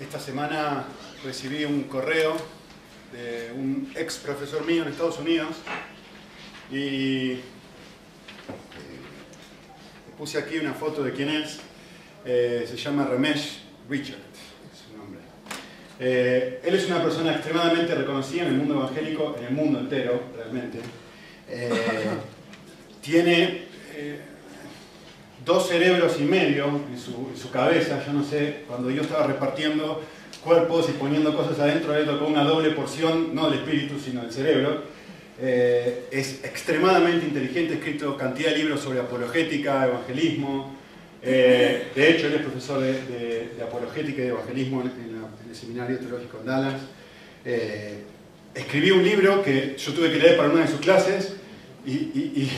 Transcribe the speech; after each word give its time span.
esta 0.00 0.20
semana 0.20 0.84
recibí 1.24 1.64
un 1.64 1.84
correo 1.84 2.36
de 3.12 3.52
un 3.52 3.92
ex 3.96 4.18
profesor 4.18 4.64
mío 4.64 4.82
en 4.82 4.88
Estados 4.90 5.18
Unidos 5.18 5.56
y 6.70 7.32
eh, 7.32 7.40
puse 10.16 10.38
aquí 10.38 10.58
una 10.58 10.74
foto 10.74 11.02
de 11.02 11.12
quién 11.12 11.30
es. 11.30 11.58
Eh, 12.24 12.66
se 12.68 12.76
llama 12.76 13.06
Ramesh 13.06 13.62
Richard, 13.88 14.18
es 14.72 14.78
su 14.86 14.96
nombre. 14.96 15.20
Eh, 15.98 16.60
él 16.64 16.74
es 16.74 16.86
una 16.86 17.02
persona 17.02 17.32
extremadamente 17.34 17.94
reconocida 17.94 18.42
en 18.42 18.48
el 18.48 18.54
mundo 18.54 18.74
evangélico, 18.74 19.34
en 19.38 19.44
el 19.46 19.52
mundo 19.52 19.80
entero, 19.80 20.22
realmente. 20.36 20.78
tiene 23.00 23.66
dos 25.48 25.66
cerebros 25.66 26.16
y 26.20 26.24
medio 26.24 26.66
en 26.66 26.98
su, 26.98 27.50
cabeza, 27.50 28.04
yo 28.06 28.12
no 28.12 28.22
sé, 28.22 28.64
cuando 28.68 28.90
yo 28.90 29.00
estaba 29.00 29.26
repartiendo 29.26 30.02
cuerpos 30.44 30.90
y 30.90 30.92
poniendo 30.92 31.34
cosas 31.34 31.58
adentro, 31.58 31.96
él 31.96 32.04
tocó 32.04 32.26
una 32.26 32.44
doble 32.44 32.70
porción, 32.72 33.34
no 33.34 33.48
del 33.48 33.60
espíritu, 33.60 33.98
sino 33.98 34.20
del 34.20 34.30
cerebro. 34.30 34.82
Eh, 35.40 36.04
es 36.10 36.44
extremadamente 36.44 37.26
inteligente, 37.26 37.74
ha 37.74 37.76
escrito 37.78 38.16
cantidad 38.16 38.50
de 38.50 38.58
libros 38.58 38.80
sobre 38.80 39.00
apologética, 39.00 39.86
evangelismo. 39.86 40.76
Eh, 41.22 41.92
de 41.94 42.10
hecho, 42.10 42.26
él 42.26 42.34
es 42.34 42.42
profesor 42.42 42.80
de, 42.80 43.50
apologética 43.62 44.20
y 44.20 44.24
de 44.24 44.28
evangelismo 44.28 44.82
en, 44.82 45.48
el 45.48 45.56
Seminario 45.56 45.98
Teológico 45.98 46.40
en 46.40 46.46
Dallas. 46.46 46.82
Eh, 47.46 48.02
escribí 48.54 48.90
un 48.90 49.02
libro 49.02 49.42
que 49.42 49.76
yo 49.78 49.92
tuve 49.94 50.12
que 50.12 50.18
leer 50.18 50.36
para 50.36 50.50
una 50.50 50.60
de 50.60 50.68
sus 50.68 50.80
clases 50.80 51.36
y 51.86 52.50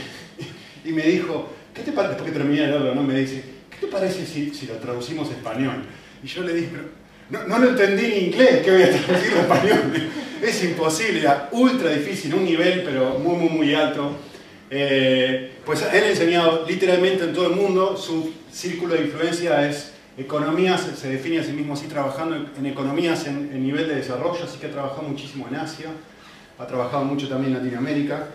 me 0.92 1.02
dijo, 1.02 1.59
¿qué 1.74 1.82
te 1.82 1.92
parece? 1.92 2.14
Después 2.14 2.32
que 2.32 2.38
terminé 2.38 2.62
de 2.62 2.68
leerlo, 2.68 2.94
¿no? 2.94 3.02
Me 3.02 3.14
dice, 3.14 3.42
¿qué 3.70 3.86
te 3.86 3.92
parece 3.92 4.26
si, 4.26 4.54
si 4.54 4.66
lo 4.66 4.74
traducimos 4.74 5.28
a 5.30 5.32
español? 5.32 5.84
Y 6.22 6.26
yo 6.26 6.42
le 6.42 6.54
dije, 6.54 6.70
no, 7.30 7.46
no, 7.46 7.58
lo 7.58 7.70
entendí 7.70 8.04
en 8.04 8.24
inglés, 8.26 8.62
¿qué 8.64 8.70
voy 8.72 8.82
a 8.82 8.90
traducirlo 8.90 9.38
a 9.38 9.42
español? 9.42 10.10
es 10.42 10.64
imposible, 10.64 11.20
era 11.20 11.48
ultra 11.52 11.90
difícil, 11.90 12.34
un 12.34 12.44
nivel 12.44 12.82
pero 12.84 13.18
muy, 13.18 13.36
muy, 13.36 13.48
muy 13.50 13.74
alto. 13.74 14.16
Eh, 14.70 15.52
pues 15.64 15.82
él 15.92 16.04
ha 16.04 16.08
enseñado 16.08 16.64
literalmente 16.66 17.24
en 17.24 17.32
todo 17.32 17.48
el 17.48 17.56
mundo, 17.56 17.96
su 17.96 18.32
círculo 18.52 18.94
de 18.94 19.02
influencia 19.02 19.68
es 19.68 19.92
economías, 20.16 20.88
se 20.96 21.08
define 21.08 21.40
a 21.40 21.44
sí 21.44 21.52
mismo 21.52 21.74
así, 21.74 21.86
trabajando 21.86 22.36
en 22.56 22.66
economías 22.66 23.26
en, 23.26 23.62
nivel 23.62 23.88
de 23.88 23.96
desarrollo, 23.96 24.44
así 24.44 24.58
que 24.58 24.66
ha 24.66 24.70
trabajado 24.70 25.02
muchísimo 25.02 25.46
en 25.48 25.56
Asia, 25.56 25.86
ha 26.58 26.66
trabajado 26.66 27.04
mucho 27.04 27.28
también 27.28 27.54
en 27.54 27.62
Latinoamérica. 27.62 28.26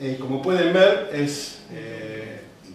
Eh, 0.00 0.16
como 0.18 0.42
pueden 0.42 0.72
ver, 0.72 1.10
es... 1.12 1.60
Eh, 1.72 2.23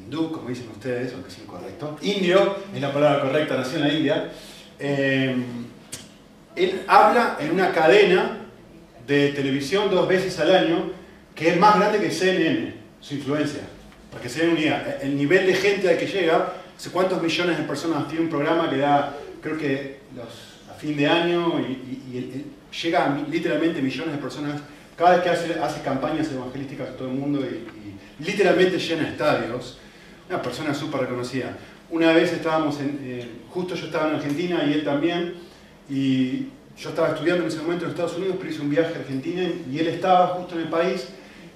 como 0.09 0.49
dicen 0.49 0.69
ustedes, 0.71 1.13
aunque 1.13 1.29
es 1.29 1.37
incorrecto. 1.39 1.97
Indio 2.01 2.57
es 2.73 2.81
la 2.81 2.91
palabra 2.91 3.21
correcta, 3.21 3.57
nació 3.57 3.77
en 3.77 3.87
la 3.87 3.93
India. 3.93 4.31
Eh, 4.79 5.35
él 6.55 6.81
habla 6.87 7.37
en 7.39 7.51
una 7.51 7.71
cadena 7.71 8.37
de 9.05 9.29
televisión 9.29 9.89
dos 9.89 10.07
veces 10.07 10.39
al 10.39 10.55
año 10.55 10.91
que 11.35 11.49
es 11.49 11.57
más 11.57 11.77
grande 11.77 11.99
que 11.99 12.11
CNN, 12.11 12.73
su 12.99 13.15
influencia. 13.15 13.61
Para 14.11 14.21
que 14.21 14.29
se 14.29 14.41
den 14.41 14.51
una 14.51 14.59
idea, 14.59 14.99
el 15.01 15.15
nivel 15.15 15.45
de 15.45 15.53
gente 15.53 15.89
al 15.89 15.97
que 15.97 16.07
llega, 16.07 16.53
sé 16.75 16.89
cuántos 16.89 17.21
millones 17.21 17.57
de 17.57 17.63
personas 17.63 18.07
tiene 18.07 18.25
un 18.25 18.29
programa 18.29 18.69
que 18.69 18.77
da, 18.77 19.15
creo 19.41 19.57
que 19.57 19.99
a 20.69 20.73
fin 20.73 20.97
de 20.97 21.07
año, 21.07 21.59
y, 21.59 22.45
llega 22.83 23.05
a 23.05 23.17
literalmente 23.29 23.81
millones 23.81 24.15
de 24.15 24.21
personas 24.21 24.61
cada 24.97 25.15
vez 25.15 25.23
que 25.23 25.29
hace, 25.29 25.59
hace 25.59 25.81
campañas 25.81 26.31
evangelísticas 26.31 26.89
a 26.89 26.97
todo 26.97 27.07
el 27.07 27.15
mundo 27.15 27.39
y, 27.41 27.65
literalmente 28.23 28.77
llena 28.77 29.07
estadios 29.07 29.79
una 30.29 30.41
persona 30.41 30.73
súper 30.73 31.01
reconocida. 31.01 31.57
Una 31.89 32.13
vez 32.13 32.31
estábamos 32.31 32.79
en, 32.79 32.99
eh, 33.03 33.27
justo 33.49 33.73
yo 33.73 33.87
estaba 33.87 34.09
en 34.09 34.15
Argentina 34.17 34.63
y 34.67 34.73
él 34.73 34.83
también, 34.83 35.33
y 35.89 36.47
yo 36.77 36.89
estaba 36.89 37.09
estudiando 37.09 37.43
en 37.43 37.47
ese 37.49 37.61
momento 37.61 37.85
en 37.85 37.91
Estados 37.91 38.15
Unidos, 38.15 38.35
pero 38.37 38.51
hice 38.51 38.61
un 38.61 38.69
viaje 38.69 38.93
a 38.93 38.99
Argentina 38.99 39.41
y 39.69 39.79
él 39.79 39.87
estaba 39.87 40.27
justo 40.27 40.55
en 40.55 40.61
el 40.61 40.69
país 40.69 41.07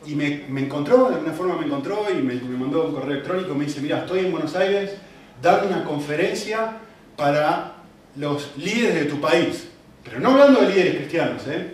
y 0.06 0.16
me, 0.16 0.44
encontró, 0.60 1.10
de 1.10 1.16
alguna 1.16 1.34
forma 1.34 1.58
me 1.58 1.68
encontró 1.68 2.08
y 2.12 2.16
me, 2.16 2.34
me, 2.34 2.58
mandó 2.58 2.88
un 2.88 2.94
correo 2.94 3.12
electrónico, 3.12 3.54
me 3.54 3.66
dice, 3.66 3.80
mira, 3.80 4.00
estoy 4.00 4.20
en 4.22 4.32
Buenos 4.32 4.56
Aires 4.56 4.96
dando 5.42 5.68
una 5.68 5.84
conferencia 5.84 6.78
para 7.16 7.76
los 8.16 8.58
líderes 8.58 8.96
de 8.96 9.06
tu 9.06 9.22
país, 9.22 9.68
pero 10.04 10.20
no 10.20 10.32
hablando 10.32 10.62
de 10.62 10.70
líderes 10.70 10.96
cristianos, 10.96 11.44
¿eh? 11.48 11.74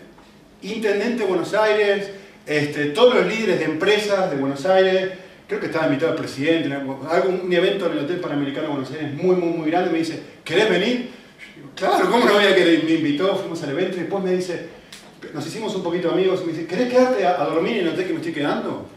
Intendente 0.61 1.23
de 1.23 1.29
Buenos 1.29 1.53
Aires, 1.53 2.11
este, 2.45 2.87
todos 2.87 3.15
los 3.15 3.25
líderes 3.25 3.59
de 3.59 3.65
empresas 3.65 4.29
de 4.29 4.37
Buenos 4.37 4.65
Aires, 4.65 5.11
creo 5.49 5.59
que 5.59 5.65
estaba 5.65 5.87
invitado 5.87 6.11
el 6.11 6.19
presidente, 6.19 6.71
hago 6.71 7.29
un 7.29 7.51
evento 7.51 7.87
en 7.87 7.93
el 7.93 8.05
Hotel 8.05 8.19
Panamericano 8.19 8.67
de 8.67 8.73
Buenos 8.73 8.91
Aires 8.91 9.13
muy, 9.15 9.35
muy, 9.35 9.49
muy 9.49 9.71
grande, 9.71 9.89
me 9.89 9.97
dice, 9.97 10.21
¿querés 10.43 10.69
venir? 10.69 11.09
claro, 11.75 12.11
¿cómo 12.11 12.23
no 12.23 12.33
voy 12.33 12.45
a 12.45 12.55
querer? 12.55 12.83
Me 12.83 12.93
invitó, 12.93 13.35
fuimos 13.35 13.61
al 13.63 13.71
evento 13.71 13.97
y 13.97 14.01
después 14.01 14.23
me 14.23 14.33
dice, 14.33 14.67
nos 15.33 15.47
hicimos 15.47 15.73
un 15.75 15.81
poquito 15.81 16.11
amigos, 16.11 16.45
me 16.45 16.51
dice, 16.51 16.67
¿querés 16.67 16.91
quedarte 16.91 17.25
a, 17.25 17.43
dormir 17.45 17.77
en 17.77 17.87
el 17.87 17.93
hotel 17.93 18.05
que 18.05 18.11
me 18.11 18.17
estoy 18.17 18.31
quedando? 18.31 18.87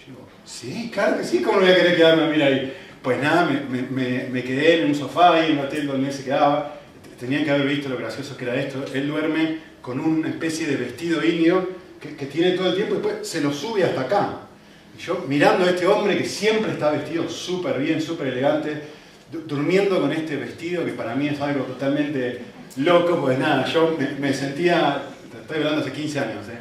Yo 0.00 0.06
digo, 0.06 0.28
sí, 0.46 0.90
claro 0.90 1.18
que 1.18 1.24
sí, 1.24 1.42
¿cómo 1.42 1.58
no 1.58 1.66
voy 1.66 1.72
a 1.72 1.76
querer 1.76 1.94
quedarme 1.94 2.22
a 2.22 2.24
dormir 2.24 2.42
ahí? 2.42 2.76
Pues 3.02 3.22
nada, 3.22 3.44
me, 3.44 4.42
quedé 4.42 4.80
en 4.80 4.88
un 4.88 4.94
sofá 4.94 5.34
ahí 5.34 5.52
en 5.52 5.58
un 5.58 5.66
hotel 5.66 5.86
donde 5.86 6.08
él 6.08 6.14
se 6.14 6.24
quedaba, 6.24 6.80
tenían 7.20 7.44
que 7.44 7.50
haber 7.50 7.66
visto 7.66 7.90
lo 7.90 7.98
gracioso 7.98 8.34
que 8.38 8.44
era 8.44 8.54
esto, 8.54 8.82
él 8.94 9.08
duerme 9.08 9.58
con 9.82 10.00
una 10.00 10.30
especie 10.30 10.66
de 10.66 10.76
vestido 10.76 11.22
indio 11.22 11.82
que 12.00 12.26
tiene 12.26 12.52
todo 12.52 12.70
el 12.70 12.76
tiempo 12.76 12.94
y 12.94 12.96
después 12.96 13.28
se 13.28 13.42
lo 13.42 13.52
sube 13.52 13.84
hasta 13.84 14.00
acá 14.00 14.38
yo 14.98 15.24
mirando 15.28 15.64
a 15.64 15.70
este 15.70 15.86
hombre 15.86 16.16
que 16.16 16.24
siempre 16.24 16.72
está 16.72 16.90
vestido 16.90 17.28
súper 17.28 17.78
bien, 17.78 18.00
súper 18.00 18.28
elegante, 18.28 18.82
durmiendo 19.46 20.00
con 20.00 20.12
este 20.12 20.36
vestido 20.36 20.84
que 20.84 20.92
para 20.92 21.14
mí 21.14 21.28
es 21.28 21.40
algo 21.40 21.64
totalmente 21.64 22.40
loco, 22.76 23.20
pues 23.20 23.38
nada, 23.38 23.66
yo 23.66 23.96
me, 24.18 24.32
sentía, 24.32 25.02
estoy 25.40 25.58
hablando 25.58 25.80
hace 25.80 25.92
15 25.92 26.20
años, 26.20 26.48
¿eh? 26.48 26.58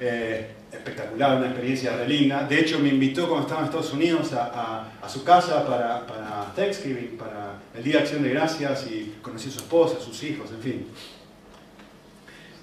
Eh, 0.00 0.50
espectacular, 0.72 1.36
una 1.36 1.46
experiencia 1.46 1.96
re 1.96 2.08
linda. 2.08 2.44
De 2.44 2.58
hecho, 2.58 2.78
me 2.78 2.88
invitó 2.88 3.28
cuando 3.28 3.46
estaba 3.46 3.60
en 3.60 3.66
Estados 3.66 3.92
Unidos 3.92 4.32
a, 4.32 4.90
su 5.08 5.22
casa 5.22 5.66
para, 5.66 6.06
para, 6.06 6.52
Thanksgiving, 6.56 7.16
para 7.18 7.60
el 7.76 7.84
Día 7.84 7.94
de 7.94 7.98
Acción 8.00 8.22
de 8.22 8.30
Gracias 8.30 8.86
y 8.90 9.16
conocí 9.20 9.48
a 9.48 9.52
su 9.52 9.58
esposa, 9.58 9.98
a 9.98 10.00
sus 10.00 10.22
hijos, 10.24 10.50
en 10.50 10.60
fin. 10.60 10.86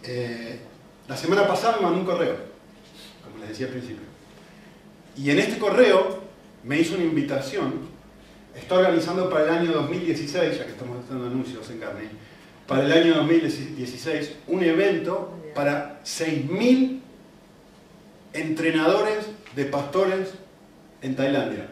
Eh, 0.03 0.59
la 1.07 1.15
semana 1.15 1.47
pasada 1.47 1.77
me 1.77 1.83
mandó 1.83 1.99
un 1.99 2.05
correo, 2.05 2.35
como 3.23 3.39
les 3.39 3.49
decía 3.49 3.67
al 3.67 3.73
principio. 3.73 4.08
Y 5.19 5.31
en 5.31 5.39
este 5.39 5.57
correo 5.57 6.19
me 6.63 6.79
hizo 6.79 6.95
una 6.95 7.03
invitación. 7.03 7.73
Está 8.55 8.75
organizando 8.75 9.29
para 9.29 9.43
el 9.43 9.49
año 9.49 9.71
2016, 9.73 10.57
ya 10.57 10.65
que 10.65 10.71
estamos 10.71 11.03
haciendo 11.03 11.27
anuncios 11.27 11.69
en 11.69 11.79
carne, 11.79 12.03
para 12.65 12.85
el 12.85 12.91
año 12.91 13.15
2016 13.15 14.35
un 14.47 14.63
evento 14.63 15.33
para 15.53 16.01
6.000 16.05 17.01
entrenadores 18.31 19.25
de 19.55 19.65
pastores 19.65 20.33
en 21.01 21.15
Tailandia. 21.15 21.67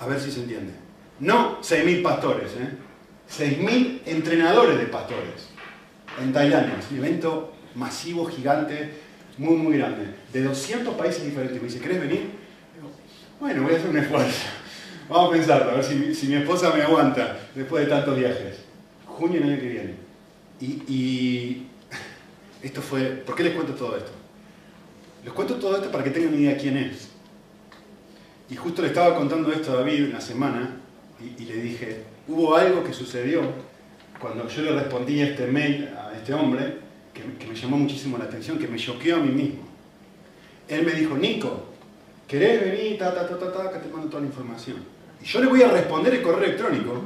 A 0.00 0.06
ver 0.06 0.18
si 0.18 0.32
se 0.32 0.40
entiende. 0.40 0.72
No 1.20 1.60
6.000 1.60 2.02
pastores, 2.02 2.50
¿eh? 2.52 2.70
6.000 3.38 4.00
entrenadores 4.06 4.78
de 4.78 4.86
pastores 4.86 5.48
en 6.20 6.32
Tailandia. 6.32 6.76
Es 6.78 6.90
un 6.90 6.98
evento 6.98 7.52
masivo, 7.76 8.26
gigante, 8.26 9.09
muy, 9.40 9.56
muy 9.56 9.78
grande, 9.78 10.04
de 10.34 10.42
200 10.42 10.94
países 10.96 11.24
diferentes. 11.24 11.60
Me 11.60 11.66
dice, 11.66 11.80
¿querés 11.80 11.98
venir? 11.98 12.30
bueno, 13.40 13.62
voy 13.62 13.72
a 13.72 13.76
hacer 13.78 13.88
un 13.88 13.96
esfuerzo. 13.96 14.46
Vamos 15.08 15.30
a 15.30 15.32
pensarlo, 15.32 15.70
a 15.70 15.74
ver 15.76 15.84
si, 16.14 16.26
mi 16.26 16.34
esposa 16.34 16.74
me 16.74 16.82
aguanta 16.82 17.38
después 17.54 17.84
de 17.84 17.90
tantos 17.90 18.18
viajes. 18.18 18.58
Junio 19.06 19.40
del 19.40 19.48
año 19.48 19.60
que 19.60 19.68
viene. 19.68 19.94
Y, 20.60 21.62
esto 22.62 22.82
fue, 22.82 23.00
¿por 23.00 23.34
qué 23.34 23.44
les 23.44 23.54
cuento 23.54 23.72
todo 23.72 23.96
esto? 23.96 24.12
Les 25.24 25.32
cuento 25.32 25.54
todo 25.54 25.76
esto 25.76 25.90
para 25.90 26.04
que 26.04 26.10
tengan 26.10 26.34
una 26.34 26.42
idea 26.42 26.58
quién 26.58 26.76
es. 26.76 27.08
Y 28.50 28.56
justo 28.56 28.82
le 28.82 28.88
estaba 28.88 29.16
contando 29.16 29.50
esto 29.52 29.72
a 29.72 29.76
David 29.76 30.10
una 30.10 30.20
semana 30.20 30.76
y, 31.18 31.42
y 31.42 31.46
le 31.46 31.62
dije, 31.62 32.02
hubo 32.28 32.54
algo 32.54 32.84
que 32.84 32.92
sucedió 32.92 33.40
cuando 34.20 34.46
yo 34.48 34.62
le 34.62 34.72
respondí 34.72 35.22
este 35.22 35.46
mail 35.46 35.88
a 35.96 36.14
este 36.14 36.34
hombre 36.34 36.89
que, 37.38 37.46
me 37.46 37.54
llamó 37.54 37.76
muchísimo 37.76 38.18
la 38.18 38.24
atención, 38.24 38.58
que 38.58 38.68
me 38.68 38.78
choqueó 38.78 39.16
a 39.16 39.20
mí 39.20 39.30
mismo. 39.30 39.68
Él 40.68 40.84
me 40.84 40.92
dijo, 40.92 41.16
Nico, 41.16 41.64
¿querés 42.26 42.60
venir? 42.60 42.98
Ta, 42.98 43.14
ta, 43.14 43.28
ta, 43.28 43.38
ta, 43.38 43.52
ta, 43.52 43.72
que 43.72 43.78
te 43.78 43.92
mando 43.92 44.08
toda 44.08 44.20
la 44.22 44.28
información. 44.28 44.78
Y 45.22 45.24
yo 45.24 45.40
le 45.40 45.46
voy 45.46 45.62
a 45.62 45.68
responder 45.68 46.14
el 46.14 46.22
correo 46.22 46.44
electrónico. 46.44 47.02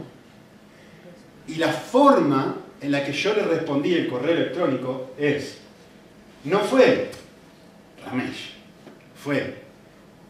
Y 1.48 1.56
la 1.56 1.72
forma 1.72 2.56
en 2.80 2.92
la 2.92 3.04
que 3.04 3.12
yo 3.12 3.34
le 3.34 3.42
respondí 3.42 3.94
el 3.94 4.08
correo 4.08 4.36
electrónico 4.36 5.10
es, 5.18 5.58
no 6.44 6.60
fue 6.60 7.10
Ramesh, 8.04 8.54
fue 9.22 9.62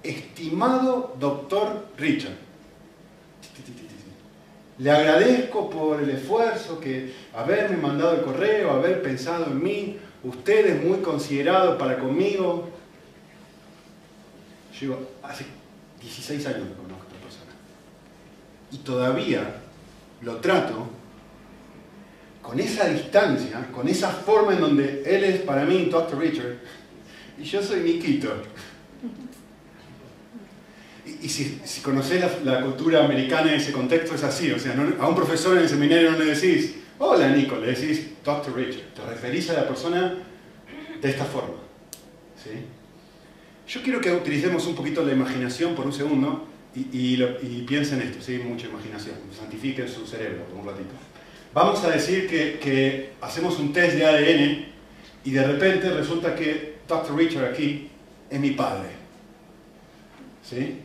estimado 0.02 1.16
doctor 1.18 1.86
Richard. 1.96 2.44
Le 4.78 4.90
agradezco 4.90 5.70
por 5.70 6.02
el 6.02 6.10
esfuerzo 6.10 6.80
que 6.80 7.14
haberme 7.34 7.76
mandado 7.76 8.16
el 8.16 8.22
correo, 8.22 8.70
haber 8.70 9.02
pensado 9.02 9.46
en 9.46 9.62
mí. 9.62 9.98
Usted 10.24 10.66
es 10.66 10.84
muy 10.84 10.98
considerado 10.98 11.78
para 11.78 11.98
conmigo. 11.98 12.68
Yo 14.80 14.98
hace 15.22 15.46
16 16.00 16.46
años 16.46 16.68
que 16.68 16.74
conozco 16.74 17.04
a 17.04 17.06
esta 17.06 17.20
persona. 17.22 17.52
Y 18.72 18.78
todavía 18.78 19.56
lo 20.22 20.36
trato 20.36 20.88
con 22.42 22.58
esa 22.58 22.88
distancia, 22.88 23.68
con 23.72 23.88
esa 23.88 24.10
forma 24.10 24.54
en 24.54 24.60
donde 24.60 25.02
él 25.06 25.24
es 25.24 25.40
para 25.42 25.64
mí 25.64 25.88
Dr. 25.90 26.18
Richard 26.18 26.58
y 27.38 27.44
yo 27.44 27.62
soy 27.62 27.80
Nikito. 27.80 28.32
Y, 31.22 31.28
si, 31.28 31.60
si 31.64 31.80
conocés 31.80 32.22
la, 32.44 32.60
cultura 32.60 33.04
americana 33.04 33.52
en 33.52 33.60
ese 33.60 33.72
contexto 33.72 34.14
es 34.14 34.24
así, 34.24 34.50
o 34.52 34.58
sea, 34.58 34.74
a 35.00 35.08
un 35.08 35.14
profesor 35.14 35.56
en 35.56 35.62
el 35.64 35.68
seminario 35.68 36.12
no 36.12 36.18
le 36.18 36.34
decís, 36.34 36.74
hola 36.98 37.28
Nico, 37.28 37.56
le 37.56 37.68
decís 37.68 38.08
Dr. 38.24 38.54
Richard, 38.54 38.94
te 38.94 39.02
referís 39.02 39.50
a 39.50 39.54
la 39.54 39.68
persona 39.68 40.14
de 41.00 41.10
esta 41.10 41.24
forma. 41.24 41.56
¿sí? 42.42 42.50
Yo 43.66 43.82
quiero 43.82 44.00
que 44.00 44.12
utilicemos 44.12 44.66
un 44.66 44.74
poquito 44.74 45.04
la 45.04 45.12
imaginación 45.12 45.74
por 45.74 45.86
un 45.86 45.92
segundo 45.92 46.46
y, 46.74 47.16
piensen 47.66 48.02
esto, 48.02 48.20
¿sí? 48.20 48.38
mucha 48.38 48.66
imaginación, 48.66 49.14
santifiquen 49.38 49.88
su 49.88 50.06
cerebro 50.06 50.44
por 50.44 50.60
un 50.60 50.66
ratito. 50.66 50.94
Vamos 51.52 51.84
a 51.84 51.90
decir 51.90 52.28
que, 52.28 52.58
que 52.58 53.12
hacemos 53.20 53.58
un 53.58 53.72
test 53.72 53.94
de 53.96 54.04
ADN 54.04 54.66
y 55.24 55.30
de 55.30 55.46
repente 55.46 55.88
resulta 55.90 56.34
que 56.34 56.74
Dr. 56.86 57.16
Richard 57.16 57.52
aquí 57.52 57.88
es 58.28 58.40
mi 58.40 58.50
padre. 58.50 58.88
¿Sí? 60.42 60.80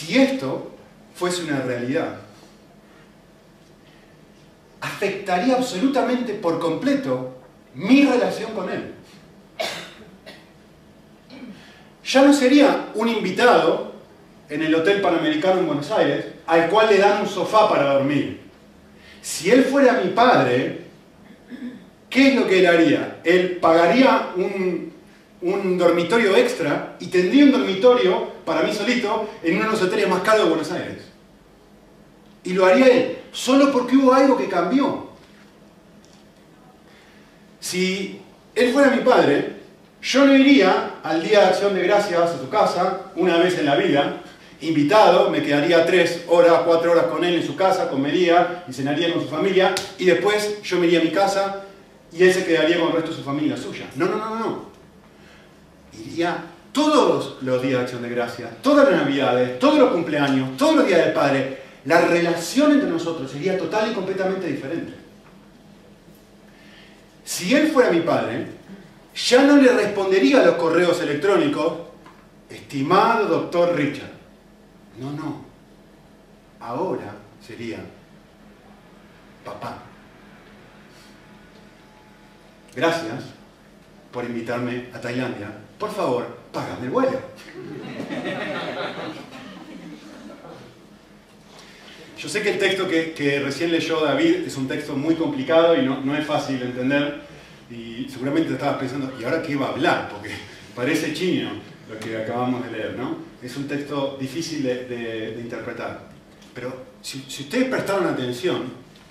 Si 0.00 0.16
esto 0.16 0.70
fuese 1.14 1.42
una 1.42 1.60
realidad, 1.60 2.16
afectaría 4.80 5.56
absolutamente 5.56 6.32
por 6.32 6.58
completo 6.58 7.36
mi 7.74 8.06
relación 8.06 8.52
con 8.52 8.70
él. 8.70 8.94
Ya 12.02 12.22
no 12.22 12.32
sería 12.32 12.86
un 12.94 13.08
invitado 13.08 13.92
en 14.48 14.62
el 14.62 14.74
Hotel 14.74 15.02
Panamericano 15.02 15.60
en 15.60 15.66
Buenos 15.66 15.90
Aires 15.90 16.24
al 16.46 16.70
cual 16.70 16.88
le 16.88 16.96
dan 16.96 17.20
un 17.20 17.28
sofá 17.28 17.68
para 17.68 17.92
dormir. 17.92 18.40
Si 19.20 19.50
él 19.50 19.64
fuera 19.64 20.00
mi 20.02 20.12
padre, 20.12 20.80
¿qué 22.08 22.28
es 22.28 22.36
lo 22.36 22.46
que 22.46 22.60
él 22.60 22.66
haría? 22.66 23.18
Él 23.22 23.58
pagaría 23.60 24.30
un, 24.34 24.94
un 25.42 25.76
dormitorio 25.76 26.34
extra 26.36 26.96
y 27.00 27.08
tendría 27.08 27.44
un 27.44 27.52
dormitorio 27.52 28.39
para 28.50 28.62
mí 28.62 28.74
solito 28.74 29.28
en 29.44 29.64
los 29.64 29.80
hoteles 29.80 30.08
más 30.08 30.22
caros 30.22 30.42
de 30.42 30.48
Buenos 30.48 30.72
Aires. 30.72 31.04
Y 32.42 32.52
lo 32.52 32.66
haría 32.66 32.88
él, 32.88 33.18
solo 33.30 33.70
porque 33.70 33.96
hubo 33.96 34.12
algo 34.12 34.36
que 34.36 34.48
cambió. 34.48 35.10
Si 37.60 38.20
él 38.56 38.72
fuera 38.72 38.90
mi 38.90 39.04
padre, 39.04 39.52
yo 40.02 40.24
no 40.24 40.34
iría 40.34 40.94
al 41.04 41.22
Día 41.22 41.42
de 41.42 41.46
Acción 41.46 41.74
de 41.76 41.84
Gracias 41.84 42.18
a 42.18 42.38
su 42.40 42.48
casa 42.48 43.12
una 43.14 43.36
vez 43.36 43.56
en 43.56 43.66
la 43.66 43.76
vida, 43.76 44.20
invitado, 44.62 45.30
me 45.30 45.44
quedaría 45.44 45.86
tres 45.86 46.24
horas, 46.26 46.62
cuatro 46.66 46.90
horas 46.90 47.04
con 47.04 47.24
él 47.24 47.36
en 47.36 47.46
su 47.46 47.54
casa, 47.54 47.88
comería 47.88 48.64
y 48.68 48.72
cenaría 48.72 49.12
con 49.12 49.22
su 49.22 49.28
familia, 49.28 49.76
y 49.96 50.06
después 50.06 50.60
yo 50.64 50.80
me 50.80 50.88
iría 50.88 50.98
a 50.98 51.04
mi 51.04 51.12
casa 51.12 51.66
y 52.12 52.24
él 52.24 52.34
se 52.34 52.44
quedaría 52.44 52.80
con 52.80 52.88
el 52.88 52.94
resto 52.94 53.10
de 53.10 53.16
su 53.16 53.22
familia 53.22 53.56
suya. 53.56 53.86
No, 53.94 54.06
no, 54.06 54.16
no, 54.16 54.40
no. 54.40 54.64
Iría 56.04 56.46
todos 56.72 57.38
los 57.42 57.62
días 57.62 57.78
de 57.78 57.80
acción 57.84 58.02
de 58.02 58.10
gracia, 58.10 58.50
todas 58.62 58.90
las 58.90 59.02
navidades, 59.02 59.58
todos 59.58 59.78
los 59.78 59.90
cumpleaños, 59.90 60.56
todos 60.56 60.76
los 60.76 60.86
días 60.86 61.04
del 61.04 61.12
Padre, 61.12 61.62
la 61.84 62.00
relación 62.02 62.72
entre 62.72 62.88
nosotros 62.88 63.30
sería 63.30 63.56
total 63.56 63.90
y 63.90 63.94
completamente 63.94 64.46
diferente. 64.46 64.92
Si 67.24 67.54
él 67.54 67.68
fuera 67.68 67.90
mi 67.90 68.00
padre, 68.00 68.46
ya 69.14 69.42
no 69.44 69.56
le 69.56 69.72
respondería 69.72 70.40
a 70.40 70.46
los 70.46 70.56
correos 70.56 71.00
electrónicos, 71.00 71.74
estimado 72.48 73.26
doctor 73.26 73.74
Richard. 73.74 74.10
No, 74.98 75.12
no. 75.12 75.44
Ahora 76.58 77.14
sería 77.40 77.78
papá. 79.44 79.78
Gracias 82.74 83.24
por 84.12 84.24
invitarme 84.24 84.88
a 84.92 85.00
Tailandia. 85.00 85.52
Por 85.78 85.92
favor, 85.92 86.39
págame 86.52 86.86
el 86.86 86.90
vuelo. 86.90 87.20
Yo 92.18 92.28
sé 92.28 92.42
que 92.42 92.50
el 92.50 92.58
texto 92.58 92.86
que, 92.86 93.40
recién 93.42 93.72
leyó 93.72 94.04
David 94.04 94.46
es 94.46 94.56
un 94.56 94.68
texto 94.68 94.94
muy 94.94 95.14
complicado 95.14 95.74
y 95.74 95.86
no, 95.86 96.16
es 96.16 96.26
fácil 96.26 96.58
de 96.58 96.66
entender. 96.66 97.22
Y 97.70 98.06
seguramente 98.10 98.48
te 98.48 98.54
estabas 98.54 98.78
pensando, 98.78 99.12
¿y 99.18 99.24
ahora 99.24 99.42
qué 99.42 99.56
va 99.56 99.68
a 99.68 99.70
hablar? 99.70 100.08
Porque 100.10 100.30
parece 100.74 101.14
chino 101.14 101.50
lo 101.88 101.98
que 101.98 102.18
acabamos 102.18 102.64
de 102.64 102.72
leer, 102.72 102.96
¿no? 102.96 103.16
Es 103.42 103.56
un 103.56 103.66
texto 103.66 104.18
difícil 104.20 104.62
de, 104.62 105.38
interpretar. 105.40 106.10
Pero 106.52 106.84
si, 107.00 107.24
si 107.28 107.44
ustedes 107.44 107.68
prestaron 107.68 108.06
atención, 108.06 108.64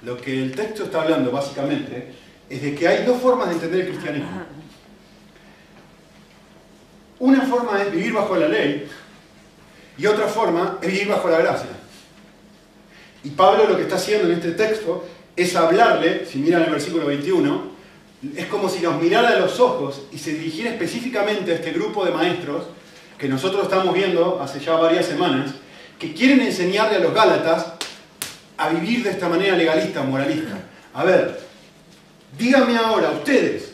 lo 0.03 0.15
que 0.17 0.43
el 0.43 0.51
texto 0.51 0.83
está 0.83 1.01
hablando 1.01 1.31
básicamente 1.31 2.13
es 2.49 2.61
de 2.61 2.75
que 2.75 2.87
hay 2.87 3.05
dos 3.05 3.19
formas 3.21 3.47
de 3.47 3.55
entender 3.55 3.81
el 3.81 3.87
cristianismo. 3.87 4.58
Una 7.19 7.41
forma 7.41 7.81
es 7.81 7.91
vivir 7.91 8.13
bajo 8.13 8.35
la 8.35 8.47
ley 8.47 8.87
y 9.97 10.05
otra 10.05 10.27
forma 10.27 10.77
es 10.81 10.91
vivir 10.91 11.09
bajo 11.09 11.29
la 11.29 11.39
gracia. 11.39 11.69
Y 13.23 13.31
Pablo 13.31 13.67
lo 13.67 13.75
que 13.75 13.83
está 13.83 13.95
haciendo 13.95 14.27
en 14.27 14.35
este 14.35 14.51
texto 14.51 15.05
es 15.35 15.55
hablarle, 15.55 16.25
si 16.25 16.39
miran 16.39 16.63
el 16.63 16.71
versículo 16.71 17.05
21, 17.05 17.69
es 18.35 18.45
como 18.47 18.69
si 18.69 18.81
nos 18.81 19.01
mirara 19.01 19.29
a 19.29 19.39
los 19.39 19.59
ojos 19.59 20.01
y 20.11 20.17
se 20.17 20.33
dirigiera 20.33 20.71
específicamente 20.71 21.51
a 21.51 21.55
este 21.55 21.71
grupo 21.71 22.05
de 22.05 22.11
maestros 22.11 22.65
que 23.17 23.27
nosotros 23.27 23.63
estamos 23.63 23.93
viendo 23.93 24.41
hace 24.41 24.59
ya 24.59 24.75
varias 24.75 25.05
semanas, 25.05 25.51
que 25.97 26.13
quieren 26.13 26.39
enseñarle 26.39 26.97
a 26.97 26.99
los 26.99 27.13
Gálatas 27.13 27.73
a 28.57 28.69
vivir 28.69 29.03
de 29.03 29.11
esta 29.11 29.27
manera 29.27 29.57
legalista, 29.57 30.03
moralista. 30.03 30.57
A 30.93 31.03
ver, 31.03 31.39
díganme 32.37 32.77
ahora, 32.77 33.11
ustedes, 33.11 33.73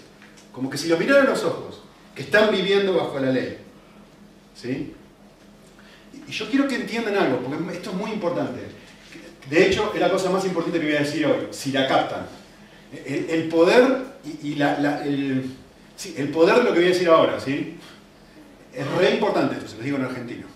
como 0.51 0.69
que 0.69 0.77
si 0.77 0.87
los 0.87 0.99
miraran 0.99 1.27
a 1.27 1.29
los 1.31 1.43
ojos, 1.43 1.74
que 2.15 2.21
están 2.21 2.49
viviendo 2.49 2.93
bajo 2.93 3.19
la 3.19 3.31
ley. 3.31 3.57
¿Sí? 4.55 4.93
Y 6.27 6.31
yo 6.31 6.49
quiero 6.49 6.67
que 6.67 6.75
entiendan 6.75 7.17
algo, 7.17 7.39
porque 7.39 7.73
esto 7.73 7.91
es 7.91 7.95
muy 7.95 8.11
importante. 8.11 8.61
De 9.49 9.67
hecho, 9.67 9.91
es 9.93 9.99
la 9.99 10.09
cosa 10.09 10.29
más 10.31 10.45
importante 10.45 10.79
que 10.79 10.85
voy 10.85 10.95
a 10.95 10.99
decir 10.99 11.25
hoy, 11.25 11.47
si 11.51 11.71
la 11.71 11.87
captan. 11.87 12.25
El, 13.05 13.49
poder 13.49 14.05
y, 14.41 14.55
la, 14.55 15.03
el, 15.03 15.51
el, 16.15 16.29
poder 16.29 16.55
de 16.55 16.63
lo 16.63 16.71
que 16.71 16.79
voy 16.79 16.85
a 16.85 16.93
decir 16.93 17.09
ahora, 17.09 17.39
¿sí? 17.39 17.77
Es 18.73 18.87
re 18.93 19.11
importante 19.11 19.55
esto, 19.55 19.67
se 19.67 19.77
lo 19.77 19.83
digo 19.83 19.97
en 19.97 20.05
argentino. 20.05 20.47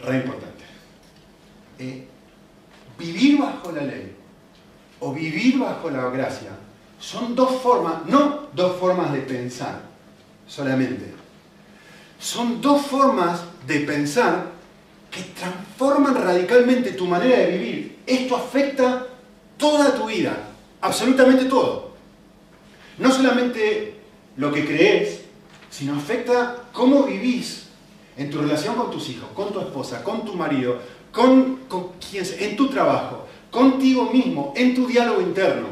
Re 0.00 0.16
importante. 0.16 0.64
Eh, 1.78 2.06
vivir 2.98 3.38
bajo 3.38 3.72
la 3.72 3.82
ley 3.82 4.14
o 5.00 5.12
vivir 5.12 5.58
bajo 5.58 5.90
la 5.90 6.08
gracia 6.10 6.50
son 7.00 7.34
dos 7.34 7.60
formas, 7.60 8.06
no 8.06 8.48
dos 8.54 8.76
formas 8.76 9.12
de 9.12 9.20
pensar 9.20 9.93
solamente. 10.46 11.12
Son 12.18 12.60
dos 12.60 12.82
formas 12.86 13.40
de 13.66 13.80
pensar 13.80 14.52
que 15.10 15.22
transforman 15.38 16.14
radicalmente 16.14 16.92
tu 16.92 17.06
manera 17.06 17.38
de 17.38 17.58
vivir. 17.58 17.98
Esto 18.06 18.36
afecta 18.36 19.06
toda 19.56 19.94
tu 19.94 20.06
vida, 20.06 20.36
absolutamente 20.80 21.44
todo. 21.44 21.92
No 22.98 23.10
solamente 23.10 23.94
lo 24.36 24.52
que 24.52 24.64
crees, 24.64 25.20
sino 25.70 25.96
afecta 25.96 26.64
cómo 26.72 27.04
vivís 27.04 27.64
en 28.16 28.30
tu 28.30 28.40
relación 28.40 28.76
con 28.76 28.90
tus 28.90 29.08
hijos, 29.08 29.28
con 29.34 29.52
tu 29.52 29.60
esposa, 29.60 30.02
con 30.02 30.24
tu 30.24 30.34
marido, 30.34 30.78
con, 31.12 31.60
con 31.68 31.92
en 32.12 32.56
tu 32.56 32.68
trabajo, 32.68 33.26
contigo 33.50 34.10
mismo, 34.10 34.52
en 34.56 34.74
tu 34.74 34.86
diálogo 34.86 35.20
interno. 35.20 35.68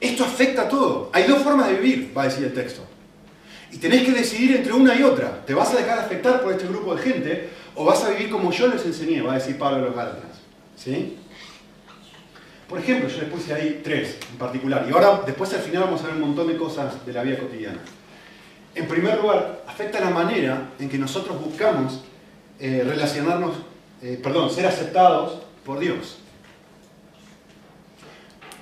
Esto 0.00 0.24
afecta 0.24 0.62
a 0.62 0.68
todo. 0.68 1.10
Hay 1.12 1.24
dos 1.24 1.42
formas 1.42 1.68
de 1.68 1.74
vivir, 1.74 2.12
va 2.16 2.22
a 2.22 2.24
decir 2.26 2.44
el 2.44 2.52
texto. 2.52 2.82
Y 3.74 3.78
tenés 3.78 4.04
que 4.04 4.12
decidir 4.12 4.54
entre 4.54 4.72
una 4.72 4.94
y 4.94 5.02
otra. 5.02 5.44
¿Te 5.44 5.52
vas 5.52 5.74
a 5.74 5.76
dejar 5.76 5.98
afectar 5.98 6.40
por 6.40 6.52
este 6.52 6.68
grupo 6.68 6.94
de 6.94 7.02
gente 7.02 7.50
o 7.74 7.84
vas 7.84 8.04
a 8.04 8.10
vivir 8.10 8.30
como 8.30 8.52
yo 8.52 8.68
les 8.68 8.86
enseñé? 8.86 9.20
Va 9.20 9.32
a 9.32 9.34
decir 9.34 9.58
Pablo 9.58 9.86
los 9.86 9.96
Gálatas. 9.96 10.38
¿Sí? 10.76 11.16
Por 12.68 12.78
ejemplo, 12.78 13.08
yo 13.08 13.18
les 13.22 13.28
puse 13.28 13.52
ahí 13.52 13.80
tres 13.82 14.16
en 14.30 14.38
particular. 14.38 14.86
Y 14.88 14.92
ahora, 14.92 15.22
después 15.26 15.52
al 15.54 15.60
final 15.60 15.82
vamos 15.82 16.02
a 16.02 16.06
ver 16.06 16.14
un 16.14 16.20
montón 16.20 16.46
de 16.46 16.56
cosas 16.56 17.04
de 17.04 17.12
la 17.12 17.24
vida 17.24 17.36
cotidiana. 17.36 17.80
En 18.76 18.86
primer 18.86 19.20
lugar, 19.20 19.64
afecta 19.66 19.98
la 19.98 20.10
manera 20.10 20.70
en 20.78 20.88
que 20.88 20.96
nosotros 20.96 21.40
buscamos 21.44 22.04
eh, 22.60 22.84
relacionarnos, 22.86 23.56
eh, 24.02 24.20
perdón, 24.22 24.50
ser 24.50 24.66
aceptados 24.66 25.40
por 25.64 25.80
Dios. 25.80 26.18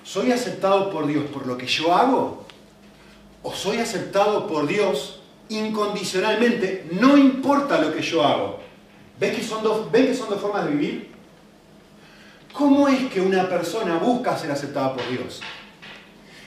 ¿Soy 0.04 0.32
aceptado 0.32 0.90
por 0.90 1.06
Dios 1.06 1.26
por 1.26 1.46
lo 1.46 1.58
que 1.58 1.66
yo 1.66 1.94
hago? 1.94 2.41
¿O 3.42 3.52
soy 3.52 3.78
aceptado 3.78 4.46
por 4.46 4.66
Dios 4.66 5.20
incondicionalmente? 5.48 6.88
No 6.92 7.16
importa 7.16 7.80
lo 7.80 7.92
que 7.92 8.02
yo 8.02 8.24
hago. 8.24 8.60
¿Ves 9.18 9.36
que 9.36 9.42
son 9.42 9.62
dos, 9.62 9.90
¿ven 9.90 10.06
que 10.06 10.14
son 10.14 10.28
dos 10.30 10.40
formas 10.40 10.64
de 10.64 10.72
vivir? 10.72 11.12
¿Cómo 12.52 12.88
es 12.88 13.10
que 13.10 13.20
una 13.20 13.48
persona 13.48 13.96
busca 13.98 14.36
ser 14.36 14.50
aceptada 14.50 14.94
por 14.94 15.08
Dios? 15.08 15.40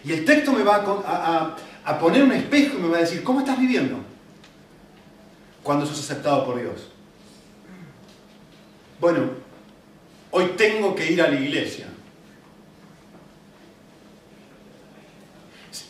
Y 0.04 0.14
el 0.14 0.24
texto 0.24 0.54
me 0.54 0.64
va 0.64 1.56
a, 1.84 2.00
poner 2.00 2.24
un 2.24 2.32
espejo 2.32 2.78
y 2.78 2.82
me 2.82 2.90
va 2.90 2.98
a 2.98 3.02
decir, 3.02 3.24
¿cómo 3.24 3.40
estás 3.40 3.60
viviendo? 3.60 3.98
Cuando 5.64 5.86
sos 5.86 6.00
aceptado 6.00 6.46
por 6.46 6.60
Dios. 6.60 6.90
Bueno, 9.00 9.32
hoy 10.30 10.54
tengo 10.56 10.96
que 10.96 11.12
ir 11.12 11.22
a 11.22 11.30
la 11.30 11.40
iglesia. 11.40 11.88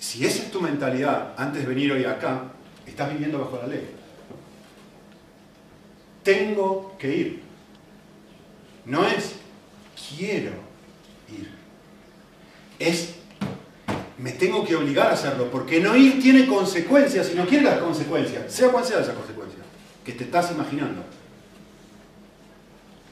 Si 0.05 0.23
esa 0.23 0.43
es 0.43 0.51
tu 0.51 0.61
mentalidad 0.61 1.33
antes 1.35 1.63
de 1.63 1.67
venir 1.67 1.91
hoy 1.91 2.05
acá, 2.05 2.51
estás 2.85 3.11
viviendo 3.11 3.39
bajo 3.39 3.57
la 3.57 3.65
ley. 3.65 3.89
Tengo 6.21 6.95
que 6.99 7.15
ir. 7.15 7.41
No 8.85 9.03
es 9.07 9.33
quiero 10.15 10.51
ir. 11.27 11.49
Es 12.77 13.15
me 14.19 14.33
tengo 14.33 14.63
que 14.63 14.75
obligar 14.75 15.07
a 15.07 15.13
hacerlo, 15.13 15.49
porque 15.49 15.79
no 15.79 15.95
ir 15.95 16.21
tiene 16.21 16.45
consecuencias 16.45 17.31
y 17.33 17.35
no 17.35 17.47
quiere 17.47 17.63
las 17.63 17.79
consecuencias, 17.79 18.53
sea 18.53 18.69
cual 18.69 18.85
sea 18.85 18.99
esa 18.99 19.15
consecuencia, 19.15 19.59
que 20.03 20.11
te 20.11 20.25
estás 20.25 20.51
imaginando. 20.51 21.03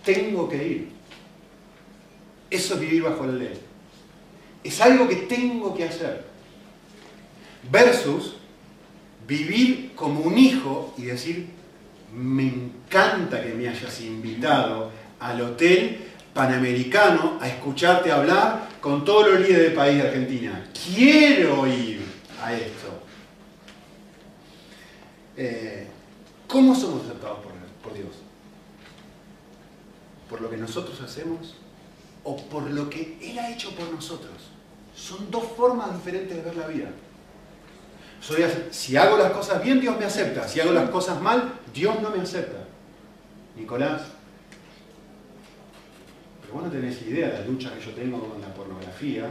Tengo 0.05 0.47
que 0.47 0.67
ir. 0.67 0.89
Eso 2.51 2.75
es 2.75 2.79
vivir 2.79 3.01
bajo 3.01 3.25
la 3.25 3.33
ley. 3.33 3.59
Es 4.63 4.79
algo 4.79 5.07
que 5.07 5.15
tengo 5.15 5.73
que 5.73 5.85
hacer. 5.85 6.32
Versus 7.71 8.35
vivir 9.27 9.93
como 9.95 10.21
un 10.21 10.37
hijo 10.37 10.93
y 10.97 11.03
decir, 11.03 11.49
me 12.13 12.43
encanta 12.43 13.41
que 13.41 13.53
me 13.53 13.67
hayas 13.67 14.01
invitado 14.01 14.91
al 15.19 15.41
hotel 15.41 15.99
panamericano 16.33 17.37
a 17.39 17.47
escucharte 17.47 18.11
hablar 18.11 18.67
con 18.81 19.05
todos 19.05 19.31
los 19.31 19.39
líderes 19.39 19.67
del 19.67 19.73
país 19.73 20.01
de 20.01 20.09
Argentina. 20.09 20.63
Quiero 20.73 21.65
ir 21.67 22.01
a 22.41 22.53
esto. 22.53 23.03
Eh, 25.37 25.87
¿Cómo 26.47 26.75
somos 26.75 27.05
aceptados 27.05 27.39
por, 27.39 27.53
por 27.81 27.93
Dios? 27.93 28.11
¿Por 30.29 30.41
lo 30.41 30.49
que 30.49 30.57
nosotros 30.57 30.99
hacemos 31.01 31.55
o 32.23 32.37
por 32.37 32.69
lo 32.69 32.89
que 32.89 33.17
Él 33.21 33.39
ha 33.39 33.51
hecho 33.51 33.73
por 33.75 33.91
nosotros? 33.91 34.33
Son 34.95 35.31
dos 35.31 35.43
formas 35.55 35.93
diferentes 35.93 36.35
de 36.35 36.43
ver 36.43 36.55
la 36.55 36.67
vida. 36.67 36.89
Si 38.71 38.95
hago 38.95 39.17
las 39.17 39.31
cosas 39.31 39.61
bien, 39.61 39.81
Dios 39.81 39.97
me 39.99 40.05
acepta. 40.05 40.47
Si 40.47 40.59
hago 40.59 40.71
las 40.71 40.89
cosas 40.89 41.21
mal, 41.21 41.53
Dios 41.73 42.01
no 42.01 42.09
me 42.09 42.21
acepta. 42.21 42.65
Nicolás, 43.57 44.03
vos 46.51 46.63
no 46.63 46.69
tenés 46.69 47.01
idea 47.01 47.27
de 47.27 47.39
la 47.39 47.45
lucha 47.45 47.73
que 47.73 47.83
yo 47.83 47.91
tengo 47.91 48.29
con 48.29 48.41
la 48.41 48.53
pornografía, 48.53 49.27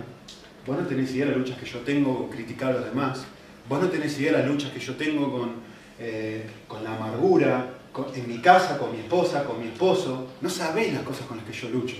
vos 0.66 0.78
no 0.78 0.86
tenés 0.86 1.10
idea 1.12 1.26
de 1.26 1.30
las 1.32 1.40
luchas 1.40 1.58
que 1.58 1.66
yo 1.66 1.78
tengo 1.80 2.18
con 2.18 2.28
criticar 2.28 2.70
a 2.70 2.74
los 2.74 2.84
demás, 2.84 3.24
vos 3.68 3.80
no 3.80 3.88
tenés 3.88 4.18
idea 4.18 4.32
de 4.32 4.38
las 4.38 4.46
luchas 4.46 4.70
que 4.72 4.80
yo 4.80 4.94
tengo 4.96 5.32
con, 5.32 5.54
eh, 5.98 6.46
con 6.68 6.84
la 6.84 6.94
amargura, 6.94 7.78
en 8.14 8.28
mi 8.28 8.40
casa, 8.40 8.78
con 8.78 8.92
mi 8.92 8.98
esposa, 8.98 9.44
con 9.44 9.60
mi 9.60 9.68
esposo, 9.68 10.28
no 10.40 10.50
sabés 10.50 10.92
las 10.92 11.02
cosas 11.02 11.26
con 11.26 11.36
las 11.38 11.46
que 11.46 11.52
yo 11.52 11.68
lucho. 11.68 11.96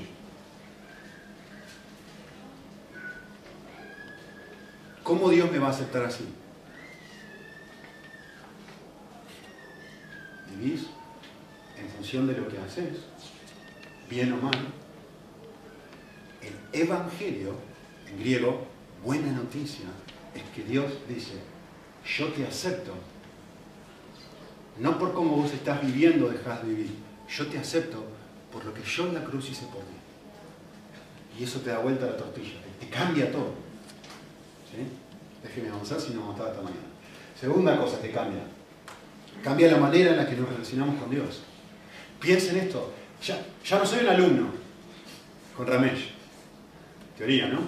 ¿Cómo 5.03 5.31
Dios 5.31 5.51
me 5.51 5.59
va 5.59 5.69
a 5.69 5.71
aceptar 5.71 6.05
así? 6.05 6.25
¿Vivís 10.63 10.87
en 11.77 11.89
función 11.89 12.27
de 12.29 12.35
lo 12.35 12.47
que 12.47 12.59
haces? 12.59 12.99
Bien 14.09 14.33
o 14.33 14.37
mal 14.37 14.53
el 16.43 16.81
Evangelio, 16.81 17.55
en 18.09 18.19
griego, 18.19 18.67
buena 19.05 19.33
noticia, 19.33 19.87
es 20.35 20.43
que 20.55 20.65
Dios 20.65 20.93
dice, 21.09 21.35
yo 22.05 22.29
te 22.29 22.47
acepto. 22.47 22.93
No 24.79 24.99
por 24.99 25.13
cómo 25.13 25.37
vos 25.37 25.53
estás 25.53 25.81
viviendo 25.83 26.29
dejas 26.29 26.63
de 26.63 26.69
vivir, 26.69 26.91
yo 27.29 27.47
te 27.47 27.59
acepto 27.59 28.05
por 28.53 28.65
lo 28.65 28.75
que 28.75 28.83
yo 28.83 29.07
en 29.07 29.15
la 29.15 29.25
cruz 29.25 29.51
hice 29.51 29.67
por 29.67 29.83
ti. 29.83 31.39
Y 31.39 31.45
eso 31.45 31.61
te 31.61 31.71
da 31.71 31.79
vuelta 31.79 32.07
la 32.07 32.17
tortilla, 32.17 32.55
te 32.81 32.89
cambia 32.89 33.31
todo. 33.31 33.55
¿Sí? 34.71 34.87
Déjeme 35.43 35.69
avanzar 35.69 36.01
si 36.01 36.13
no 36.13 36.21
vamos 36.21 36.35
a 36.35 36.39
estar 36.39 36.51
hasta 36.51 36.63
mañana. 36.63 36.87
Segunda 37.39 37.79
cosa 37.79 38.01
que 38.01 38.11
cambia. 38.11 38.43
Cambia 39.43 39.71
la 39.71 39.79
manera 39.79 40.13
en 40.13 40.17
la 40.19 40.29
que 40.29 40.37
nos 40.37 40.49
relacionamos 40.49 41.01
con 41.01 41.11
Dios. 41.11 41.43
Piensen 42.21 42.59
esto. 42.59 42.93
Ya, 43.27 43.45
ya 43.65 43.79
no 43.79 43.87
soy 43.87 44.01
un 44.01 44.09
alumno 44.09 44.47
con 45.57 45.67
Ramesh. 45.67 46.13
Teoría, 47.17 47.49
¿no? 47.49 47.61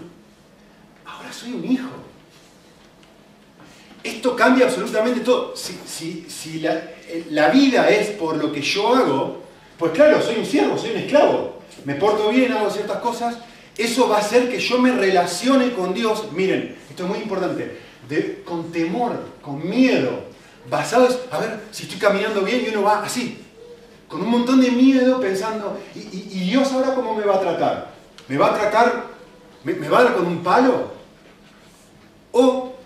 Ahora 1.05 1.33
soy 1.33 1.53
un 1.53 1.65
hijo. 1.65 1.91
Esto 4.03 4.37
cambia 4.37 4.67
absolutamente 4.67 5.21
todo. 5.21 5.55
Si, 5.57 6.61
la, 6.61 6.91
la, 7.31 7.49
vida 7.49 7.89
es 7.89 8.11
por 8.11 8.37
lo 8.37 8.53
que 8.53 8.61
yo 8.61 8.95
hago, 8.95 9.43
pues 9.79 9.93
claro, 9.93 10.21
soy 10.21 10.37
un 10.37 10.47
siervo, 10.47 10.77
soy 10.77 10.91
un 10.91 10.99
esclavo. 10.99 11.63
Me 11.85 11.95
porto 11.95 12.29
bien, 12.29 12.53
hago 12.53 12.71
ciertas 12.71 12.99
cosas. 12.99 13.39
Eso 13.77 14.09
va 14.09 14.19
a 14.19 14.21
hacer 14.21 14.49
que 14.49 14.61
yo 14.61 14.79
me 14.79 14.93
relacione 14.93 15.73
con 15.73 15.95
Dios. 15.95 16.31
Miren, 16.33 16.77
esto 16.89 17.05
es 17.05 17.09
muy 17.09 17.19
importante. 17.19 17.81
De, 18.09 18.43
con 18.45 18.71
temor, 18.71 19.19
con 19.41 19.69
miedo. 19.69 20.34
Basado 20.71 21.07
en, 21.07 21.15
a 21.31 21.39
ver, 21.39 21.61
si 21.71 21.85
estoy 21.85 21.99
caminando 21.99 22.43
bien 22.43 22.65
y 22.65 22.69
uno 22.71 22.83
va 22.83 23.03
así. 23.03 23.41
Con 24.09 24.23
un 24.23 24.31
montón 24.31 24.61
de 24.61 24.71
miedo 24.71 25.21
pensando, 25.21 25.79
y 25.95 26.01
Dios 26.01 26.73
ahora 26.73 26.95
cómo 26.95 27.15
me 27.15 27.25
va 27.25 27.37
a 27.37 27.41
tratar? 27.41 27.95
¿Me 28.29 28.39
va 28.39 28.49
a 28.49 28.55
tratar 28.55 29.15
¿Me, 29.65 29.89
va 29.89 30.01
a 30.01 30.05
dar 30.05 30.15
con 30.15 30.27
un 30.27 30.43
palo? 30.43 30.93
¿O 32.33 32.77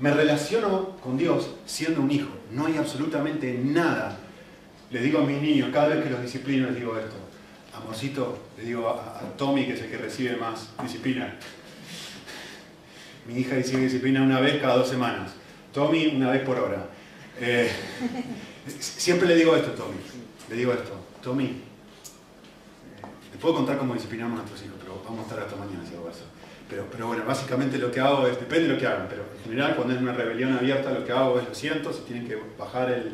me 0.00 0.10
relaciono 0.10 0.96
con 1.00 1.16
Dios 1.16 1.50
siendo 1.64 2.00
un 2.00 2.10
hijo? 2.10 2.28
No 2.50 2.66
hay 2.66 2.76
absolutamente 2.76 3.56
nada. 3.64 4.18
Le 4.90 5.00
digo 5.00 5.20
a 5.20 5.22
mis 5.22 5.40
niños, 5.40 5.70
cada 5.72 5.88
vez 5.88 6.02
que 6.02 6.10
los 6.10 6.22
disciplino, 6.22 6.66
les 6.66 6.76
digo 6.76 6.98
esto. 6.98 7.14
Amorcito, 7.74 8.38
le 8.56 8.64
digo 8.64 8.88
a, 8.88 9.20
Tommy, 9.36 9.66
que 9.66 9.74
es 9.74 9.82
el 9.82 9.90
que 9.90 9.98
recibe 9.98 10.36
más 10.36 10.70
disciplina. 10.82 11.36
Mi 13.28 13.38
hija 13.38 13.54
recibe 13.54 13.82
disciplina 13.82 14.22
una 14.22 14.40
vez 14.40 14.60
cada 14.60 14.76
dos 14.76 14.88
semanas. 14.88 15.30
Tommy, 15.78 16.08
una 16.08 16.32
vez 16.32 16.42
por 16.42 16.58
hora. 16.58 16.88
Eh, 17.40 17.70
siempre 18.80 19.28
le 19.28 19.36
digo 19.36 19.54
esto, 19.54 19.70
Tommy. 19.70 19.94
Le 20.50 20.56
digo 20.56 20.72
esto. 20.72 20.90
Tommy, 21.22 21.44
eh, 21.44 21.50
¿le 23.32 23.38
puedo 23.38 23.54
contar 23.54 23.78
cómo 23.78 23.94
disciplinamos 23.94 24.40
a 24.40 24.42
nuestros 24.42 24.60
hijos? 24.64 24.74
vamos 25.04 25.20
a 25.20 25.22
estar 25.22 25.38
hasta 25.38 25.54
mañana 25.54 25.88
si 25.88 25.94
hago 25.94 26.10
eso. 26.10 26.24
Pero, 26.68 26.86
pero 26.90 27.06
bueno, 27.06 27.22
básicamente 27.24 27.78
lo 27.78 27.92
que 27.92 28.00
hago 28.00 28.26
es, 28.26 28.40
depende 28.40 28.66
de 28.66 28.74
lo 28.74 28.80
que 28.80 28.88
hagan, 28.88 29.06
pero 29.08 29.22
en 29.22 29.44
general 29.44 29.76
cuando 29.76 29.94
es 29.94 30.00
una 30.00 30.12
rebelión 30.12 30.52
abierta 30.52 30.90
lo 30.90 31.04
que 31.04 31.12
hago 31.12 31.38
es 31.38 31.48
lo 31.48 31.54
siento, 31.54 31.92
si 31.92 32.00
tienen 32.00 32.26
que 32.26 32.36
bajar 32.58 32.90
el, 32.90 33.12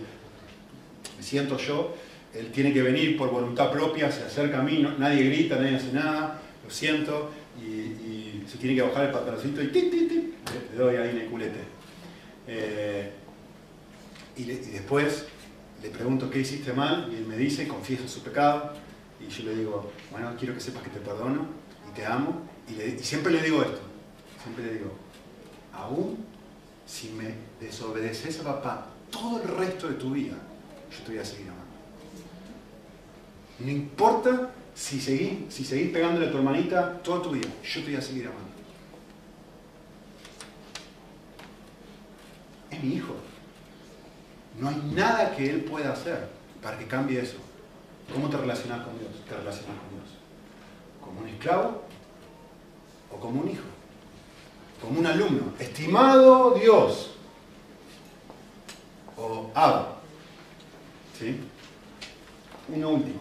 me 1.17 1.23
siento 1.23 1.59
yo, 1.59 1.95
él 2.33 2.51
tiene 2.51 2.73
que 2.73 2.83
venir 2.83 3.19
por 3.19 3.31
voluntad 3.31 3.71
propia, 3.71 4.11
se 4.11 4.25
acerca 4.25 4.61
a 4.61 4.63
mí, 4.63 4.85
nadie 4.99 5.25
grita, 5.25 5.57
nadie 5.57 5.77
hace 5.77 5.93
nada, 5.93 6.41
lo 6.65 6.71
siento, 6.71 7.31
y, 7.61 8.43
se 8.47 8.59
tiene 8.59 8.75
que 8.75 8.83
bajar 8.83 9.07
el 9.07 9.11
pantaloncito 9.11 9.63
y 9.63 9.69
tit, 9.69 9.91
tit, 9.91 10.09
tit, 10.09 10.35
le, 10.73 10.79
doy 10.79 10.97
ahí 10.97 11.11
en 11.11 11.19
el 11.19 11.27
culete. 11.29 11.74
Eh, 12.47 13.11
y, 14.37 14.43
y, 14.43 14.55
después 14.55 15.27
le 15.83 15.91
pregunto 15.91 16.31
qué 16.31 16.41
hiciste 16.41 16.73
mal, 16.73 17.09
y 17.13 17.17
él 17.17 17.27
me 17.27 17.37
dice, 17.37 17.69
confieso 17.69 18.09
su 18.09 18.23
pecado, 18.23 18.73
y 19.21 19.29
yo 19.29 19.45
le 19.45 19.55
digo, 19.57 19.91
bueno, 20.11 20.33
quiero 20.39 20.55
que 20.55 20.61
sepas 20.61 20.83
que 20.83 20.91
te 20.91 21.01
perdono, 21.01 21.47
te 21.95 22.05
amo. 22.05 22.43
Y, 22.69 23.03
siempre 23.03 23.33
le 23.33 23.43
digo 23.43 23.63
esto, 23.63 23.81
siempre 24.43 24.67
le 24.67 24.75
digo, 24.75 24.93
aún 25.73 26.19
si 26.87 27.09
me 27.11 27.35
desobedeces 27.61 28.41
a 28.41 28.45
papá 28.45 28.87
todo 29.11 29.43
el 29.43 29.49
resto 29.49 29.89
de 29.89 29.95
tu 29.95 30.11
vida, 30.11 30.35
yo 30.91 31.05
te 31.05 31.13
voy 31.13 31.21
a 31.21 31.25
seguir 31.25 31.47
amando. 31.49 31.65
No 33.61 33.71
importa 33.71 34.51
si 34.75 35.01
seguís, 35.01 35.55
si 35.55 35.65
seguís 35.65 35.91
pegándole 35.91 36.27
a 36.27 36.31
tu 36.31 36.39
hermanita 36.39 37.01
toda 37.03 37.23
tu 37.23 37.31
vida, 37.31 37.49
yo 37.63 37.81
te 37.81 37.87
voy 37.87 37.97
a 37.97 38.03
seguir 38.03 38.27
amando. 38.27 38.54
Es 42.75 42.83
mi 42.83 42.95
hijo. 42.95 43.15
No 44.59 44.69
hay 44.69 44.77
nada 44.93 45.35
que 45.35 45.51
él 45.51 45.65
pueda 45.65 45.93
hacer 45.93 46.29
para 46.63 46.79
que 46.79 46.87
cambie 46.87 47.21
eso. 47.21 47.37
¿Cómo 48.13 48.29
te 48.29 48.37
relacionas 48.37 48.85
con 48.85 48.99
Dios? 48.99 49.11
Te 49.29 49.35
relacionas 49.35 49.79
con 49.79 49.91
Dios 49.91 50.25
como 51.05 51.21
un 51.21 51.29
esclavo 51.29 51.83
o 53.13 53.17
como 53.21 53.43
un 53.43 53.51
hijo, 53.51 53.65
como 54.81 54.99
un 54.99 55.07
alumno. 55.07 55.53
Estimado 55.59 56.55
Dios 56.55 57.11
o 59.17 59.51
Abba. 59.55 59.99
¿Sí? 61.19 61.39
Uno 62.69 62.89
último. 62.91 63.21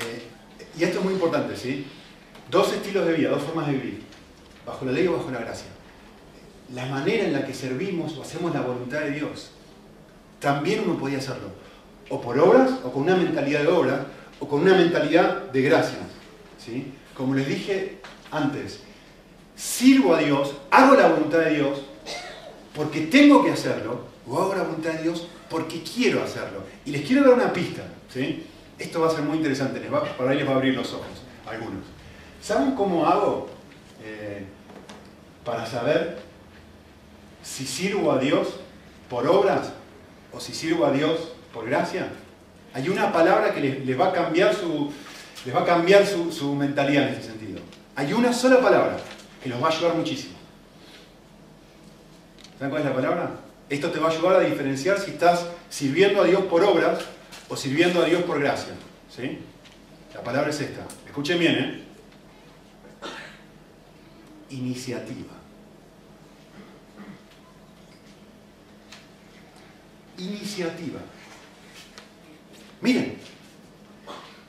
Eh, 0.00 0.28
y 0.78 0.84
esto 0.84 0.98
es 0.98 1.04
muy 1.04 1.14
importante, 1.14 1.56
¿sí? 1.56 1.86
Dos 2.50 2.72
estilos 2.72 3.06
de 3.06 3.12
vida, 3.12 3.30
dos 3.30 3.42
formas 3.42 3.66
de 3.66 3.72
vivir, 3.72 4.02
bajo 4.64 4.84
la 4.84 4.92
ley 4.92 5.06
o 5.08 5.16
bajo 5.16 5.30
la 5.30 5.40
gracia. 5.40 5.66
La 6.74 6.86
manera 6.86 7.24
en 7.24 7.32
la 7.32 7.46
que 7.46 7.54
servimos 7.54 8.16
o 8.16 8.22
hacemos 8.22 8.52
la 8.52 8.60
voluntad 8.60 9.00
de 9.00 9.12
Dios, 9.12 9.50
también 10.40 10.82
uno 10.84 10.98
podía 10.98 11.18
hacerlo, 11.18 11.48
o 12.08 12.20
por 12.20 12.38
obras, 12.38 12.70
o 12.84 12.92
con 12.92 13.02
una 13.02 13.16
mentalidad 13.16 13.62
de 13.62 13.68
obra, 13.68 14.06
o 14.40 14.48
con 14.48 14.62
una 14.62 14.74
mentalidad 14.74 15.50
de 15.52 15.62
gracia. 15.62 15.98
Como 17.16 17.34
les 17.34 17.46
dije 17.46 17.98
antes, 18.30 18.80
sirvo 19.54 20.14
a 20.14 20.18
Dios, 20.18 20.54
hago 20.70 20.94
la 20.96 21.08
voluntad 21.08 21.38
de 21.38 21.54
Dios 21.54 21.82
porque 22.74 23.02
tengo 23.02 23.44
que 23.44 23.52
hacerlo, 23.52 24.00
o 24.28 24.38
hago 24.38 24.54
la 24.54 24.64
voluntad 24.64 24.90
de 24.90 25.04
Dios 25.04 25.28
porque 25.48 25.82
quiero 25.82 26.22
hacerlo. 26.22 26.64
Y 26.84 26.90
les 26.90 27.06
quiero 27.06 27.22
dar 27.22 27.34
una 27.34 27.52
pista. 27.52 27.82
Esto 28.78 29.00
va 29.00 29.08
a 29.08 29.10
ser 29.10 29.22
muy 29.22 29.38
interesante, 29.38 29.80
les 29.80 29.92
va, 29.92 30.04
para 30.16 30.30
ahí 30.30 30.38
les 30.38 30.46
va 30.46 30.52
a 30.52 30.56
abrir 30.56 30.74
los 30.74 30.92
ojos, 30.92 31.22
algunos. 31.46 31.84
¿Saben 32.42 32.74
cómo 32.74 33.06
hago 33.06 33.48
eh, 34.02 34.44
para 35.44 35.64
saber 35.66 36.18
si 37.46 37.66
sirvo 37.66 38.12
a 38.12 38.18
Dios 38.18 38.48
por 39.08 39.26
obras 39.26 39.72
o 40.32 40.40
si 40.40 40.52
sirvo 40.52 40.84
a 40.84 40.92
Dios 40.92 41.32
por 41.52 41.66
gracia? 41.66 42.08
Hay 42.74 42.88
una 42.88 43.12
palabra 43.12 43.54
que 43.54 43.60
les, 43.60 43.98
va 43.98 44.08
a 44.08 44.12
cambiar, 44.12 44.54
su, 44.54 44.92
les 45.44 45.54
va 45.54 45.62
a 45.62 45.64
cambiar 45.64 46.04
su, 46.06 46.54
mentalidad 46.54 47.08
en 47.08 47.14
ese 47.14 47.28
sentido. 47.28 47.60
Hay 47.94 48.12
una 48.12 48.32
sola 48.32 48.60
palabra 48.60 48.98
que 49.42 49.48
los 49.48 49.62
va 49.62 49.68
a 49.68 49.70
ayudar 49.70 49.94
muchísimo. 49.94 50.34
¿Saben 52.58 52.70
cuál 52.70 52.82
es 52.82 52.88
la 52.88 52.94
palabra? 52.94 53.30
Esto 53.70 53.90
te 53.90 53.98
va 53.98 54.08
a 54.08 54.12
ayudar 54.12 54.36
a 54.36 54.40
diferenciar 54.40 54.98
si 54.98 55.12
estás 55.12 55.46
sirviendo 55.70 56.22
a 56.22 56.26
Dios 56.26 56.42
por 56.44 56.62
obras 56.64 56.98
o 57.48 57.56
sirviendo 57.56 58.02
a 58.02 58.04
Dios 58.04 58.22
por 58.24 58.40
gracia. 58.40 58.74
¿Sí? 59.14 59.38
La 60.14 60.22
palabra 60.22 60.50
es 60.50 60.60
esta. 60.60 60.82
Escuchen 61.06 61.38
bien, 61.38 61.54
¿eh? 61.54 61.82
Iniciativa. 64.50 65.35
Iniciativa. 70.18 71.00
Miren, 72.80 73.18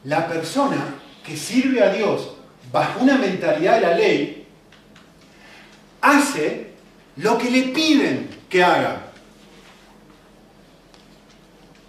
la 0.03 0.27
persona 0.27 0.95
que 1.25 1.35
sirve 1.35 1.83
a 1.83 1.91
Dios 1.91 2.35
bajo 2.71 3.01
una 3.01 3.17
mentalidad 3.17 3.75
de 3.75 3.81
la 3.81 3.93
ley 3.93 4.47
hace 6.01 6.73
lo 7.17 7.37
que 7.37 7.49
le 7.49 7.63
piden 7.69 8.29
que 8.49 8.63
haga. 8.63 9.03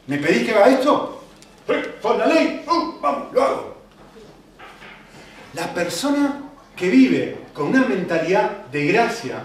¿Me 0.07 0.19
pedís 0.19 0.45
que 0.45 0.55
haga 0.55 0.69
esto? 0.69 1.25
¡Fue 1.67 2.19
la 2.19 2.27
ley! 2.27 2.65
¡Uh! 2.67 2.99
¡Vamos, 3.01 3.33
lo 3.33 3.43
hago! 3.43 3.77
La 5.55 5.73
persona 5.75 6.41
que 6.75 6.89
vive 6.89 7.39
con 7.53 7.69
una 7.69 7.85
mentalidad 7.85 8.67
de 8.67 8.87
gracia 8.87 9.43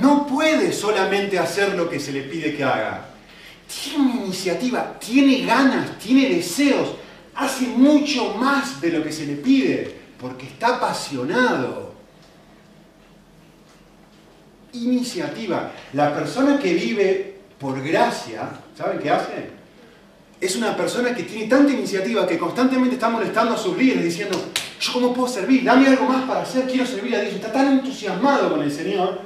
no 0.00 0.26
puede 0.26 0.72
solamente 0.72 1.38
hacer 1.38 1.74
lo 1.74 1.90
que 1.90 2.00
se 2.00 2.12
le 2.12 2.22
pide 2.22 2.56
que 2.56 2.64
haga. 2.64 3.11
Tiene 3.72 4.16
iniciativa, 4.24 4.98
tiene 4.98 5.44
ganas, 5.46 5.98
tiene 5.98 6.28
deseos, 6.28 6.96
hace 7.34 7.66
mucho 7.66 8.34
más 8.34 8.80
de 8.80 8.90
lo 8.90 9.02
que 9.02 9.12
se 9.12 9.26
le 9.26 9.36
pide, 9.36 9.94
porque 10.18 10.46
está 10.46 10.76
apasionado. 10.76 11.94
Iniciativa. 14.74 15.72
La 15.92 16.14
persona 16.14 16.58
que 16.58 16.74
vive 16.74 17.40
por 17.58 17.82
gracia, 17.82 18.50
¿saben 18.76 18.98
qué 18.98 19.10
hace? 19.10 19.62
es 20.42 20.56
una 20.56 20.76
persona 20.76 21.14
que 21.14 21.22
tiene 21.22 21.46
tanta 21.46 21.72
iniciativa 21.72 22.26
que 22.26 22.36
constantemente 22.36 22.96
está 22.96 23.08
molestando 23.08 23.54
a 23.54 23.56
sus 23.56 23.78
líderes 23.78 24.02
diciendo, 24.02 24.36
yo 24.80 24.92
cómo 24.92 25.14
puedo 25.14 25.28
servir, 25.28 25.62
dame 25.62 25.86
algo 25.86 26.04
más 26.06 26.24
para 26.24 26.42
hacer, 26.42 26.66
quiero 26.66 26.84
servir 26.84 27.14
a 27.14 27.20
Dios. 27.20 27.34
Está 27.34 27.52
tan 27.52 27.74
entusiasmado 27.74 28.50
con 28.50 28.60
el 28.60 28.72
Señor 28.72 29.20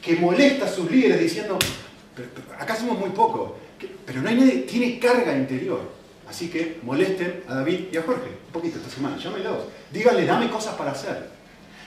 que 0.00 0.14
molesta 0.14 0.66
a 0.66 0.68
sus 0.68 0.88
líderes 0.88 1.18
diciendo, 1.18 1.58
acá 2.56 2.74
hacemos 2.74 2.96
muy 2.96 3.10
poco, 3.10 3.58
pero 4.06 4.22
no 4.22 4.28
hay 4.28 4.36
nadie, 4.36 4.52
tiene 4.62 4.98
carga 4.98 5.36
interior. 5.36 5.80
Así 6.28 6.48
que 6.48 6.78
molesten 6.82 7.42
a 7.48 7.56
David 7.56 7.86
y 7.92 7.96
a 7.96 8.02
Jorge, 8.02 8.28
un 8.46 8.52
poquito 8.52 8.78
esta 8.78 8.90
semana, 8.90 9.16
llámelos, 9.18 9.64
díganle, 9.92 10.24
dame 10.24 10.48
cosas 10.48 10.74
para 10.76 10.92
hacer. 10.92 11.28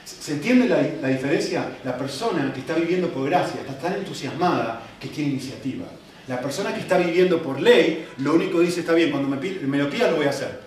¿Se 0.04 0.34
entiende 0.34 0.68
la, 0.68 0.80
la 1.02 1.08
diferencia? 1.08 1.68
La 1.84 1.98
persona 1.98 2.52
que 2.52 2.60
está 2.60 2.74
viviendo 2.74 3.08
por 3.08 3.28
gracia 3.28 3.60
está 3.60 3.76
tan 3.76 3.94
entusiasmada 3.94 4.82
que 5.00 5.08
tiene 5.08 5.32
iniciativa. 5.32 5.86
La 6.28 6.40
persona 6.40 6.72
que 6.72 6.80
está 6.80 6.98
viviendo 6.98 7.42
por 7.42 7.60
ley, 7.60 8.06
lo 8.18 8.34
único 8.34 8.58
que 8.58 8.66
dice, 8.66 8.80
está 8.80 8.92
bien, 8.92 9.10
cuando 9.10 9.28
me, 9.28 9.36
me 9.36 9.78
lo 9.78 9.90
pida 9.90 10.10
lo 10.10 10.16
voy 10.16 10.26
a 10.26 10.30
hacer. 10.30 10.60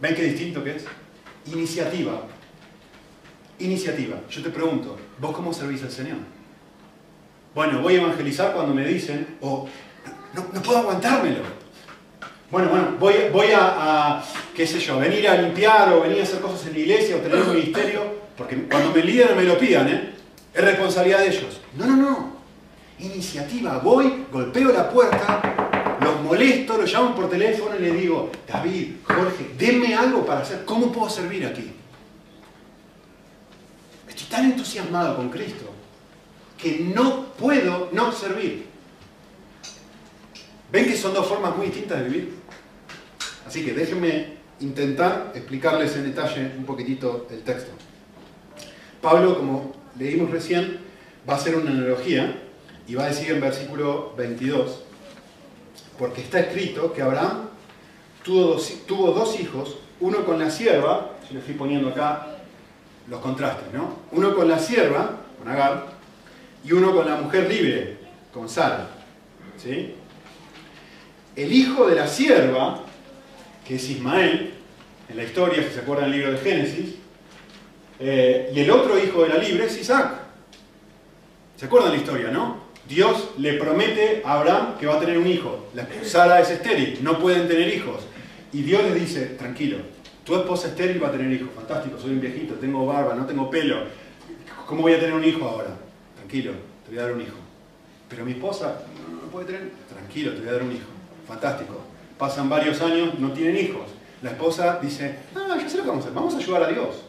¿Ven 0.00 0.14
qué 0.14 0.22
distinto 0.22 0.62
que 0.62 0.76
es? 0.76 0.84
Iniciativa. 1.52 2.26
Iniciativa. 3.58 4.20
Yo 4.28 4.42
te 4.42 4.50
pregunto, 4.50 4.96
¿vos 5.18 5.34
cómo 5.34 5.52
servís 5.52 5.82
al 5.82 5.90
Señor? 5.90 6.18
Bueno, 7.54 7.80
voy 7.80 7.94
a 7.94 8.02
evangelizar 8.02 8.52
cuando 8.52 8.74
me 8.74 8.86
dicen, 8.86 9.38
o 9.40 9.68
no, 10.36 10.62
puedo 10.62 10.78
aguantármelo. 10.78 11.40
Bueno, 12.50 12.68
bueno, 12.68 12.96
voy, 13.32 13.48
a, 13.52 14.22
qué 14.54 14.66
sé 14.66 14.78
yo, 14.78 14.98
venir 14.98 15.28
a 15.28 15.36
limpiar 15.36 15.92
o 15.92 16.02
venir 16.02 16.20
a 16.20 16.22
hacer 16.22 16.40
cosas 16.40 16.66
en 16.66 16.74
la 16.74 16.78
iglesia 16.78 17.16
o 17.16 17.18
tener 17.18 17.40
un 17.40 17.54
ministerio, 17.54 18.02
porque 18.36 18.68
cuando 18.68 18.92
me 18.92 19.02
líder 19.02 19.34
me 19.34 19.42
lo 19.42 19.58
pidan, 19.58 19.88
¿eh? 19.88 20.14
Es 20.54 20.64
responsabilidad 20.64 21.18
de 21.18 21.28
ellos. 21.28 21.60
No, 21.76 21.86
no, 21.86 21.96
no 21.96 22.36
iniciativa. 22.98 23.78
Voy, 23.78 24.26
golpeo 24.32 24.72
la 24.72 24.88
puerta, 24.88 25.98
los 26.00 26.22
molesto, 26.22 26.78
los 26.78 26.92
llamo 26.92 27.14
por 27.14 27.28
teléfono 27.28 27.76
y 27.76 27.82
le 27.82 27.92
digo, 27.92 28.30
David, 28.46 28.96
Jorge, 29.04 29.50
denme 29.58 29.94
algo 29.94 30.24
para 30.24 30.40
hacer. 30.40 30.64
¿Cómo 30.64 30.90
puedo 30.92 31.10
servir 31.10 31.46
aquí? 31.46 31.72
Estoy 34.08 34.26
tan 34.28 34.46
entusiasmado 34.46 35.16
con 35.16 35.28
Cristo 35.28 35.72
que 36.56 36.78
no 36.94 37.26
puedo 37.34 37.90
no 37.92 38.12
servir. 38.12 38.66
¿Ven 40.72 40.86
que 40.86 40.96
son 40.96 41.14
dos 41.14 41.26
formas 41.26 41.56
muy 41.56 41.66
distintas 41.66 41.98
de 41.98 42.08
vivir? 42.08 42.34
Así 43.46 43.64
que 43.64 43.72
déjenme 43.72 44.36
intentar 44.60 45.32
explicarles 45.34 45.94
en 45.96 46.04
detalle 46.04 46.52
un 46.58 46.64
poquitito 46.64 47.26
el 47.30 47.42
texto. 47.42 47.70
Pablo, 49.00 49.36
como 49.36 49.72
leímos 49.98 50.30
recién, 50.30 50.78
va 51.28 51.34
a 51.34 51.36
hacer 51.36 51.56
una 51.56 51.70
analogía 51.70 52.42
y 52.88 52.94
va 52.94 53.04
a 53.04 53.08
decir 53.08 53.30
en 53.30 53.40
versículo 53.40 54.14
22, 54.16 54.82
porque 55.98 56.22
está 56.22 56.40
escrito 56.40 56.92
que 56.92 57.02
Abraham 57.02 57.48
tuvo 58.24 59.12
dos, 59.12 59.40
hijos, 59.40 59.78
uno 60.00 60.24
con 60.24 60.38
la 60.38 60.50
sierva, 60.50 61.12
yo 61.28 61.34
le 61.34 61.38
estoy 61.40 61.54
poniendo 61.54 61.90
acá 61.90 62.38
los 63.08 63.20
contrastes, 63.20 63.72
¿no? 63.72 64.00
Uno 64.10 64.34
con 64.34 64.48
la 64.48 64.58
sierva, 64.58 65.20
con 65.38 65.48
Agar, 65.48 65.86
y 66.64 66.72
uno 66.72 66.92
con 66.92 67.06
la 67.06 67.16
mujer 67.16 67.48
libre, 67.48 67.98
con 68.32 68.48
Sara. 68.48 68.88
¿sí? 69.56 69.94
El 71.36 71.52
hijo 71.52 71.86
de 71.86 71.94
la 71.94 72.08
sierva, 72.08 72.80
que 73.66 73.76
es 73.76 73.90
Ismael, 73.90 74.54
en 75.08 75.16
la 75.16 75.22
historia, 75.22 75.62
si 75.62 75.74
se 75.74 75.80
acuerdan 75.80 76.10
del 76.10 76.20
libro 76.20 76.32
de 76.32 76.38
Génesis, 76.38 76.94
eh, 78.00 78.50
y 78.54 78.60
el 78.60 78.70
otro 78.70 78.98
hijo 78.98 79.22
de 79.22 79.28
la 79.28 79.36
libre 79.36 79.66
es 79.66 79.78
Isaac. 79.78 80.14
¿Se 81.56 81.66
acuerdan 81.66 81.92
la 81.92 81.98
historia, 81.98 82.28
no? 82.28 82.64
Dios 82.88 83.32
le 83.38 83.54
promete 83.54 84.22
a 84.24 84.34
Abraham 84.34 84.78
que 84.78 84.86
va 84.86 84.96
a 84.96 85.00
tener 85.00 85.18
un 85.18 85.26
hijo. 85.26 85.68
La 85.74 85.86
Sara 86.02 86.40
es 86.40 86.50
estéril, 86.50 87.00
no 87.02 87.18
pueden 87.18 87.48
tener 87.48 87.68
hijos. 87.68 88.06
Y 88.52 88.62
Dios 88.62 88.82
le 88.84 88.94
dice, 88.94 89.26
tranquilo, 89.26 89.78
tu 90.24 90.36
esposa 90.36 90.68
estéril 90.68 91.02
va 91.02 91.08
a 91.08 91.12
tener 91.12 91.30
hijos. 91.32 91.50
Fantástico, 91.54 91.98
soy 91.98 92.12
un 92.12 92.20
viejito, 92.20 92.54
tengo 92.54 92.86
barba, 92.86 93.14
no 93.14 93.26
tengo 93.26 93.50
pelo. 93.50 93.84
¿Cómo 94.66 94.82
voy 94.82 94.94
a 94.94 95.00
tener 95.00 95.14
un 95.14 95.24
hijo 95.24 95.44
ahora? 95.44 95.76
Tranquilo, 96.16 96.52
te 96.84 96.90
voy 96.90 96.98
a 96.98 97.02
dar 97.02 97.12
un 97.12 97.20
hijo. 97.20 97.36
Pero 98.08 98.24
mi 98.24 98.32
esposa 98.32 98.82
no 99.22 99.28
puede 99.30 99.46
tener... 99.46 99.70
Tranquilo, 99.88 100.32
te 100.32 100.40
voy 100.40 100.48
a 100.48 100.52
dar 100.52 100.62
un 100.62 100.72
hijo. 100.72 100.95
Fantástico. 101.26 101.80
Pasan 102.18 102.48
varios 102.48 102.80
años, 102.80 103.18
no 103.18 103.32
tienen 103.32 103.56
hijos. 103.56 103.90
La 104.22 104.30
esposa 104.30 104.78
dice, 104.80 105.18
ah, 105.34 105.56
ya 105.60 105.68
sé 105.68 105.76
lo 105.78 105.82
que 105.82 105.88
vamos 105.88 106.04
a 106.04 106.08
hacer, 106.08 106.14
vamos 106.14 106.34
a 106.34 106.38
ayudar 106.38 106.62
a 106.62 106.68
Dios. 106.68 107.02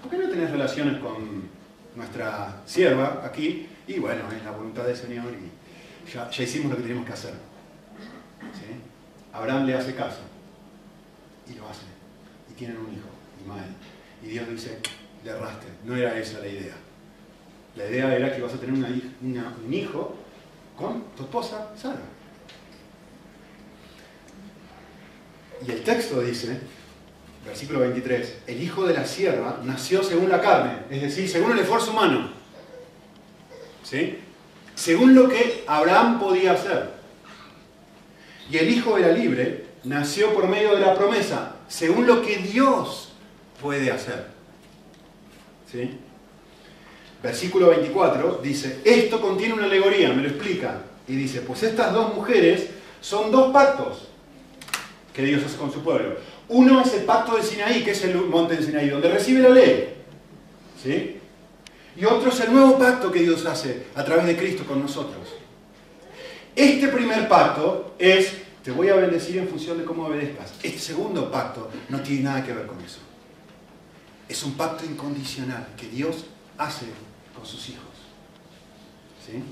¿Por 0.00 0.10
qué 0.10 0.18
no 0.18 0.28
tenés 0.28 0.50
relaciones 0.50 0.98
con 0.98 1.48
nuestra 1.94 2.60
sierva 2.66 3.22
aquí? 3.24 3.68
Y 3.86 3.98
bueno, 4.00 4.22
es 4.36 4.44
la 4.44 4.50
voluntad 4.50 4.84
del 4.84 4.96
Señor 4.96 5.26
y 5.32 6.10
ya, 6.12 6.28
hicimos 6.42 6.70
lo 6.70 6.76
que 6.76 6.82
teníamos 6.82 7.06
que 7.06 7.12
hacer. 7.12 7.34
Abraham 9.32 9.66
le 9.66 9.74
hace 9.74 9.94
caso 9.94 10.20
y 11.48 11.54
lo 11.54 11.68
hace. 11.68 11.86
Y 12.50 12.54
tienen 12.54 12.76
un 12.78 12.92
hijo, 12.92 13.08
Ismael. 13.40 13.70
Y 14.22 14.26
Dios 14.26 14.48
dice, 14.48 14.78
le 15.24 15.32
no 15.84 15.96
era 15.96 16.18
esa 16.18 16.40
la 16.40 16.48
idea. 16.48 16.74
La 17.76 17.88
idea 17.88 18.14
era 18.14 18.34
que 18.34 18.42
vas 18.42 18.52
a 18.52 18.58
tener 18.58 18.74
un 18.74 19.72
hijo 19.72 20.14
con 20.76 21.04
tu 21.16 21.22
esposa, 21.22 21.70
Sara. 21.76 22.00
Y 25.66 25.70
el 25.70 25.82
texto 25.82 26.20
dice, 26.20 26.58
versículo 27.44 27.80
23, 27.80 28.38
el 28.46 28.62
hijo 28.62 28.84
de 28.86 28.94
la 28.94 29.06
sierva 29.06 29.60
nació 29.64 30.02
según 30.02 30.28
la 30.28 30.40
carne, 30.40 30.78
es 30.90 31.02
decir, 31.02 31.28
según 31.28 31.52
el 31.52 31.58
esfuerzo 31.60 31.92
humano. 31.92 32.30
¿sí? 33.82 34.18
Según 34.74 35.14
lo 35.14 35.28
que 35.28 35.64
Abraham 35.66 36.18
podía 36.18 36.52
hacer. 36.52 36.90
Y 38.50 38.56
el 38.56 38.70
hijo 38.70 38.98
era 38.98 39.12
libre 39.12 39.66
nació 39.84 40.32
por 40.32 40.46
medio 40.48 40.74
de 40.74 40.80
la 40.80 40.94
promesa, 40.94 41.56
según 41.68 42.06
lo 42.06 42.22
que 42.22 42.38
Dios 42.38 43.12
puede 43.60 43.90
hacer. 43.90 44.26
¿Sí? 45.70 45.98
Versículo 47.22 47.68
24 47.68 48.40
dice, 48.42 48.80
esto 48.84 49.20
contiene 49.20 49.54
una 49.54 49.64
alegoría, 49.64 50.12
me 50.12 50.22
lo 50.22 50.28
explica. 50.28 50.82
Y 51.06 51.14
dice, 51.14 51.40
pues 51.40 51.62
estas 51.62 51.92
dos 51.92 52.14
mujeres 52.14 52.68
son 53.00 53.30
dos 53.30 53.52
pactos 53.52 54.11
que 55.12 55.22
Dios 55.22 55.42
hace 55.44 55.56
con 55.56 55.72
su 55.72 55.80
pueblo. 55.80 56.16
Uno 56.48 56.80
es 56.80 56.94
el 56.94 57.04
pacto 57.04 57.36
de 57.36 57.42
Sinaí, 57.42 57.82
que 57.82 57.92
es 57.92 58.04
el 58.04 58.16
monte 58.16 58.56
de 58.56 58.62
Sinaí, 58.62 58.88
donde 58.88 59.10
recibe 59.10 59.40
la 59.40 59.50
ley. 59.50 59.94
¿Sí? 60.82 61.18
Y 61.96 62.04
otro 62.04 62.30
es 62.30 62.40
el 62.40 62.52
nuevo 62.52 62.78
pacto 62.78 63.12
que 63.12 63.20
Dios 63.20 63.44
hace 63.46 63.86
a 63.94 64.04
través 64.04 64.26
de 64.26 64.36
Cristo 64.36 64.64
con 64.64 64.80
nosotros. 64.80 65.28
Este 66.56 66.88
primer 66.88 67.28
pacto 67.28 67.94
es 67.98 68.32
te 68.62 68.70
voy 68.70 68.88
a 68.88 68.94
bendecir 68.94 69.38
en 69.38 69.48
función 69.48 69.78
de 69.78 69.84
cómo 69.84 70.06
obedezcas. 70.06 70.52
Este 70.62 70.78
segundo 70.78 71.30
pacto 71.30 71.70
no 71.88 72.00
tiene 72.00 72.22
nada 72.22 72.44
que 72.44 72.52
ver 72.52 72.66
con 72.66 72.80
eso. 72.80 73.00
Es 74.28 74.42
un 74.44 74.54
pacto 74.54 74.84
incondicional 74.84 75.68
que 75.76 75.88
Dios 75.88 76.26
hace 76.56 76.86
con 77.34 77.44
sus 77.44 77.68
hijos. 77.70 77.82
¿Sí? 79.26 79.42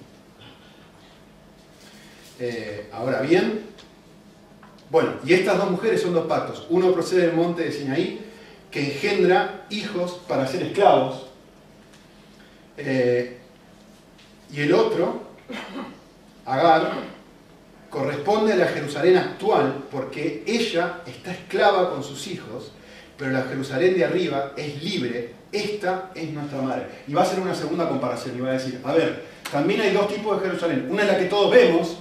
Eh, 2.38 2.88
ahora 2.92 3.20
bien, 3.20 3.64
bueno, 4.90 5.14
y 5.24 5.35
estas 5.35 5.57
dos 5.57 5.70
mujeres 5.70 6.03
son 6.03 6.14
dos 6.14 6.26
pactos. 6.26 6.66
Uno 6.68 6.92
procede 6.92 7.26
del 7.26 7.37
monte 7.37 7.62
de 7.62 7.72
Sinaí, 7.72 8.26
que 8.70 8.92
engendra 8.92 9.66
hijos 9.70 10.20
para 10.26 10.46
ser 10.46 10.62
esclavos. 10.62 11.26
Eh, 12.76 13.38
y 14.53 14.61
el 14.61 14.72
otro, 14.72 15.31
Agar, 16.44 16.90
corresponde 17.88 18.53
a 18.53 18.57
la 18.57 18.66
Jerusalén 18.66 19.16
actual 19.16 19.85
porque 19.90 20.42
ella 20.46 21.00
está 21.07 21.33
esclava 21.33 21.90
con 21.90 22.03
sus 22.03 22.26
hijos, 22.29 22.72
pero 23.16 23.33
la 23.33 23.42
Jerusalén 23.42 23.94
de 23.94 24.05
arriba 24.05 24.53
es 24.57 24.83
libre, 24.83 25.35
esta 25.53 26.11
es 26.14 26.31
nuestra 26.31 26.62
madre. 26.62 26.87
Y 27.07 27.12
va 27.12 27.22
a 27.22 27.24
hacer 27.24 27.40
una 27.40 27.55
segunda 27.55 27.88
comparación 27.88 28.37
y 28.37 28.40
va 28.40 28.50
a 28.50 28.55
decir, 28.55 28.81
a 28.85 28.92
ver, 28.92 29.24
también 29.53 29.81
hay 29.83 29.92
dos 29.92 30.09
tipos 30.09 30.40
de 30.40 30.48
Jerusalén. 30.48 30.88
Una 30.90 31.03
es 31.03 31.09
la 31.09 31.18
que 31.18 31.26
todos 31.26 31.50
vemos 31.50 31.98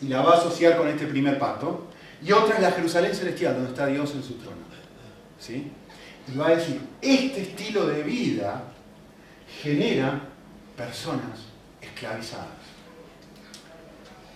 y 0.00 0.08
la 0.08 0.22
va 0.22 0.34
a 0.34 0.38
asociar 0.38 0.76
con 0.76 0.88
este 0.88 1.06
primer 1.06 1.38
pacto, 1.38 1.86
y 2.24 2.32
otra 2.32 2.56
es 2.56 2.62
la 2.62 2.72
Jerusalén 2.72 3.14
celestial, 3.14 3.54
donde 3.54 3.70
está 3.70 3.86
Dios 3.86 4.14
en 4.14 4.22
su 4.22 4.34
trono. 4.34 4.56
¿Sí? 5.38 5.70
Y 6.32 6.36
va 6.36 6.48
a 6.48 6.56
decir, 6.56 6.80
este 7.00 7.42
estilo 7.42 7.86
de 7.86 8.02
vida 8.02 8.64
genera 9.62 10.20
personas 10.76 11.40
esclavizadas. 11.80 12.48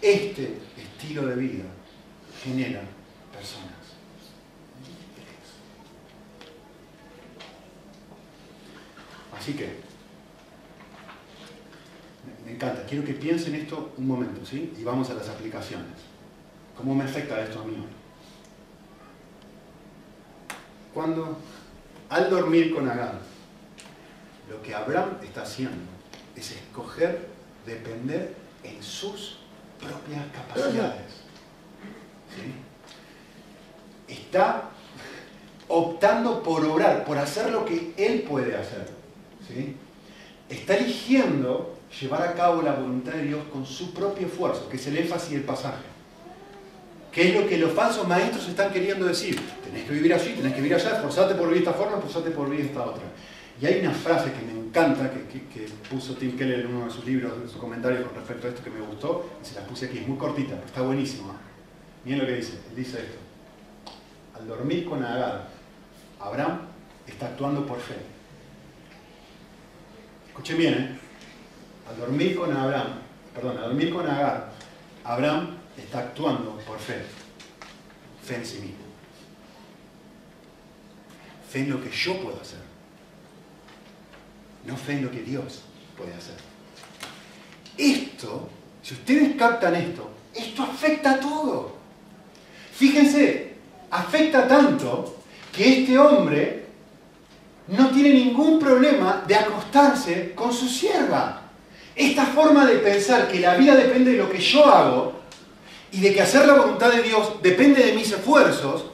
Este 0.01 0.59
estilo 0.77 1.27
de 1.27 1.37
vida 1.37 1.65
genera 2.45 2.83
personas. 3.33 3.81
Así 9.37 9.55
que, 9.55 9.77
me 12.45 12.53
encanta, 12.53 12.85
quiero 12.87 13.05
que 13.05 13.15
piensen 13.15 13.55
esto 13.55 13.95
un 13.97 14.07
momento, 14.07 14.45
¿sí? 14.45 14.75
Y 14.79 14.85
vamos 14.85 15.09
a 15.11 15.15
las 15.15 15.29
aplicaciones. 15.29 16.10
¿Cómo 16.77 16.95
me 16.95 17.05
afecta 17.05 17.41
esto 17.43 17.61
a 17.61 17.65
mí? 17.65 17.85
Cuando, 20.95 21.39
al 22.09 22.31
dormir 22.31 22.75
con 22.75 22.89
Agar, 22.89 23.21
lo 24.49 24.61
que 24.63 24.75
Abraham 24.75 25.19
está 25.23 25.43
haciendo 25.43 25.91
es 26.35 26.51
escoger 26.51 27.29
depender 27.65 28.35
en 28.65 28.83
sus 28.83 29.39
propias 29.79 30.27
capacidades. 30.33 31.21
Está 34.09 34.71
optando 35.69 36.43
por 36.43 36.65
obrar, 36.65 37.05
por 37.05 37.19
hacer 37.19 37.51
lo 37.51 37.65
que 37.65 37.95
él 37.97 38.23
puede 38.23 38.57
hacer. 38.57 38.89
Está 40.49 40.77
eligiendo 40.77 41.77
llevar 42.01 42.23
a 42.23 42.35
cabo 42.35 42.63
la 42.63 42.73
voluntad 42.75 43.13
de 43.13 43.23
Dios 43.23 43.45
con 43.53 43.65
su 43.65 43.95
propio 43.95 44.27
esfuerzo, 44.27 44.69
que 44.69 44.77
es 44.77 44.87
el 44.87 44.99
énfasis 44.99 45.31
del 45.31 45.43
pasaje. 45.43 45.90
¿Qué 47.13 47.29
es 47.29 47.35
lo 47.35 47.49
que 47.49 47.59
los 47.59 47.73
falsos 47.73 48.07
maestros 48.07 48.49
están 48.49 48.73
queriendo 48.73 49.07
decir? 49.07 49.39
Tenés 49.65 49.85
que 49.85 49.93
vivir 49.93 50.15
así, 50.15 50.31
tenés 50.31 50.53
que 50.53 50.61
vivir 50.61 50.77
allá, 50.77 50.97
esforzate 50.97 51.35
por 51.35 51.49
vivir 51.49 51.63
esta 51.63 51.75
forma, 51.75 51.97
esforzate 51.97 52.31
por 52.31 52.49
vivir 52.49 52.67
esta 52.67 52.83
otra. 52.83 53.03
Y 53.61 53.67
hay 53.67 53.81
una 53.81 53.93
frase 53.93 54.33
que 54.33 54.41
me 54.47 54.59
encanta, 54.59 55.11
que, 55.11 55.69
puso 55.91 56.15
Tim 56.15 56.37
Keller 56.37 56.61
en 56.61 56.75
uno 56.75 56.87
de 56.87 56.91
sus 56.91 57.05
libros, 57.05 57.33
en 57.43 57.49
su 57.49 57.59
comentario 57.59 58.07
con 58.07 58.15
respecto 58.15 58.47
a 58.47 58.51
esto 58.51 58.63
que 58.63 58.71
me 58.71 58.81
gustó, 58.81 59.29
y 59.43 59.47
se 59.47 59.57
la 59.57 59.67
puse 59.67 59.87
aquí, 59.87 59.99
es 59.99 60.09
muy 60.09 60.17
cortita, 60.17 60.55
pero 60.55 60.67
está 60.67 60.83
buenísima. 60.83 61.35
Miren 62.05 62.21
lo 62.21 62.27
que 62.27 62.37
dice, 62.37 62.59
dice 62.75 62.99
esto. 63.01 63.19
Al 64.39 64.47
dormir 64.47 64.87
con 64.87 65.05
Agar, 65.05 65.49
Abraham 66.21 66.61
está 67.07 67.27
actuando 67.27 67.67
por 67.67 67.81
fe. 67.81 67.97
Escuchen 70.29 70.57
bien, 70.57 70.75
¿eh? 70.75 70.99
Al 71.91 71.99
dormir 71.99 72.37
con 72.37 72.57
Abraham, 72.57 73.01
perdón, 73.35 73.59
al 73.59 73.65
dormir 73.65 73.93
con 73.93 74.09
Agar, 74.09 74.53
Abraham 75.05 75.60
está 75.81 76.01
actuando 76.01 76.59
por 76.67 76.79
fe. 76.79 77.03
Fe 78.25 78.37
en 78.37 78.47
sí 78.47 78.59
mismo. 78.59 78.85
Fe 81.51 81.61
en 81.61 81.71
lo 81.71 81.83
que 81.83 81.91
yo 81.91 82.17
puedo 82.21 82.41
hacer 82.41 82.71
no 84.65 84.77
fe 84.77 84.93
en 84.93 85.05
lo 85.05 85.11
que 85.11 85.23
Dios 85.23 85.63
puede 85.97 86.13
hacer. 86.15 86.35
Esto, 87.77 88.49
si 88.83 88.95
ustedes 88.95 89.37
captan 89.37 89.75
esto, 89.75 90.11
esto 90.35 90.63
afecta 90.63 91.13
a 91.13 91.21
todo. 91.21 91.77
Fíjense, 92.73 93.55
afecta 93.91 94.47
tanto 94.47 95.17
que 95.53 95.81
este 95.81 95.99
hombre 95.99 96.67
no 97.69 97.91
tiene 97.91 98.11
ningún 98.11 98.59
problema 98.59 99.25
de 99.27 99.35
acostarse 99.35 100.33
con 100.35 100.53
su 100.53 100.69
sierva. 100.69 101.43
Esta 101.95 102.27
forma 102.27 102.67
de 102.67 102.77
pensar 102.77 103.29
que 103.29 103.41
la 103.41 103.57
vida 103.57 103.75
depende 103.75 104.13
de 104.13 104.19
lo 104.19 104.31
que 104.31 104.39
yo 104.39 104.65
hago 104.65 105.20
y 105.93 106.01
de 106.01 106.15
que 106.15 106.23
hacer 106.23 106.47
la 106.47 106.55
voluntad 106.55 106.91
de 106.91 107.03
Dios 107.03 107.43
depende 107.43 107.85
de 107.85 107.93
mis 107.93 108.11
esfuerzos, 108.11 108.85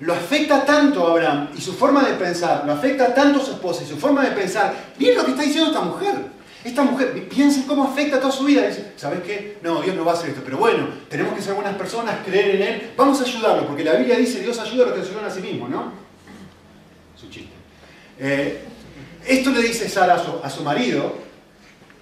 lo 0.00 0.14
afecta 0.14 0.64
tanto 0.64 1.06
a 1.06 1.10
Abraham 1.10 1.48
y 1.56 1.60
su 1.60 1.74
forma 1.74 2.04
de 2.04 2.14
pensar, 2.14 2.64
lo 2.64 2.72
afecta 2.72 3.14
tanto 3.14 3.40
a 3.40 3.44
su 3.44 3.52
esposa 3.52 3.82
y 3.82 3.86
su 3.86 3.96
forma 3.96 4.24
de 4.24 4.30
pensar. 4.30 4.74
Miren 4.98 5.16
lo 5.16 5.24
que 5.24 5.32
está 5.32 5.42
diciendo 5.42 5.70
esta 5.70 5.82
mujer. 5.82 6.38
Esta 6.64 6.82
mujer, 6.82 7.28
piensen 7.28 7.62
cómo 7.64 7.84
afecta 7.84 8.20
toda 8.20 8.32
su 8.32 8.44
vida. 8.44 8.66
Dice, 8.66 8.92
¿sabes 8.96 9.22
qué? 9.22 9.58
No, 9.62 9.80
Dios 9.80 9.94
no 9.94 10.04
va 10.04 10.12
a 10.12 10.14
hacer 10.14 10.30
esto. 10.30 10.42
Pero 10.44 10.58
bueno, 10.58 10.88
tenemos 11.08 11.34
que 11.34 11.40
ser 11.40 11.54
buenas 11.54 11.76
personas, 11.76 12.16
creer 12.24 12.56
en 12.56 12.62
Él. 12.62 12.92
Vamos 12.96 13.20
a 13.20 13.24
ayudarlo, 13.24 13.66
porque 13.66 13.84
la 13.84 13.94
Biblia 13.94 14.16
dice, 14.16 14.40
Dios 14.40 14.58
ayuda 14.58 14.84
a 14.84 14.86
los 14.88 14.98
que 14.98 15.08
ayudan 15.08 15.24
a 15.24 15.30
sí 15.30 15.40
mismos, 15.40 15.70
¿no? 15.70 15.92
Su 17.16 17.30
chiste. 17.30 17.52
Eh, 18.18 18.64
esto 19.24 19.50
le 19.50 19.62
dice 19.62 19.88
Sara 19.88 20.20
a 20.42 20.50
su, 20.50 20.62
marido 20.62 21.14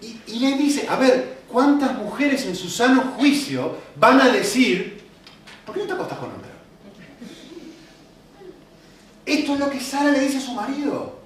y 0.00 0.38
le 0.38 0.56
dice, 0.56 0.86
a 0.88 0.96
ver, 0.96 1.35
¿cuántas 1.50 1.96
mujeres 1.96 2.44
en 2.46 2.56
su 2.56 2.68
sano 2.68 3.14
juicio 3.16 3.76
van 3.96 4.20
a 4.20 4.28
decir, 4.28 5.04
¿por 5.64 5.74
qué 5.74 5.82
no 5.82 5.86
te 5.86 5.92
acostas 5.92 6.18
con 6.18 6.30
otra? 6.30 6.46
Esto 9.24 9.54
es 9.54 9.60
lo 9.60 9.70
que 9.70 9.80
Sara 9.80 10.12
le 10.12 10.20
dice 10.20 10.38
a 10.38 10.40
su 10.40 10.52
marido. 10.52 11.16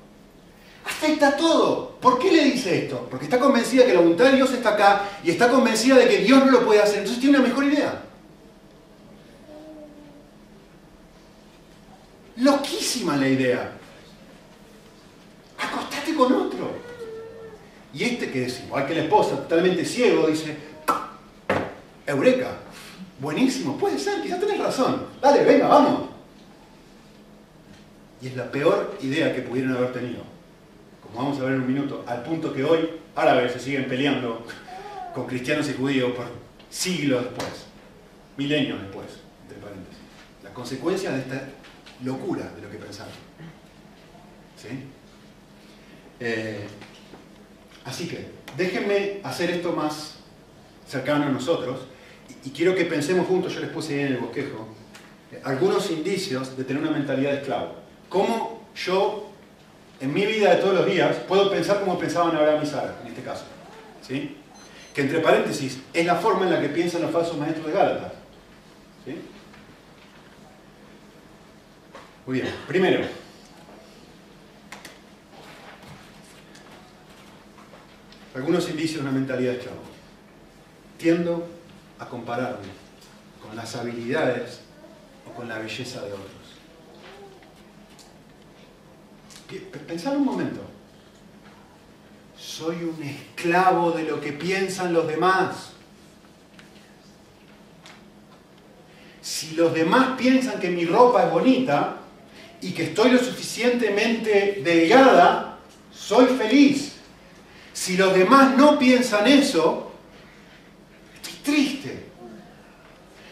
Afecta 0.86 1.36
todo. 1.36 1.98
¿Por 2.00 2.18
qué 2.18 2.32
le 2.32 2.44
dice 2.44 2.84
esto? 2.84 3.06
Porque 3.10 3.26
está 3.26 3.38
convencida 3.38 3.84
que 3.84 3.92
la 3.92 4.00
voluntad 4.00 4.24
de 4.24 4.36
Dios 4.36 4.52
está 4.52 4.70
acá 4.70 5.04
y 5.22 5.30
está 5.30 5.48
convencida 5.50 5.96
de 5.96 6.08
que 6.08 6.18
Dios 6.18 6.44
no 6.44 6.50
lo 6.50 6.64
puede 6.64 6.80
hacer. 6.80 6.98
Entonces 6.98 7.20
tiene 7.20 7.38
una 7.38 7.46
mejor 7.46 7.64
idea. 7.64 8.02
Loquísima 12.36 13.16
la 13.18 13.28
idea. 13.28 13.72
Acostate 15.58 16.14
con 16.14 16.32
otro. 16.32 16.69
Y 17.92 18.04
este 18.04 18.30
que 18.30 18.46
es 18.46 18.64
igual 18.64 18.86
que 18.86 18.94
la 18.94 19.02
esposa, 19.02 19.36
totalmente 19.36 19.84
ciego, 19.84 20.26
dice, 20.26 20.56
Eureka, 22.06 22.58
buenísimo, 23.20 23.76
puede 23.76 23.98
ser, 23.98 24.22
quizás 24.22 24.40
tenés 24.40 24.58
razón. 24.58 25.06
Dale, 25.20 25.44
venga, 25.44 25.68
vamos. 25.68 26.10
Y 28.22 28.28
es 28.28 28.36
la 28.36 28.50
peor 28.50 28.98
idea 29.00 29.34
que 29.34 29.42
pudieron 29.42 29.76
haber 29.76 29.92
tenido. 29.92 30.22
Como 31.02 31.18
vamos 31.18 31.40
a 31.40 31.44
ver 31.44 31.54
en 31.54 31.62
un 31.62 31.66
minuto, 31.66 32.04
al 32.06 32.22
punto 32.22 32.52
que 32.52 32.64
hoy 32.64 32.90
árabes 33.16 33.52
se 33.52 33.60
siguen 33.60 33.88
peleando 33.88 34.44
con 35.14 35.26
cristianos 35.26 35.68
y 35.68 35.74
judíos 35.74 36.12
por 36.12 36.26
siglos 36.70 37.24
después, 37.24 37.66
milenios 38.36 38.80
después, 38.82 39.06
entre 39.42 39.58
paréntesis. 39.58 39.98
La 40.44 40.52
consecuencia 40.54 41.10
de 41.10 41.20
esta 41.20 41.48
locura 42.04 42.50
de 42.54 42.62
lo 42.62 42.70
que 42.70 42.78
pensaron. 42.78 43.12
¿Sí? 44.56 44.68
Eh, 46.20 46.66
así 47.84 48.08
que, 48.08 48.28
déjenme 48.56 49.20
hacer 49.22 49.50
esto 49.50 49.72
más 49.72 50.16
cercano 50.86 51.26
a 51.26 51.28
nosotros 51.28 51.80
y, 52.44 52.50
quiero 52.50 52.74
que 52.74 52.84
pensemos 52.84 53.26
juntos, 53.26 53.54
yo 53.54 53.60
les 53.60 53.70
puse 53.70 53.94
ahí 53.94 54.00
en 54.00 54.12
el 54.14 54.18
bosquejo, 54.18 54.68
algunos 55.44 55.90
indicios 55.90 56.56
de 56.56 56.64
tener 56.64 56.82
una 56.82 56.92
mentalidad 56.92 57.32
de 57.32 57.38
esclavo 57.38 57.80
cómo 58.10 58.60
yo, 58.74 59.30
en 60.00 60.12
mi 60.12 60.26
vida 60.26 60.54
de 60.54 60.56
todos 60.60 60.74
los 60.74 60.86
días, 60.86 61.16
puedo 61.26 61.50
pensar 61.50 61.80
como 61.80 61.98
pensaban 61.98 62.36
Abraham 62.36 62.62
y 62.62 62.66
Sara, 62.66 62.98
en 63.02 63.08
este 63.08 63.22
caso. 63.22 63.44
¿sí? 64.06 64.36
Que 64.92 65.02
entre 65.02 65.20
paréntesis, 65.20 65.80
es 65.94 66.04
la 66.04 66.16
forma 66.16 66.44
en 66.44 66.52
la 66.52 66.60
que 66.60 66.68
piensan 66.68 67.00
los 67.00 67.10
falsos 67.10 67.38
maestros 67.38 67.66
de 67.66 67.72
Gálatas. 67.72 68.12
¿sí? 69.06 69.16
Muy 72.26 72.40
bien, 72.40 72.54
primero, 72.66 73.04
algunos 78.34 78.68
indicios 78.68 79.02
de 79.02 79.08
una 79.08 79.18
mentalidad 79.18 79.52
de 79.52 79.58
esclavo. 79.58 79.80
Tiendo 80.98 81.48
a 81.98 82.06
compararme 82.06 82.68
con 83.42 83.56
las 83.56 83.74
habilidades 83.76 84.60
o 85.26 85.34
con 85.34 85.48
la 85.48 85.58
belleza 85.58 86.02
de 86.02 86.12
otros. 86.12 86.28
Pensad 89.86 90.16
un 90.16 90.24
momento. 90.24 90.60
Soy 92.38 92.84
un 92.84 93.02
esclavo 93.02 93.92
de 93.92 94.04
lo 94.04 94.20
que 94.20 94.32
piensan 94.32 94.92
los 94.92 95.06
demás. 95.06 95.70
si 99.40 99.54
los 99.54 99.72
demás 99.72 100.18
piensan 100.18 100.60
que 100.60 100.68
mi 100.68 100.84
ropa 100.84 101.24
es 101.24 101.30
bonita 101.30 101.96
y 102.60 102.72
que 102.72 102.84
estoy 102.84 103.10
lo 103.10 103.18
suficientemente 103.18 104.60
delgada, 104.62 105.56
soy 105.90 106.26
feliz. 106.26 106.89
Si 107.80 107.96
los 107.96 108.12
demás 108.12 108.58
no 108.58 108.78
piensan 108.78 109.26
eso, 109.26 109.90
estoy 111.14 111.32
triste. 111.42 112.04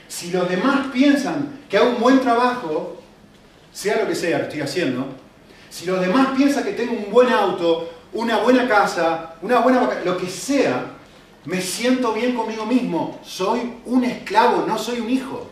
Si 0.09 0.31
los 0.31 0.49
demás 0.49 0.87
piensan 0.91 1.61
que 1.69 1.77
hago 1.77 1.91
un 1.91 2.01
buen 2.01 2.19
trabajo, 2.21 2.99
sea 3.75 4.01
lo 4.01 4.09
que 4.09 4.15
sea 4.15 4.39
que 4.39 4.45
estoy 4.45 4.61
haciendo, 4.63 5.07
si 5.69 5.85
los 5.85 6.01
demás 6.01 6.29
piensan 6.35 6.65
que 6.65 6.73
tengo 6.73 6.95
un 6.95 7.11
buen 7.11 7.29
auto, 7.29 7.91
una 8.15 8.39
buena 8.39 8.67
casa, 8.67 9.35
una 9.43 9.59
buena 9.59 9.87
lo 10.03 10.17
que 10.17 10.29
sea, 10.29 10.93
me 11.45 11.61
siento 11.61 12.15
bien 12.15 12.35
conmigo 12.35 12.65
mismo. 12.65 13.21
Soy 13.23 13.75
un 13.85 14.03
esclavo, 14.03 14.65
no 14.67 14.79
soy 14.79 15.01
un 15.01 15.11
hijo. 15.11 15.47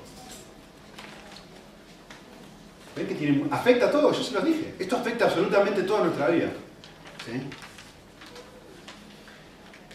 ¿Ven 2.96 3.06
que 3.06 3.14
tiene, 3.14 3.44
afecta 3.50 3.88
a 3.88 3.90
todo? 3.90 4.10
Yo 4.10 4.22
se 4.22 4.32
los 4.32 4.42
dije. 4.42 4.74
Esto 4.78 4.96
afecta 4.96 5.26
absolutamente 5.26 5.82
toda 5.82 6.04
nuestra 6.04 6.28
vida. 6.28 6.48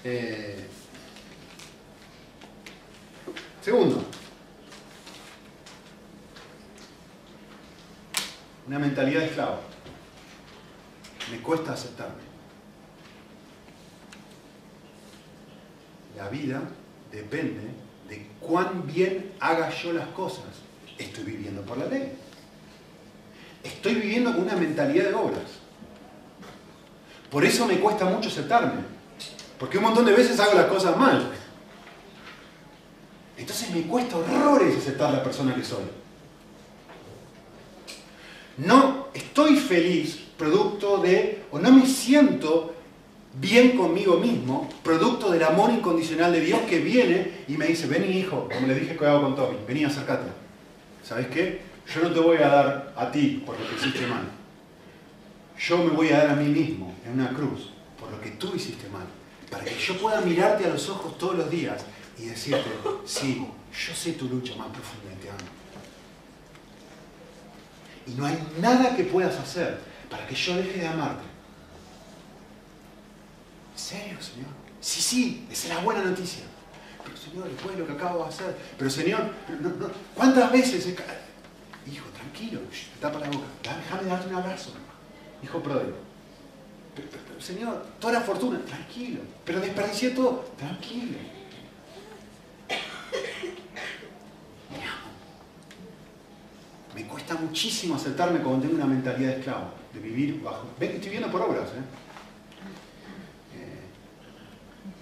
Eh, 0.04 0.66
segundo, 3.62 4.04
una 8.68 8.80
mentalidad 8.80 9.20
de 9.20 9.26
esclavo. 9.28 9.60
Me 11.30 11.40
cuesta 11.42 11.74
aceptarme. 11.74 12.32
La 16.18 16.30
vida 16.30 16.62
depende 17.12 17.62
de 18.10 18.28
cuán 18.40 18.88
bien 18.88 19.34
haga 19.40 19.70
yo 19.70 19.94
las 19.94 20.08
cosas. 20.10 20.46
Estoy 20.98 21.24
viviendo 21.24 21.62
por 21.62 21.78
la 21.78 21.86
ley. 21.86 22.14
Estoy 23.64 23.96
viviendo 23.96 24.32
con 24.32 24.42
una 24.42 24.56
mentalidad 24.56 25.06
de 25.06 25.14
obras. 25.14 25.60
Por 27.30 27.46
eso 27.46 27.66
me 27.68 27.80
cuesta 27.80 28.06
mucho 28.06 28.30
aceptarme. 28.30 28.91
Porque 29.62 29.78
un 29.78 29.84
montón 29.84 30.06
de 30.06 30.14
veces 30.14 30.40
hago 30.40 30.56
las 30.56 30.66
cosas 30.66 30.98
mal. 30.98 31.30
Entonces 33.38 33.70
me 33.70 33.84
cuesta 33.84 34.18
horrores 34.18 34.76
aceptar 34.76 35.14
la 35.14 35.24
persona 35.24 35.54
que 35.54 35.64
soy. 35.64 35.84
No 38.58 39.10
estoy 39.14 39.58
feliz 39.58 40.18
producto 40.36 40.98
de, 40.98 41.44
o 41.52 41.60
no 41.60 41.72
me 41.72 41.86
siento 41.86 42.74
bien 43.36 43.78
conmigo 43.78 44.18
mismo, 44.18 44.68
producto 44.84 45.30
del 45.30 45.44
amor 45.44 45.70
incondicional 45.70 46.32
de 46.32 46.42
Dios 46.42 46.62
que 46.62 46.80
viene 46.80 47.44
y 47.48 47.56
me 47.56 47.68
dice, 47.68 47.86
vení 47.86 48.18
hijo, 48.18 48.50
como 48.52 48.66
le 48.66 48.74
dije 48.74 48.98
que 48.98 49.06
hago 49.06 49.22
con 49.22 49.36
Tommy, 49.36 49.58
vení, 49.68 49.84
acércate. 49.84 50.32
¿Sabes 51.04 51.28
qué? 51.28 51.62
Yo 51.94 52.02
no 52.02 52.12
te 52.12 52.20
voy 52.20 52.38
a 52.38 52.48
dar 52.48 52.94
a 52.98 53.12
ti 53.12 53.44
por 53.46 53.60
lo 53.60 53.70
que 53.70 53.76
hiciste 53.76 54.08
mal. 54.08 54.24
Yo 55.60 55.78
me 55.78 55.92
voy 55.92 56.10
a 56.10 56.18
dar 56.18 56.30
a 56.32 56.36
mí 56.36 56.50
mismo 56.50 56.96
en 57.06 57.14
una 57.14 57.30
cruz 57.30 57.70
por 58.00 58.10
lo 58.10 58.20
que 58.20 58.32
tú 58.32 58.54
hiciste 58.56 58.90
mal. 58.90 59.21
Para 59.52 59.64
que 59.64 59.78
yo 59.78 60.00
pueda 60.00 60.22
mirarte 60.22 60.66
a 60.66 60.70
los 60.70 60.90
ojos 60.90 61.16
todos 61.20 61.36
los 61.36 61.52
días 61.52 61.84
y 62.18 62.26
decirte, 62.26 62.72
sí, 63.06 63.46
yo 63.88 63.94
sé 63.94 64.14
tu 64.14 64.28
lucha 64.28 64.56
más 64.56 64.70
profunda 64.70 65.14
y 65.14 65.22
te 65.22 65.30
amo. 65.30 65.40
Y 68.08 68.12
no 68.12 68.26
hay 68.26 68.40
nada 68.60 68.96
que 68.96 69.04
puedas 69.04 69.38
hacer 69.38 69.80
para 70.10 70.26
que 70.26 70.34
yo 70.34 70.56
deje 70.56 70.80
de 70.80 70.88
amarte 70.88 71.32
serio, 73.82 74.18
Señor? 74.22 74.50
Sí, 74.80 75.02
sí, 75.02 75.48
esa 75.52 75.68
es 75.68 75.76
la 75.76 75.82
buena 75.82 76.04
noticia. 76.04 76.44
Pero 77.04 77.18
Señor, 77.18 77.50
después 77.50 77.76
de 77.76 77.82
lo 77.82 77.88
que 77.88 77.94
acabo 77.94 78.24
de 78.24 78.30
hacer. 78.30 78.58
Pero 78.78 78.90
Señor, 78.90 79.34
¿cuántas 80.16 80.52
veces? 80.52 80.86
Hijo, 80.88 82.06
tranquilo, 82.14 82.60
tapa 83.00 83.20
la 83.20 83.28
boca. 83.28 83.48
Déjame 83.64 84.08
darte 84.08 84.28
un 84.30 84.36
abrazo. 84.36 84.72
Hijo 85.44 85.62
pródigo. 85.62 86.11
Señor, 87.40 87.86
toda 88.00 88.14
la 88.14 88.22
fortuna, 88.22 88.60
tranquilo. 88.60 89.22
Pero 89.44 89.60
desperdicié 89.60 90.12
todo, 90.12 90.46
tranquilo. 90.58 91.18
Me 96.94 97.08
cuesta 97.08 97.36
muchísimo 97.36 97.96
aceptarme 97.96 98.40
cuando 98.40 98.62
tengo 98.62 98.76
una 98.76 98.86
mentalidad 98.86 99.32
de 99.32 99.38
esclavo, 99.40 99.72
de 99.94 100.00
vivir 100.00 100.42
bajo. 100.42 100.68
Ven 100.80 100.90
que 100.92 100.96
estoy 100.98 101.12
viendo 101.12 101.32
por 101.32 101.42
obras, 101.42 101.70
¿eh? 101.70 102.02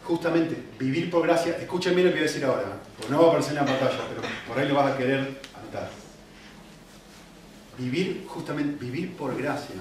justamente 0.04 0.56
vivir 0.80 1.12
por 1.12 1.22
gracia, 1.22 1.56
escuchen 1.58 1.94
bien 1.94 2.08
lo 2.08 2.12
que 2.12 2.20
voy 2.20 2.28
a 2.28 2.32
decir 2.32 2.44
ahora, 2.44 2.80
porque 2.98 3.12
no 3.12 3.20
va 3.20 3.26
a 3.26 3.30
aparecer 3.30 3.52
en 3.52 3.60
la 3.60 3.66
pantalla, 3.66 4.00
pero 4.10 4.22
por 4.48 4.58
ahí 4.58 4.68
lo 4.68 4.74
vas 4.74 4.92
a 4.92 4.98
querer 4.98 5.40
anotar. 5.56 5.90
Vivir, 7.78 8.26
justamente, 8.28 8.84
vivir 8.84 9.16
por 9.16 9.38
gracia 9.38 9.76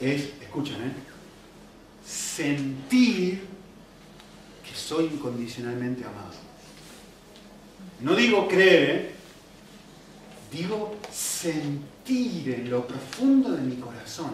es, 0.00 0.30
escuchen, 0.40 0.76
¿eh? 0.76 0.92
sentir 2.04 3.46
que 4.66 4.74
soy 4.74 5.06
incondicionalmente 5.06 6.04
amado. 6.04 6.32
No 8.00 8.14
digo 8.16 8.48
creer, 8.48 8.90
¿eh? 8.90 9.14
digo 10.50 10.96
sentir 11.12 12.54
en 12.54 12.70
lo 12.70 12.86
profundo 12.86 13.52
de 13.52 13.62
mi 13.62 13.76
corazón 13.76 14.30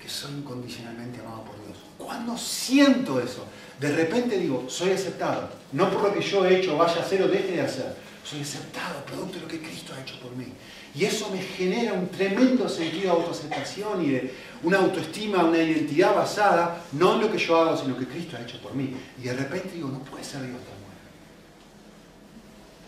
que 0.00 0.08
soy 0.08 0.32
incondicionalmente 0.32 1.20
amado 1.20 1.44
por 1.44 1.64
Dios. 1.64 1.78
Cuando 1.96 2.36
siento 2.36 3.20
eso, 3.20 3.46
de 3.78 3.92
repente 3.92 4.36
digo, 4.38 4.68
soy 4.68 4.90
aceptado. 4.90 5.48
No 5.72 5.90
por 5.90 6.02
lo 6.02 6.14
que 6.14 6.20
yo 6.20 6.44
he 6.44 6.58
hecho, 6.58 6.76
vaya 6.76 6.96
a 6.96 7.04
hacer 7.04 7.22
o 7.22 7.28
deje 7.28 7.52
de 7.52 7.60
hacer. 7.60 7.96
Soy 8.24 8.40
aceptado, 8.40 9.04
producto 9.04 9.36
de 9.36 9.42
lo 9.42 9.48
que 9.48 9.60
Cristo 9.60 9.92
ha 9.94 10.00
hecho 10.02 10.18
por 10.20 10.34
mí. 10.36 10.46
Y 10.94 11.04
eso 11.06 11.30
me 11.30 11.38
genera 11.40 11.94
un 11.94 12.08
tremendo 12.08 12.68
sentido 12.68 13.02
de 13.04 13.20
autoaceptación 13.22 14.04
y 14.04 14.10
de 14.10 14.34
una 14.62 14.78
autoestima, 14.78 15.44
una 15.44 15.58
identidad 15.58 16.14
basada, 16.14 16.82
no 16.92 17.14
en 17.14 17.22
lo 17.22 17.32
que 17.32 17.38
yo 17.38 17.56
hago, 17.56 17.76
sino 17.76 17.96
que 17.96 18.06
Cristo 18.06 18.36
ha 18.36 18.42
hecho 18.42 18.60
por 18.60 18.74
mí. 18.74 18.94
Y 19.18 19.22
de 19.22 19.32
repente 19.32 19.70
digo, 19.74 19.88
no 19.88 20.00
puede 20.00 20.22
ser 20.22 20.40
Dios 20.40 20.52
tan 20.52 20.78
bueno. 20.80 20.92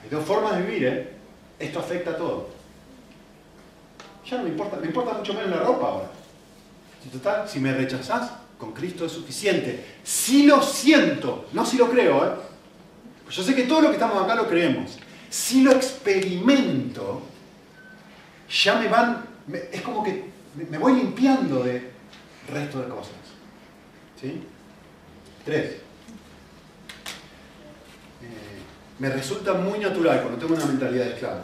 Hay 0.02 0.10
dos 0.10 0.24
formas 0.24 0.56
de 0.56 0.62
vivir, 0.62 0.84
¿eh? 0.86 1.12
Esto 1.58 1.78
afecta 1.78 2.10
a 2.10 2.16
todo. 2.16 2.50
Ya 4.28 4.36
no 4.36 4.44
me 4.44 4.50
importa, 4.50 4.76
me 4.76 4.86
importa 4.86 5.14
mucho 5.14 5.32
menos 5.32 5.50
la 5.50 5.60
ropa 5.60 5.88
ahora. 5.88 6.10
Si 7.02 7.08
total, 7.08 7.48
si 7.48 7.58
me 7.58 7.72
rechazás, 7.72 8.32
con 8.58 8.72
Cristo 8.72 9.06
es 9.06 9.12
suficiente. 9.12 9.84
Si 10.02 10.44
lo 10.44 10.62
siento, 10.62 11.46
no 11.52 11.64
si 11.64 11.78
lo 11.78 11.90
creo, 11.90 12.26
¿eh? 12.26 12.30
Pues 13.24 13.36
yo 13.36 13.42
sé 13.42 13.54
que 13.54 13.64
todo 13.64 13.80
lo 13.80 13.88
que 13.88 13.94
estamos 13.94 14.22
acá 14.22 14.34
lo 14.34 14.46
creemos. 14.46 14.98
Si 15.30 15.62
lo 15.62 15.72
experimento, 15.72 17.22
ya 18.62 18.76
me 18.76 18.88
van, 18.88 19.24
es 19.72 19.82
como 19.82 20.02
que 20.02 20.24
me 20.54 20.78
voy 20.78 20.94
limpiando 20.94 21.64
de 21.64 21.90
resto 22.48 22.80
de 22.80 22.88
cosas. 22.88 23.12
¿Sí? 24.20 24.42
Tres. 25.44 25.72
Eh, 28.22 28.60
me 28.98 29.08
resulta 29.10 29.54
muy 29.54 29.78
natural 29.78 30.22
cuando 30.22 30.38
tengo 30.38 30.54
una 30.54 30.66
mentalidad 30.66 31.04
de 31.04 31.14
esclavo 31.14 31.40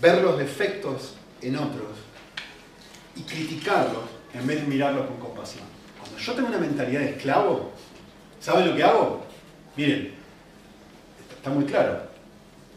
ver 0.00 0.22
los 0.22 0.38
defectos 0.38 1.14
en 1.42 1.56
otros 1.56 1.98
y 3.14 3.22
criticarlos 3.22 4.04
en 4.32 4.46
vez 4.46 4.62
de 4.62 4.66
mirarlos 4.66 5.06
con 5.06 5.18
compasión 5.18 5.80
yo 6.24 6.34
tengo 6.34 6.48
una 6.48 6.58
mentalidad 6.58 7.00
de 7.00 7.10
esclavo, 7.10 7.72
¿saben 8.40 8.68
lo 8.68 8.76
que 8.76 8.84
hago? 8.84 9.24
Miren, 9.76 10.12
está 11.34 11.50
muy 11.50 11.64
claro. 11.64 12.02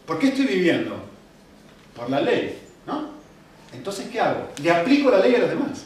¿Por 0.06 0.18
qué 0.18 0.28
estoy 0.28 0.46
viviendo? 0.46 0.96
Por 1.94 2.10
la 2.10 2.20
ley, 2.20 2.58
¿no? 2.86 3.13
Entonces, 3.74 4.06
¿qué 4.10 4.20
hago? 4.20 4.48
Le 4.62 4.70
aplico 4.70 5.10
la 5.10 5.18
ley 5.18 5.34
a 5.34 5.40
los 5.40 5.50
demás. 5.50 5.84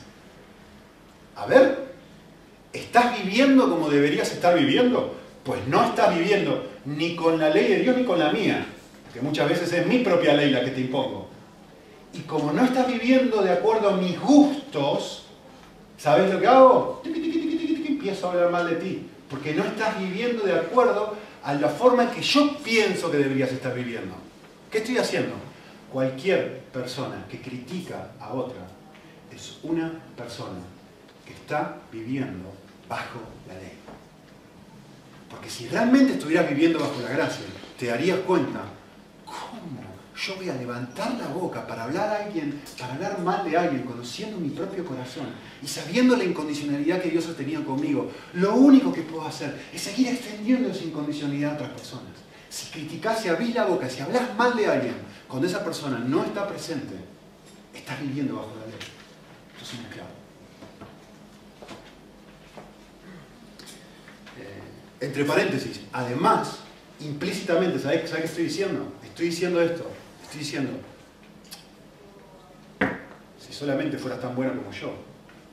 A 1.37 1.47
ver, 1.47 1.89
¿estás 2.73 3.23
viviendo 3.23 3.69
como 3.69 3.89
deberías 3.89 4.31
estar 4.33 4.57
viviendo? 4.57 5.15
Pues 5.45 5.67
no 5.67 5.85
estás 5.85 6.17
viviendo 6.17 6.67
ni 6.85 7.17
con 7.17 7.39
la 7.39 7.51
ley 7.51 7.69
de 7.69 7.79
Dios 7.81 7.97
ni 7.97 8.05
con 8.05 8.19
la 8.19 8.33
mía, 8.33 8.67
que 9.13 9.21
muchas 9.21 9.49
veces 9.49 9.73
es 9.73 9.87
mi 9.87 9.99
propia 9.99 10.35
ley 10.35 10.51
la 10.51 10.65
que 10.65 10.71
te 10.71 10.81
impongo. 10.81 11.29
Y 12.13 12.21
como 12.21 12.53
no 12.53 12.65
estás 12.65 12.87
viviendo 12.87 13.43
de 13.43 13.53
acuerdo 13.53 13.91
a 13.91 13.97
mis 13.97 14.19
gustos, 14.21 15.25
¿sabes 15.97 16.33
lo 16.33 16.41
que 16.41 16.47
hago? 16.47 17.03
empiezo 17.05 18.29
a 18.29 18.33
hablar 18.33 18.51
mal 18.51 18.71
de 18.71 18.77
ti, 18.77 19.07
porque 19.29 19.55
no 19.55 19.65
estás 19.65 19.99
viviendo 19.99 20.45
de 20.45 20.55
acuerdo 20.55 21.17
a 21.43 21.55
la 21.55 21.69
forma 21.69 22.05
en 22.05 22.11
que 22.11 22.23
yo 22.23 22.57
pienso 22.59 23.11
que 23.11 23.19
deberías 23.19 23.51
estar 23.53 23.75
viviendo. 23.75 24.15
¿Qué 24.71 24.79
estoy 24.79 24.99
haciendo? 24.99 25.35
Cualquier 25.93 26.61
persona 26.73 27.27
que 27.29 27.41
critica 27.41 28.11
a 28.21 28.35
otra 28.35 28.67
es 29.35 29.59
una 29.63 29.91
persona 30.17 30.61
que 31.25 31.33
está 31.33 31.77
viviendo 31.91 32.53
bajo 32.89 33.21
la 33.47 33.55
ley. 33.55 33.73
Porque 35.31 35.49
si 35.49 35.69
realmente 35.69 36.15
estuvieras 36.15 36.49
viviendo 36.49 36.79
bajo 36.79 37.01
la 37.03 37.11
gracia, 37.11 37.45
te 37.79 37.87
darías 37.87 38.19
cuenta, 38.21 38.65
¿cómo 39.25 39.89
yo 40.19 40.35
voy 40.37 40.49
a 40.49 40.55
levantar 40.55 41.15
la 41.15 41.29
boca 41.29 41.67
para 41.67 41.85
hablar 41.85 42.09
a 42.09 42.25
alguien, 42.25 42.61
para 42.79 42.95
hablar 42.95 43.21
mal 43.21 43.49
de 43.49 43.57
alguien, 43.57 43.83
conociendo 43.85 44.37
mi 44.39 44.51
propio 44.51 44.85
corazón 44.85 45.27
y 45.63 45.67
sabiendo 45.67 46.17
la 46.17 46.25
incondicionalidad 46.25 47.01
que 47.01 47.11
Dios 47.11 47.29
ha 47.29 47.37
tenido 47.37 47.65
conmigo, 47.65 48.11
lo 48.35 48.57
único 48.57 48.93
que 48.93 49.03
puedo 49.03 49.27
hacer 49.27 49.67
es 49.73 49.81
seguir 49.81 50.09
extendiendo 50.09 50.71
esa 50.71 50.85
incondicionalidad 50.85 51.53
a 51.53 51.55
otras 51.55 51.71
personas. 51.71 52.28
Si 52.51 52.71
criticas, 52.71 53.21
si 53.21 53.29
abrís 53.29 53.55
la 53.55 53.65
boca, 53.65 53.89
si 53.89 54.01
hablas 54.01 54.35
mal 54.37 54.57
de 54.57 54.67
alguien, 54.67 54.95
Cuando 55.29 55.47
esa 55.47 55.63
persona 55.63 55.99
no 55.99 56.25
está 56.25 56.49
presente, 56.49 56.95
está 57.75 57.97
viviendo 57.97 58.37
bajo 58.37 58.55
la 58.59 58.67
ley. 58.67 58.79
Esto 59.53 59.65
es 59.65 59.75
un 59.75 59.85
esclavo. 59.85 60.09
Eh, 64.39 65.05
entre 65.05 65.25
paréntesis, 65.27 65.83
además, 65.93 66.61
implícitamente, 67.01 67.79
¿sabes, 67.79 68.09
¿sabes 68.09 68.25
qué 68.25 68.29
estoy 68.31 68.45
diciendo? 68.45 68.93
Estoy 69.05 69.27
diciendo 69.27 69.61
esto. 69.61 69.91
Estoy 70.23 70.41
diciendo, 70.41 70.71
si 73.39 73.53
solamente 73.53 73.99
fueras 73.99 74.21
tan 74.21 74.35
bueno 74.35 74.55
como 74.57 74.73
yo 74.73 74.93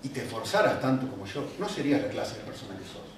y 0.04 0.10
te 0.10 0.22
esforzaras 0.22 0.80
tanto 0.82 1.10
como 1.10 1.26
yo, 1.26 1.46
no 1.60 1.68
serías 1.68 2.02
la 2.02 2.10
clase 2.10 2.38
de 2.38 2.44
persona 2.44 2.78
que 2.78 2.86
sos. 2.86 3.16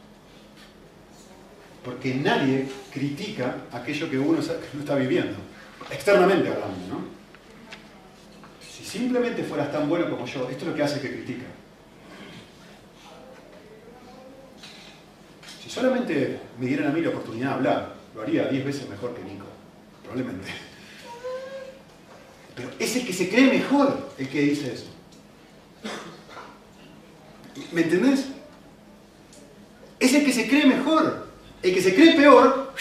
Porque 1.87 2.15
nadie 2.15 2.67
critica 2.91 3.55
aquello 3.71 4.09
que 4.09 4.19
uno 4.19 4.41
está 4.41 4.95
viviendo, 4.95 5.37
externamente 5.89 6.49
hablando, 6.49 6.85
¿no? 6.89 7.05
Si 8.59 8.83
simplemente 8.83 9.41
fueras 9.41 9.71
tan 9.71 9.87
bueno 9.87 10.09
como 10.09 10.25
yo, 10.25 10.49
esto 10.49 10.65
es 10.65 10.67
lo 10.71 10.75
que 10.75 10.83
hace 10.83 10.99
que 10.99 11.13
critica. 11.13 11.45
Si 15.63 15.69
solamente 15.69 16.41
me 16.59 16.65
dieran 16.65 16.87
a 16.89 16.91
mí 16.91 16.99
la 16.99 17.07
oportunidad 17.07 17.51
de 17.51 17.55
hablar, 17.55 17.95
lo 18.13 18.21
haría 18.21 18.49
10 18.49 18.65
veces 18.65 18.89
mejor 18.89 19.15
que 19.15 19.23
Nico, 19.23 19.45
probablemente. 20.03 20.49
Pero 22.53 22.69
es 22.79 22.95
el 22.97 23.07
que 23.07 23.13
se 23.13 23.29
cree 23.29 23.49
mejor 23.49 24.11
el 24.17 24.27
que 24.27 24.41
dice 24.41 24.73
eso. 24.73 24.87
¿Me 27.71 27.83
entendés? 27.83 28.25
Es 30.01 30.13
el 30.13 30.25
que 30.25 30.33
se 30.33 30.49
cree 30.49 30.65
mejor. 30.65 31.26
El 31.61 31.73
que 31.73 31.81
se 31.81 31.95
cree 31.95 32.15
peor 32.15 32.73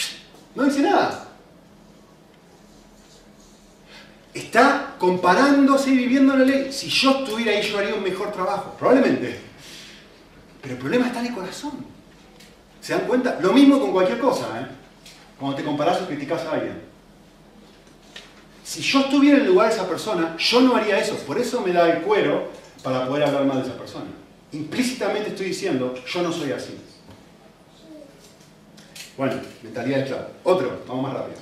no 0.54 0.64
dice 0.64 0.80
nada. 0.82 1.28
Está 4.34 4.94
comparándose 4.98 5.90
y 5.90 5.96
viviendo 5.96 6.36
la 6.36 6.44
ley. 6.44 6.72
Si 6.72 6.88
yo 6.88 7.20
estuviera 7.22 7.52
ahí, 7.52 7.62
yo 7.62 7.78
haría 7.78 7.94
un 7.94 8.02
mejor 8.02 8.32
trabajo. 8.32 8.74
Probablemente. 8.78 9.40
Pero 10.60 10.74
el 10.74 10.80
problema 10.80 11.06
está 11.06 11.20
en 11.20 11.26
el 11.26 11.34
corazón. 11.34 11.72
¿Se 12.80 12.92
dan 12.92 13.06
cuenta? 13.06 13.38
Lo 13.40 13.52
mismo 13.52 13.80
con 13.80 13.92
cualquier 13.92 14.18
cosa. 14.18 14.60
¿eh? 14.60 14.66
Cuando 15.38 15.56
te 15.56 15.64
comparás 15.64 16.02
o 16.02 16.06
criticas 16.06 16.42
a 16.42 16.52
alguien. 16.52 16.82
Si 18.62 18.82
yo 18.82 19.00
estuviera 19.00 19.38
en 19.38 19.44
el 19.44 19.50
lugar 19.52 19.68
de 19.68 19.74
esa 19.74 19.88
persona, 19.88 20.36
yo 20.36 20.60
no 20.60 20.76
haría 20.76 20.98
eso. 20.98 21.16
Por 21.18 21.38
eso 21.38 21.62
me 21.62 21.72
da 21.72 21.88
el 21.88 22.02
cuero 22.02 22.50
para 22.82 23.06
poder 23.06 23.24
hablar 23.24 23.44
mal 23.46 23.62
de 23.62 23.68
esa 23.68 23.78
persona. 23.78 24.06
Implícitamente 24.52 25.30
estoy 25.30 25.46
diciendo, 25.46 25.94
yo 26.06 26.22
no 26.22 26.32
soy 26.32 26.52
así. 26.52 26.76
Bueno, 29.16 29.34
mentalidad 29.62 29.96
de 29.96 30.02
esclavo. 30.02 30.26
Otro, 30.44 30.82
vamos 30.86 31.02
más 31.04 31.14
rápido. 31.14 31.38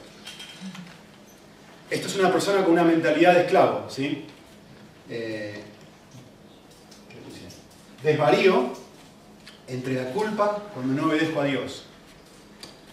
Esto 1.91 2.07
es 2.07 2.17
una 2.17 2.33
persona 2.33 2.63
con 2.63 2.73
una 2.73 2.85
mentalidad 2.85 3.35
de 3.35 3.41
esclavo, 3.43 3.91
¿sí? 3.91 4.25
Eh, 5.11 5.61
desvarío 8.03 8.73
entre 9.67 9.95
la 9.95 10.11
culpa 10.11 10.63
cuando 10.73 11.01
no 11.01 11.09
obedezco 11.09 11.41
a 11.41 11.45
Dios 11.45 11.87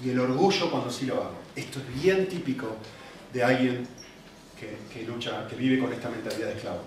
y 0.04 0.10
el 0.10 0.20
orgullo 0.20 0.72
cuando 0.72 0.90
sí 0.90 1.06
lo 1.06 1.16
hago. 1.16 1.36
Esto 1.56 1.80
es 1.80 2.02
bien 2.02 2.28
típico 2.28 2.76
de 3.34 3.44
alguien 3.44 3.88
que, 4.94 5.04
lucha, 5.04 5.48
que 5.48 5.56
vive 5.56 5.80
con 5.80 5.94
esta 5.94 6.10
mentalidad 6.10 6.48
de 6.48 6.54
esclavo. 6.54 6.82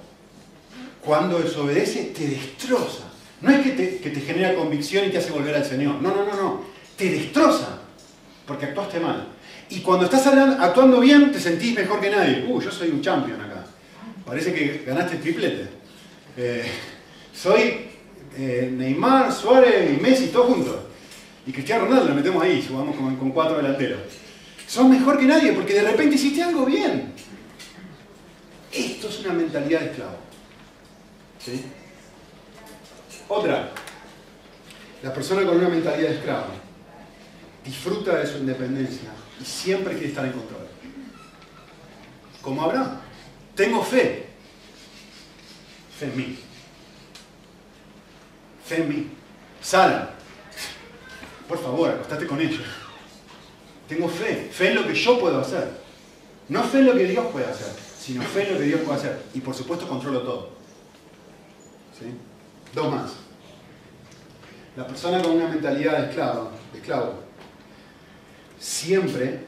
Cuando 1.01 1.39
desobedece, 1.39 2.13
te 2.17 2.27
destroza. 2.27 3.05
No 3.41 3.51
es 3.51 3.63
que 3.63 3.71
te, 3.71 3.99
que 3.99 4.11
te 4.11 4.21
genera 4.21 4.55
convicción 4.55 5.07
y 5.07 5.11
te 5.11 5.19
hace 5.19 5.31
volver 5.31 5.55
al 5.55 5.65
Señor. 5.65 6.01
No, 6.01 6.15
no, 6.15 6.25
no, 6.25 6.35
no. 6.35 6.65
Te 6.97 7.11
destroza 7.11 7.84
porque 8.47 8.67
actuaste 8.67 9.01
mal. 9.01 9.27
Y 9.71 9.81
cuando 9.81 10.05
estás 10.05 10.27
actuando 10.27 11.01
bien, 11.01 11.33
te 11.33 11.41
sentís 11.41 11.75
mejor 11.75 12.01
que 12.01 12.11
nadie. 12.11 12.45
Uh, 12.47 12.61
yo 12.61 12.71
soy 12.71 12.91
un 12.91 13.01
champion 13.01 13.41
acá. 13.41 13.65
Parece 14.25 14.53
que 14.53 14.85
ganaste 14.87 15.17
el 15.17 15.23
triplete. 15.23 15.69
Eh, 16.37 16.65
soy 17.35 17.89
eh, 18.37 18.71
Neymar, 18.73 19.33
Suárez 19.33 19.99
y 19.99 20.03
Messi, 20.03 20.29
todos 20.29 20.55
juntos. 20.55 20.77
Y 21.47 21.53
Cristiano 21.53 21.85
Ronaldo 21.85 22.09
lo 22.09 22.15
metemos 22.15 22.43
ahí, 22.43 22.65
jugamos 22.67 22.97
con, 22.97 23.31
cuatro 23.31 23.57
delanteros. 23.57 24.01
Sos 24.67 24.89
mejor 24.89 25.19
que 25.19 25.27
nadie 25.27 25.53
porque 25.53 25.75
de 25.75 25.83
repente 25.83 26.17
hiciste 26.17 26.43
algo 26.43 26.65
bien. 26.65 27.13
Esto 28.73 29.09
es 29.09 29.21
una 29.21 29.35
mentalidad 29.35 29.81
de 29.81 29.87
esclavo. 29.87 30.17
¿Sí? 31.39 31.65
Otra. 33.29 33.71
La 35.03 35.13
persona 35.13 35.45
con 35.45 35.59
una 35.59 35.69
mentalidad 35.69 36.09
de 36.09 36.15
esclavo 36.15 36.64
disfruta 37.65 38.17
de 38.17 38.27
su 38.27 38.39
independencia 38.39 39.11
y 39.41 39.45
siempre 39.45 39.95
quiere 39.95 40.09
estar 40.09 40.25
en 40.25 40.33
control. 40.33 40.67
Como 42.43 42.63
Abraham. 42.63 43.01
Tengo 43.55 43.83
fe. 43.83 44.27
Fe 45.99 46.07
en 46.07 46.17
mí. 46.17 46.39
Fe 48.65 48.77
en 48.83 48.89
mí. 48.89 49.11
Sara. 49.61 50.15
Por 51.49 51.59
favor, 51.63 51.91
acostate 51.91 52.27
con 52.27 52.41
ella. 52.41 52.61
Tengo 53.89 54.09
fe. 54.09 54.51
Fe 54.53 54.71
en 54.71 54.75
lo 54.77 54.87
que 54.87 54.95
yo 54.95 55.19
puedo 55.19 55.41
hacer. 55.41 55.71
No 56.49 56.63
fe 56.65 56.79
en 56.79 56.87
lo 56.87 56.95
que 56.95 57.05
Dios 57.05 57.27
puede 57.33 57.47
hacer 57.47 57.85
sino 58.05 58.23
fe 58.23 58.47
en 58.47 58.53
lo 58.53 58.59
que 58.59 58.67
Dios 58.67 58.81
puede 58.83 58.99
hacer. 58.99 59.23
Y 59.33 59.41
por 59.41 59.55
supuesto 59.55 59.89
controlo 59.89 60.21
todo. 60.21 60.51
¿Sí? 61.99 62.05
Dos 62.75 62.93
más. 62.93 63.13
La 64.77 64.87
persona 64.87 65.23
con 65.23 65.33
una 65.33 65.49
mentalidad 65.49 65.99
de 65.99 66.09
esclavo, 66.09 66.51
de 66.73 66.81
esclavo 66.81 67.24
siempre 68.59 69.41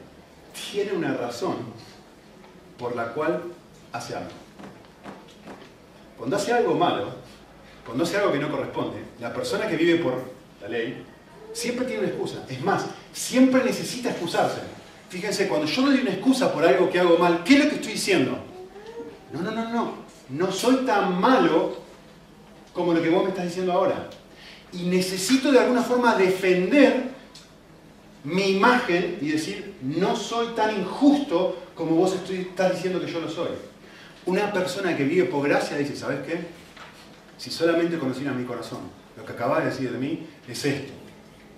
tiene 0.71 0.93
una 0.93 1.13
razón 1.13 1.55
por 2.77 2.95
la 2.95 3.13
cual 3.13 3.43
hace 3.91 4.15
algo. 4.15 4.29
Cuando 6.17 6.35
hace 6.35 6.53
algo 6.53 6.73
malo, 6.75 7.09
cuando 7.85 8.03
hace 8.03 8.17
algo 8.17 8.31
que 8.31 8.39
no 8.39 8.51
corresponde, 8.51 8.97
la 9.19 9.33
persona 9.33 9.67
que 9.67 9.77
vive 9.77 10.03
por 10.03 10.21
la 10.61 10.67
ley 10.67 11.03
siempre 11.53 11.85
tiene 11.85 12.01
una 12.01 12.09
excusa. 12.09 12.43
Es 12.49 12.61
más, 12.61 12.85
siempre 13.13 13.63
necesita 13.63 14.09
excusarse. 14.09 14.61
Fíjense, 15.09 15.47
cuando 15.47 15.67
yo 15.67 15.83
doy 15.83 16.01
una 16.01 16.11
excusa 16.11 16.51
por 16.51 16.65
algo 16.65 16.89
que 16.89 16.99
hago 16.99 17.17
mal, 17.17 17.43
¿qué 17.43 17.55
es 17.55 17.63
lo 17.63 17.69
que 17.69 17.75
estoy 17.75 17.93
diciendo? 17.93 18.37
No, 19.31 19.41
no, 19.41 19.51
no, 19.51 19.69
no. 19.69 19.93
No 20.29 20.51
soy 20.51 20.85
tan 20.85 21.19
malo 21.19 21.77
como 22.73 22.93
lo 22.93 23.01
que 23.01 23.09
vos 23.09 23.23
me 23.23 23.29
estás 23.29 23.45
diciendo 23.45 23.71
ahora. 23.71 24.09
Y 24.73 24.83
necesito 24.83 25.51
de 25.51 25.59
alguna 25.59 25.81
forma 25.81 26.15
defender 26.15 27.11
mi 28.27 28.57
imagen 28.57 29.19
y 29.21 29.29
decir, 29.29 29.75
no 29.81 30.13
soy 30.13 30.47
tan 30.47 30.77
injusto 30.77 31.63
como 31.73 31.95
vos 31.95 32.13
estás 32.13 32.73
diciendo 32.73 32.99
que 32.99 33.09
yo 33.09 33.21
lo 33.21 33.29
soy. 33.29 33.51
Una 34.25 34.51
persona 34.51 34.97
que 34.97 35.05
vive 35.05 35.23
por 35.23 35.47
gracia 35.47 35.77
dice, 35.77 35.95
¿sabes 35.95 36.27
qué? 36.27 36.37
Si 37.37 37.49
solamente 37.49 37.97
conocieran 37.97 38.37
mi 38.37 38.43
corazón, 38.45 38.79
lo 39.15 39.23
que 39.23 39.31
acabas 39.31 39.63
de 39.63 39.69
decir 39.69 39.91
de 39.93 39.97
mí 39.97 40.27
es 40.45 40.65
esto. 40.65 40.91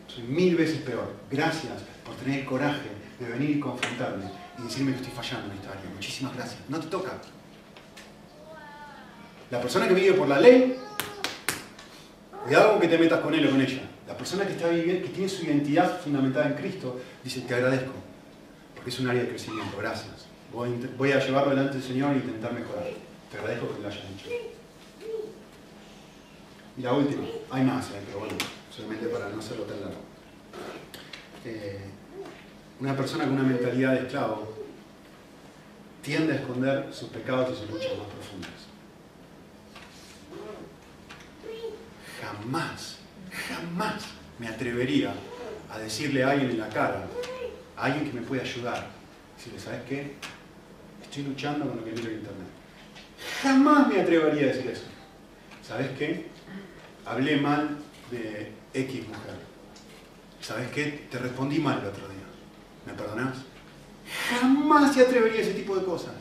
Soy 0.06 0.24
mil 0.26 0.56
veces 0.56 0.78
peor. 0.82 1.12
Gracias 1.32 1.74
por 2.06 2.14
tener 2.18 2.42
el 2.42 2.46
coraje 2.46 2.90
de 3.20 3.28
venir 3.28 3.50
y 3.50 3.60
confrontarme 3.60 4.26
y 4.60 4.62
decirme 4.62 4.92
que 4.92 4.98
estoy 4.98 5.14
fallando 5.14 5.52
en 5.52 5.58
esta 5.58 5.72
área. 5.72 5.90
Muchísimas 5.92 6.36
gracias. 6.36 6.60
No 6.70 6.80
te 6.80 6.86
toca. 6.86 7.14
La 9.50 9.60
persona 9.60 9.88
que 9.88 9.96
vive 9.96 10.14
por 10.14 10.28
la 10.28 10.40
ley, 10.40 10.78
cuidado 12.44 12.74
con 12.74 12.82
que 12.82 12.88
te 12.88 12.98
metas 13.00 13.22
con 13.22 13.34
él 13.34 13.48
o 13.48 13.50
con 13.50 13.60
ella. 13.60 13.82
La 14.10 14.18
persona 14.18 14.46
que, 14.46 14.54
está 14.54 14.68
viviendo, 14.68 15.06
que 15.06 15.14
tiene 15.14 15.30
su 15.30 15.46
identidad 15.46 16.02
fundamentada 16.02 16.48
en 16.48 16.54
Cristo, 16.56 17.00
dice, 17.24 17.42
te 17.42 17.54
agradezco, 17.54 17.94
porque 18.74 18.90
es 18.90 19.00
un 19.00 19.08
área 19.08 19.22
de 19.22 19.30
crecimiento, 19.30 19.78
gracias. 19.78 20.26
Voy, 20.52 21.12
a 21.12 21.20
llevarlo 21.24 21.52
delante 21.52 21.78
del 21.78 21.84
Señor 21.84 22.14
e 22.14 22.16
intentar 22.16 22.52
mejorar. 22.52 22.86
Te 23.32 23.38
agradezco 23.38 23.74
que 23.76 23.82
lo 23.82 23.88
hayas 23.88 24.04
hecho. 24.04 24.30
Y 26.76 26.82
la 26.82 26.94
última, 26.94 27.24
hay 27.52 27.64
más, 27.64 27.86
eh, 27.92 28.02
pero 28.08 28.20
bueno, 28.20 28.36
solamente 28.76 29.06
para 29.08 29.30
no 29.30 29.40
hacerlo 29.40 29.64
tan 29.66 29.80
largo. 29.80 30.02
Eh, 31.46 31.80
una 32.80 32.98
persona 32.98 33.26
con 33.26 33.34
una 33.34 33.44
mentalidad 33.44 33.94
de 33.94 34.08
esclavo 34.08 34.56
tiende 36.02 36.34
a 36.34 36.36
esconder 36.38 36.88
sus 36.92 37.10
pecados 37.10 37.50
y 37.52 37.62
sus 37.62 37.70
luchas 37.70 37.98
más 37.98 38.08
profundas. 38.08 38.70
jamás, 42.22 42.99
jamás 43.50 44.04
me 44.38 44.48
atrevería 44.48 45.14
a 45.72 45.80
decirle 45.80 46.24
a 46.24 46.32
alguien 46.32 46.52
en 46.52 46.60
la 46.60 46.70
cara, 46.70 47.06
a 47.76 47.86
alguien 47.86 48.06
que 48.06 48.20
me 48.20 48.22
puede 48.22 48.42
ayudar, 48.42 48.88
decirle, 49.38 49.60
¿sabes 49.60 49.82
qué? 49.88 50.14
Estoy 51.04 51.24
luchando 51.24 51.68
con 51.68 51.78
lo 51.78 51.86
que 51.86 51.92
miro 51.92 52.08
en 52.08 52.16
internet. 52.16 52.48
Jamás 53.42 53.88
me 53.88 54.02
atrevería 54.02 54.44
a 54.44 54.54
decir 54.54 54.70
eso. 54.70 54.86
¿Sabes 55.68 55.90
qué? 55.98 56.28
Hablé 57.06 57.38
mal 57.38 57.78
de 58.12 58.52
X 58.74 59.08
mujer. 59.08 59.36
¿Sabes 60.42 60.70
qué? 60.72 61.08
Te 61.12 61.18
respondí 61.18 61.60
mal 61.60 61.80
el 61.80 61.88
otro 61.88 62.08
día. 62.08 62.18
¿Me 62.86 62.94
perdonás? 62.94 63.38
Jamás 64.30 64.94
se 64.94 65.02
atrevería 65.02 65.40
a 65.40 65.42
ese 65.42 65.54
tipo 65.54 65.76
de 65.76 65.84
cosas. 65.84 66.14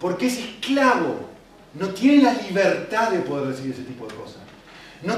Porque 0.00 0.26
es 0.26 0.38
esclavo. 0.38 1.30
No 1.74 1.88
tiene 1.88 2.22
la 2.22 2.32
libertad 2.34 3.10
de 3.10 3.20
poder 3.20 3.48
decir 3.48 3.72
ese 3.72 3.82
tipo 3.82 4.06
de 4.06 4.14
cosas 4.14 4.43
no, 5.04 5.16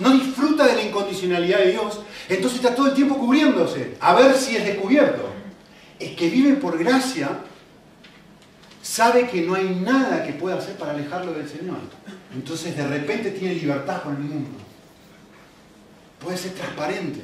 no, 0.00 0.10
disfruta 0.10 0.66
de 0.66 0.74
la 0.74 0.82
incondicionalidad 0.82 1.58
de 1.58 1.72
Dios, 1.72 2.00
entonces 2.28 2.60
está 2.60 2.74
todo 2.74 2.88
el 2.88 2.94
tiempo 2.94 3.16
cubriéndose, 3.16 3.96
a 4.00 4.14
ver 4.14 4.34
si 4.34 4.56
es 4.56 4.64
descubierto. 4.64 5.28
Es 5.98 6.16
que 6.16 6.28
vive 6.28 6.54
por 6.54 6.78
gracia, 6.78 7.40
sabe 8.82 9.28
que 9.28 9.42
no 9.42 9.54
hay 9.54 9.80
nada 9.84 10.24
que 10.24 10.32
pueda 10.32 10.58
hacer 10.58 10.76
para 10.76 10.92
alejarlo 10.92 11.32
del 11.32 11.48
Señor. 11.48 11.78
Entonces 12.34 12.76
de 12.76 12.86
repente 12.86 13.30
tiene 13.30 13.54
libertad 13.54 14.02
con 14.02 14.16
el 14.16 14.22
mundo. 14.22 14.58
Puede 16.18 16.36
ser 16.36 16.52
transparente. 16.52 17.22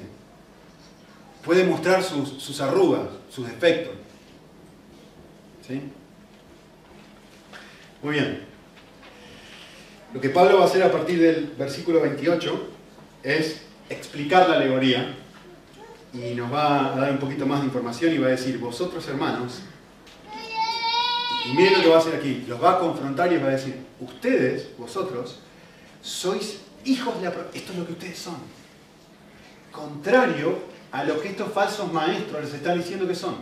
Puede 1.44 1.64
mostrar 1.64 2.02
sus, 2.02 2.42
sus 2.42 2.60
arrugas, 2.60 3.02
sus 3.28 3.46
defectos. 3.46 3.94
¿Sí? 5.66 5.82
Muy 8.02 8.14
bien. 8.14 8.53
Lo 10.14 10.20
que 10.20 10.30
Pablo 10.30 10.58
va 10.58 10.62
a 10.62 10.66
hacer 10.66 10.80
a 10.84 10.92
partir 10.92 11.20
del 11.20 11.52
versículo 11.58 12.00
28 12.00 12.68
es 13.24 13.62
explicar 13.90 14.48
la 14.48 14.54
alegoría 14.54 15.12
y 16.12 16.34
nos 16.34 16.52
va 16.52 16.94
a 16.94 16.96
dar 16.96 17.10
un 17.10 17.18
poquito 17.18 17.46
más 17.46 17.60
de 17.60 17.66
información 17.66 18.14
y 18.14 18.18
va 18.18 18.28
a 18.28 18.30
decir, 18.30 18.58
vosotros 18.58 19.08
hermanos, 19.08 19.62
y 21.44 21.56
miren 21.56 21.72
lo 21.74 21.82
que 21.82 21.88
va 21.88 21.96
a 21.96 21.98
hacer 21.98 22.14
aquí, 22.14 22.44
los 22.46 22.62
va 22.62 22.74
a 22.74 22.78
confrontar 22.78 23.32
y 23.32 23.38
va 23.38 23.48
a 23.48 23.50
decir, 23.50 23.76
ustedes, 23.98 24.68
vosotros, 24.78 25.40
sois 26.00 26.60
hijos 26.84 27.20
de 27.20 27.24
la... 27.24 27.34
Esto 27.52 27.72
es 27.72 27.78
lo 27.78 27.84
que 27.84 27.92
ustedes 27.94 28.18
son. 28.18 28.36
Contrario 29.72 30.60
a 30.92 31.02
lo 31.02 31.20
que 31.20 31.30
estos 31.30 31.52
falsos 31.52 31.92
maestros 31.92 32.44
les 32.44 32.54
están 32.54 32.78
diciendo 32.78 33.08
que 33.08 33.16
son. 33.16 33.34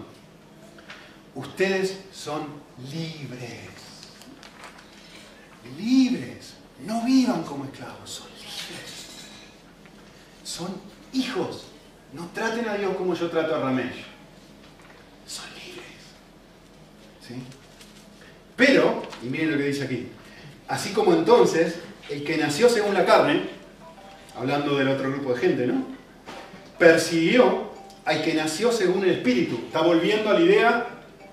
Ustedes 1.34 1.98
son 2.12 2.46
libres. 2.90 3.68
Libres. 5.76 6.51
No 6.84 7.04
vivan 7.04 7.42
como 7.42 7.64
esclavos, 7.64 8.10
son 8.10 8.28
libres. 8.28 9.08
Son 10.42 10.68
hijos 11.12 11.66
no 12.12 12.28
traten 12.34 12.68
a 12.68 12.74
Dios 12.74 12.94
como 12.96 13.14
yo 13.14 13.30
trato 13.30 13.54
a 13.54 13.60
Ramesh. 13.60 14.04
Son 15.26 15.46
libres. 15.54 16.02
¿Sí? 17.26 17.34
Pero, 18.56 19.02
y 19.22 19.26
miren 19.26 19.52
lo 19.52 19.56
que 19.56 19.64
dice 19.64 19.84
aquí, 19.84 20.08
así 20.68 20.92
como 20.92 21.14
entonces, 21.14 21.76
el 22.10 22.22
que 22.22 22.36
nació 22.36 22.68
según 22.68 22.94
la 22.94 23.06
carne, 23.06 23.44
hablando 24.36 24.76
del 24.76 24.88
otro 24.88 25.10
grupo 25.10 25.32
de 25.34 25.40
gente, 25.40 25.66
¿no? 25.66 25.86
Persiguió 26.78 27.72
al 28.04 28.22
que 28.22 28.34
nació 28.34 28.72
según 28.72 29.04
el 29.04 29.10
espíritu. 29.10 29.56
Está 29.66 29.80
volviendo 29.80 30.28
a 30.28 30.34
la 30.34 30.40
idea 30.40 30.86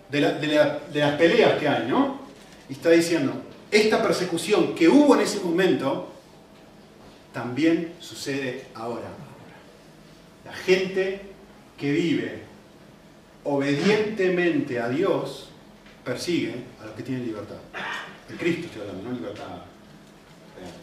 de, 0.10 0.22
de 0.22 1.00
las 1.00 1.18
peleas 1.18 1.60
que 1.60 1.68
hay, 1.68 1.88
¿no? 1.88 2.22
Y 2.70 2.74
está 2.74 2.92
diciendo, 2.92 3.34
esta 3.72 4.02
persecución 4.02 4.74
que 4.76 4.88
hubo 4.88 5.16
en 5.16 5.22
ese 5.22 5.40
momento, 5.42 6.10
también 7.34 7.94
sucede 8.00 8.66
ahora. 8.74 9.10
La 10.46 10.54
gente 10.54 11.22
que 11.78 11.92
vive 11.92 12.44
obedientemente 13.44 14.80
a 14.80 14.90
Dios 14.90 15.50
persigue 16.04 16.56
a 16.82 16.88
los 16.88 16.96
que 16.96 17.04
tienen 17.04 17.26
libertad. 17.26 17.58
En 18.30 18.38
Cristo 18.38 18.66
estoy 18.66 18.82
hablando, 18.82 19.10
no 19.10 19.16
libertad 19.16 19.46
real. 19.46 20.74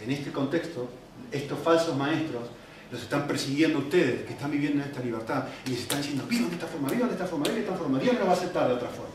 En 0.00 0.10
este 0.10 0.30
contexto, 0.30 0.88
estos 1.32 1.58
falsos 1.58 1.96
maestros 1.96 2.42
los 2.90 3.02
están 3.02 3.26
persiguiendo 3.26 3.78
ustedes 3.78 4.24
que 4.24 4.34
están 4.34 4.50
viviendo 4.50 4.82
en 4.82 4.88
esta 4.88 5.02
libertad 5.02 5.44
y 5.66 5.70
les 5.70 5.80
están 5.80 5.98
diciendo, 5.98 6.24
vivan 6.28 6.50
de 6.50 6.54
esta 6.54 6.66
forma, 6.66 6.88
vivan 6.88 7.08
de 7.08 7.14
esta 7.14 7.26
forma, 7.26 7.44
vivan 7.44 7.56
de 7.56 7.66
esta 7.66 7.76
forma, 7.76 7.98
Dios 7.98 8.14
no 8.18 8.26
va 8.26 8.30
a 8.30 8.34
aceptar 8.34 8.68
de 8.68 8.74
otra 8.74 8.88
forma. 8.88 9.13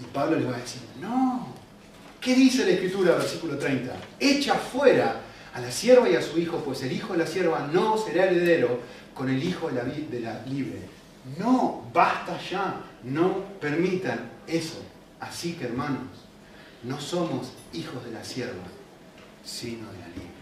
Y, 0.00 0.04
Pablo 0.12 0.36
les 0.36 0.48
va 0.48 0.56
a 0.56 0.60
decir, 0.60 0.82
no, 1.00 1.54
¿qué 2.20 2.34
dice 2.34 2.64
la 2.64 2.72
Escritura, 2.72 3.14
versículo 3.16 3.58
30? 3.58 3.94
Echa 4.18 4.54
fuera 4.54 5.20
a 5.54 5.60
la 5.60 5.70
sierva 5.70 6.08
y 6.08 6.16
a 6.16 6.22
su 6.22 6.38
hijo, 6.38 6.58
pues 6.58 6.82
el 6.82 6.92
hijo 6.92 7.12
de 7.12 7.18
la 7.18 7.26
sierva 7.26 7.68
no 7.72 7.98
será 7.98 8.24
heredero 8.24 8.80
con 9.14 9.28
el 9.28 9.42
hijo 9.42 9.68
de 9.68 10.20
la, 10.20 10.42
libre. 10.46 10.80
No, 11.38 11.84
basta 11.92 12.40
ya, 12.50 12.80
no 13.04 13.44
permitan 13.60 14.30
eso. 14.46 14.82
Así 15.18 15.54
que 15.54 15.66
hermanos, 15.66 16.08
no 16.82 16.98
somos 17.00 17.52
hijos 17.72 18.02
de 18.04 18.12
la 18.12 18.24
sierva, 18.24 18.64
sino 19.44 19.90
de 19.92 19.98
la 19.98 20.08
libre. 20.08 20.40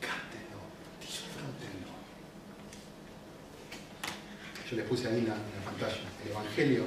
Cántenlo, 0.00 0.58
disfrútenlo. 1.00 1.92
Yo 4.68 4.76
les 4.76 4.86
puse 4.86 5.06
ahí 5.06 5.18
en 5.18 5.28
la 5.28 5.36
pantalla. 5.64 6.00
El 6.24 6.30
Evangelio 6.32 6.84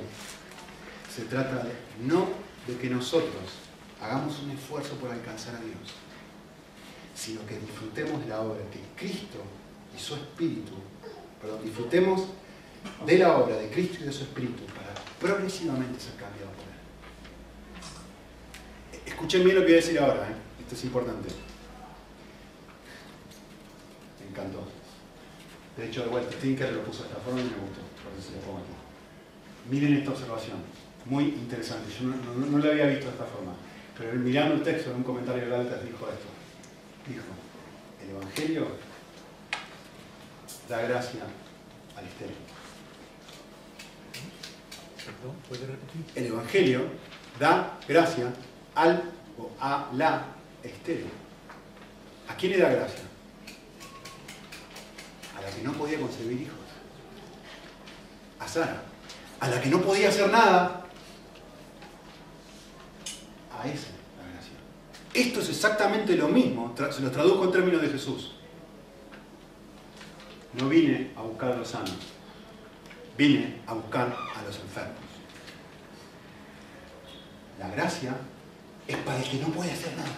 se 1.20 1.26
trata 1.26 1.64
de, 1.64 1.74
no 2.06 2.30
de 2.66 2.78
que 2.78 2.90
nosotros 2.90 3.44
hagamos 4.02 4.40
un 4.40 4.52
esfuerzo 4.52 4.96
por 4.96 5.12
alcanzar 5.12 5.56
a 5.56 5.60
Dios, 5.60 5.76
sino 7.14 7.46
que 7.46 7.60
disfrutemos 7.60 8.22
de 8.22 8.28
la 8.28 8.40
obra 8.40 8.60
que 8.72 8.80
Cristo 8.96 9.40
y 9.94 10.00
su 10.00 10.16
Espíritu, 10.16 10.72
perdón, 11.42 11.60
disfrutemos 11.64 12.28
de 13.06 13.18
la 13.18 13.38
obra 13.38 13.58
de 13.58 13.70
Cristo 13.70 13.98
y 14.02 14.04
de 14.06 14.14
su 14.14 14.24
Espíritu 14.24 14.64
para 14.68 14.94
progresivamente 15.20 16.00
ser 16.00 16.14
cambiados 16.14 16.54
por 16.56 16.64
Él. 18.94 19.02
Escuchen 19.06 19.44
bien 19.44 19.56
lo 19.56 19.62
que 19.62 19.68
voy 19.68 19.74
a 19.74 19.82
decir 19.82 20.00
ahora, 20.00 20.30
¿eh? 20.30 20.36
esto 20.62 20.76
es 20.76 20.84
importante. 20.86 21.28
Me 24.22 24.30
encantó. 24.30 24.64
De 25.76 25.88
hecho, 25.88 26.10
vuelta, 26.10 26.34
Tinker 26.38 26.72
lo 26.72 26.84
puso 26.84 27.04
de 27.04 27.10
esta 27.10 27.20
forma 27.22 27.42
y 27.42 27.44
me 27.44 27.50
gustó, 27.50 27.82
por 28.04 28.14
eso 28.18 28.30
se 28.30 28.36
lo 28.38 28.42
pongo 28.42 28.60
aquí. 28.60 28.72
Miren 29.70 29.98
esta 29.98 30.12
observación, 30.12 30.60
muy 31.06 31.26
interesante. 31.26 31.92
Yo 32.00 32.08
no, 32.08 32.58
no, 32.58 32.70
había 32.70 32.88
visto 32.88 33.06
de 33.06 33.12
esta 33.12 33.26
forma, 33.26 33.54
pero 33.98 34.14
mirando 34.14 34.56
el 34.56 34.64
texto 34.64 34.92
en 34.92 34.98
un 34.98 35.04
comentario 35.04 35.44
de 35.44 35.50
Galtas 35.50 35.84
dijo 35.84 36.08
esto 36.10 36.40
dijo, 37.10 37.26
el 38.04 38.10
Evangelio 38.12 38.68
da 40.68 40.82
gracia 40.82 41.22
al 41.96 42.06
estéril. 42.06 42.36
¿Puede 45.48 45.66
repetir? 45.66 46.06
El 46.16 46.26
Evangelio 46.28 46.84
da 47.40 47.78
gracia 47.88 48.32
al 48.76 49.04
o 49.38 49.50
a 49.60 49.90
la 49.94 50.26
estéril. 50.64 51.10
¿A 52.28 52.36
quién 52.36 52.52
le 52.54 52.60
da 52.60 52.70
gracia? 52.70 53.02
A 55.36 55.42
la 55.42 55.50
que 55.50 55.64
no 55.64 55.74
podía 55.74 56.00
concebir 56.00 56.42
hijos. 56.42 56.56
A 58.40 58.48
Sara. 58.48 58.84
A 59.40 59.48
la 59.48 59.62
que 59.62 59.70
no 59.70 59.82
podía 59.82 60.10
hacer 60.10 60.30
nada. 60.30 60.86
A 63.60 63.68
esa 63.68 63.90
la 64.18 64.32
gracia. 64.32 64.54
Esto 65.14 65.42
es 65.42 65.50
exactamente 65.50 66.16
lo 66.16 66.30
mismo, 66.30 66.74
se 66.92 67.02
lo 67.02 67.12
traduzco 67.12 67.46
en 67.46 67.52
términos 67.52 67.82
de 67.82 67.90
Jesús. 67.90 68.36
No 70.54 70.70
vine 70.70 71.12
a 71.18 71.22
buscar 71.22 71.52
a 71.52 71.58
los 71.58 71.68
sanos, 71.68 71.98
vine 73.18 73.58
a 73.68 73.74
buscar 73.74 74.08
a 74.08 74.42
los 74.44 74.56
enfermos. 74.60 74.96
La 77.60 77.68
gracia 77.70 78.16
es 78.88 78.96
para 78.98 79.20
el 79.20 79.30
que 79.30 79.38
no 79.38 79.48
puede 79.48 79.72
hacer 79.72 79.96
nada. 79.98 80.10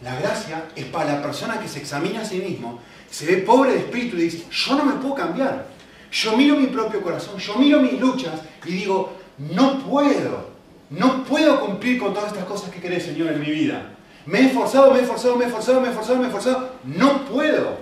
La 0.00 0.18
gracia 0.18 0.68
es 0.74 0.86
para 0.86 1.16
la 1.16 1.22
persona 1.22 1.60
que 1.60 1.68
se 1.68 1.80
examina 1.80 2.22
a 2.22 2.24
sí 2.24 2.38
mismo, 2.38 2.80
se 3.10 3.26
ve 3.26 3.42
pobre 3.42 3.72
de 3.72 3.78
espíritu 3.80 4.16
y 4.16 4.22
dice, 4.22 4.46
yo 4.50 4.76
no 4.76 4.84
me 4.84 4.94
puedo 4.94 5.14
cambiar. 5.14 5.66
Yo 6.10 6.36
miro 6.36 6.56
mi 6.56 6.68
propio 6.68 7.02
corazón, 7.02 7.38
yo 7.38 7.56
miro 7.56 7.82
mis 7.82 8.00
luchas 8.00 8.40
y 8.64 8.72
digo, 8.72 9.12
no 9.36 9.80
puedo, 9.80 10.47
no 10.90 11.24
puedo 11.24 11.60
cumplir 11.60 11.98
con 11.98 12.14
todas 12.14 12.32
estas 12.32 12.46
cosas 12.46 12.70
que 12.70 12.80
querés, 12.80 13.04
Señor, 13.04 13.32
en 13.32 13.40
mi 13.40 13.50
vida. 13.50 13.94
Me 14.26 14.40
he 14.40 14.46
esforzado, 14.46 14.92
me 14.92 15.00
he 15.00 15.02
esforzado, 15.02 15.36
me 15.36 15.44
he 15.44 15.48
esforzado, 15.48 15.80
me 15.80 15.86
he 15.86 15.90
esforzado, 15.90 16.18
me 16.18 16.24
he 16.24 16.28
esforzado. 16.28 16.72
No 16.84 17.24
puedo. 17.26 17.78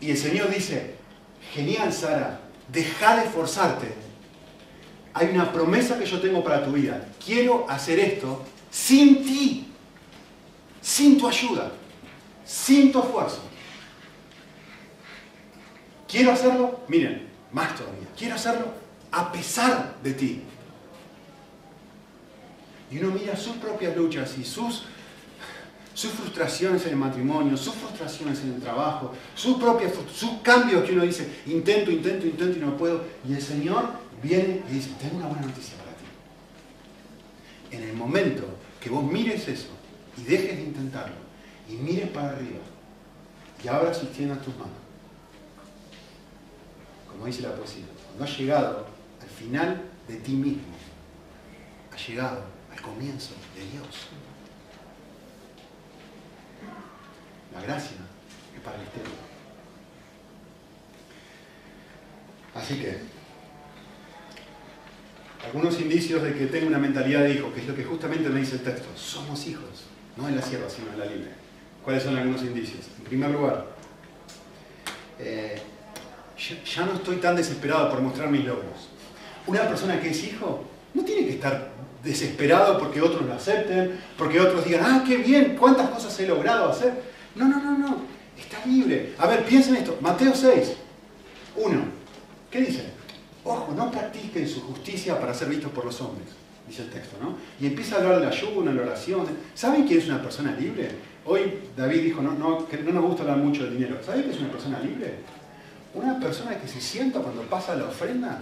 Y 0.00 0.10
el 0.10 0.16
Señor 0.16 0.50
dice, 0.50 0.94
genial, 1.52 1.92
Sara, 1.92 2.40
deja 2.68 3.16
de 3.16 3.24
esforzarte. 3.24 3.94
Hay 5.14 5.28
una 5.28 5.52
promesa 5.52 5.98
que 5.98 6.06
yo 6.06 6.20
tengo 6.20 6.42
para 6.44 6.64
tu 6.64 6.72
vida. 6.72 7.06
Quiero 7.24 7.66
hacer 7.68 7.98
esto 7.98 8.44
sin 8.70 9.24
ti, 9.24 9.68
sin 10.80 11.18
tu 11.18 11.28
ayuda, 11.28 11.72
sin 12.44 12.92
tu 12.92 13.00
esfuerzo. 13.00 13.40
Quiero 16.08 16.32
hacerlo, 16.32 16.80
miren, 16.88 17.28
más 17.52 17.74
todavía. 17.74 18.08
Quiero 18.16 18.36
hacerlo 18.36 18.66
a 19.12 19.30
pesar 19.32 19.94
de 20.02 20.12
ti. 20.14 20.42
Y 22.90 22.98
uno 22.98 23.12
mira 23.12 23.36
sus 23.36 23.56
propias 23.56 23.96
luchas 23.96 24.36
y 24.38 24.44
sus, 24.44 24.82
sus 25.94 26.10
frustraciones 26.10 26.84
en 26.86 26.90
el 26.90 26.96
matrimonio, 26.96 27.56
sus 27.56 27.74
frustraciones 27.74 28.40
en 28.40 28.54
el 28.54 28.60
trabajo, 28.60 29.12
sus 29.34 29.58
propias 29.58 29.92
sus 30.12 30.40
cambios 30.42 30.84
que 30.84 30.92
uno 30.92 31.04
dice, 31.04 31.40
intento, 31.46 31.90
intento, 31.90 32.26
intento 32.26 32.58
y 32.58 32.60
no 32.60 32.76
puedo. 32.76 33.04
Y 33.28 33.34
el 33.34 33.42
Señor 33.42 33.90
viene 34.22 34.62
y 34.68 34.74
dice, 34.74 34.90
tengo 35.00 35.18
una 35.18 35.28
buena 35.28 35.46
noticia 35.46 35.76
para 35.78 35.92
ti. 35.92 36.04
En 37.70 37.82
el 37.88 37.94
momento 37.94 38.44
que 38.80 38.90
vos 38.90 39.04
mires 39.04 39.46
eso 39.46 39.68
y 40.18 40.24
dejes 40.24 40.56
de 40.56 40.62
intentarlo 40.64 41.14
y 41.68 41.74
mires 41.74 42.08
para 42.08 42.30
arriba 42.30 42.58
y 43.62 43.68
abras 43.68 44.00
y 44.02 44.06
extiendas 44.06 44.42
tus 44.42 44.54
manos, 44.56 44.74
como 47.08 47.26
dice 47.26 47.42
la 47.42 47.54
poesía, 47.54 47.84
cuando 48.06 48.24
has 48.24 48.38
llegado 48.38 48.86
al 49.20 49.28
final 49.28 49.82
de 50.08 50.16
ti 50.16 50.32
mismo, 50.32 50.62
has 51.92 52.08
llegado 52.08 52.42
comienzo 52.80 53.34
de 53.54 53.60
Dios. 53.70 54.08
La 57.54 57.60
gracia 57.62 57.96
es 58.54 58.60
para 58.62 58.76
el 58.76 58.82
exterior. 58.82 59.30
Así 62.54 62.74
que, 62.76 62.98
algunos 65.44 65.80
indicios 65.80 66.22
de 66.22 66.34
que 66.34 66.46
tengo 66.46 66.66
una 66.66 66.78
mentalidad 66.78 67.22
de 67.22 67.34
hijo, 67.34 67.52
que 67.52 67.60
es 67.60 67.66
lo 67.66 67.74
que 67.74 67.84
justamente 67.84 68.28
me 68.28 68.40
dice 68.40 68.56
el 68.56 68.62
texto. 68.62 68.88
Somos 68.96 69.46
hijos, 69.46 69.84
no 70.16 70.28
en 70.28 70.36
la 70.36 70.42
sierva, 70.42 70.68
sino 70.68 70.92
en 70.92 70.98
la 70.98 71.06
libre. 71.06 71.30
¿Cuáles 71.84 72.02
son 72.02 72.16
algunos 72.16 72.42
indicios? 72.42 72.86
En 72.98 73.04
primer 73.04 73.30
lugar, 73.30 73.66
eh, 75.18 75.60
ya 76.36 76.86
no 76.86 76.94
estoy 76.94 77.16
tan 77.16 77.36
desesperado 77.36 77.90
por 77.90 78.00
mostrar 78.00 78.28
mis 78.30 78.44
logros. 78.44 78.88
Una 79.46 79.66
persona 79.66 80.00
que 80.00 80.10
es 80.10 80.24
hijo 80.24 80.64
no 80.94 81.04
tiene 81.04 81.26
que 81.26 81.34
estar 81.34 81.70
desesperado 82.02 82.78
porque 82.78 83.00
otros 83.00 83.26
lo 83.26 83.34
acepten, 83.34 84.00
porque 84.16 84.40
otros 84.40 84.64
digan, 84.64 84.84
ah, 84.84 85.04
qué 85.06 85.18
bien, 85.18 85.56
cuántas 85.58 85.90
cosas 85.90 86.18
he 86.20 86.26
logrado 86.26 86.70
hacer. 86.70 87.02
No, 87.34 87.46
no, 87.46 87.60
no, 87.62 87.78
no, 87.78 87.96
está 88.38 88.64
libre. 88.66 89.14
A 89.18 89.26
ver, 89.26 89.44
piensen 89.44 89.76
esto, 89.76 89.98
Mateo 90.00 90.34
6, 90.34 90.74
1, 91.56 91.82
¿qué 92.50 92.60
dice? 92.60 92.84
Ojo, 93.44 93.72
no 93.74 93.90
practiquen 93.90 94.48
su 94.48 94.60
justicia 94.62 95.18
para 95.18 95.34
ser 95.34 95.48
vistos 95.48 95.70
por 95.72 95.84
los 95.84 96.00
hombres, 96.00 96.28
dice 96.66 96.82
el 96.82 96.90
texto, 96.90 97.16
¿no? 97.20 97.36
Y 97.58 97.66
empieza 97.66 97.96
a 97.96 97.98
hablar 97.98 98.20
del 98.20 98.28
ayuno, 98.28 98.72
la 98.72 98.82
oración. 98.82 99.26
¿Saben 99.54 99.86
quién 99.86 100.00
es 100.00 100.06
una 100.06 100.22
persona 100.22 100.52
libre? 100.52 100.90
Hoy 101.24 101.54
David 101.76 102.02
dijo, 102.02 102.22
no, 102.22 102.32
no, 102.32 102.66
que 102.66 102.78
no 102.78 102.92
nos 102.92 103.04
gusta 103.04 103.22
hablar 103.22 103.38
mucho 103.38 103.64
del 103.64 103.74
dinero. 103.74 103.98
¿Saben 104.04 104.24
qué 104.24 104.30
es 104.30 104.38
una 104.38 104.50
persona 104.50 104.80
libre? 104.80 105.14
Una 105.94 106.18
persona 106.20 106.58
que 106.58 106.68
se 106.68 106.80
sienta 106.80 107.20
cuando 107.20 107.42
pasa 107.42 107.74
la 107.74 107.86
ofrenda 107.86 108.40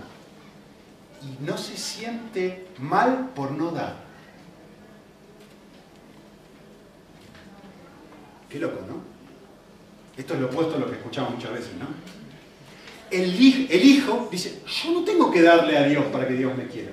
y 1.22 1.44
no 1.44 1.56
se 1.58 1.76
siente 1.76 2.66
mal 2.78 3.30
por 3.34 3.50
no 3.52 3.70
dar. 3.70 3.96
Qué 8.48 8.58
loco, 8.58 8.80
¿no? 8.86 9.02
Esto 10.16 10.34
es 10.34 10.40
lo 10.40 10.46
opuesto 10.46 10.76
a 10.76 10.78
lo 10.78 10.86
que 10.86 10.96
escuchamos 10.96 11.34
muchas 11.34 11.52
veces, 11.52 11.74
¿no? 11.78 11.86
El, 13.10 13.30
el 13.70 13.84
hijo 13.84 14.28
dice, 14.30 14.62
yo 14.66 14.92
no 14.92 15.04
tengo 15.04 15.30
que 15.30 15.42
darle 15.42 15.76
a 15.76 15.84
Dios 15.84 16.04
para 16.06 16.26
que 16.26 16.34
Dios 16.34 16.56
me 16.56 16.66
quiera. 16.66 16.92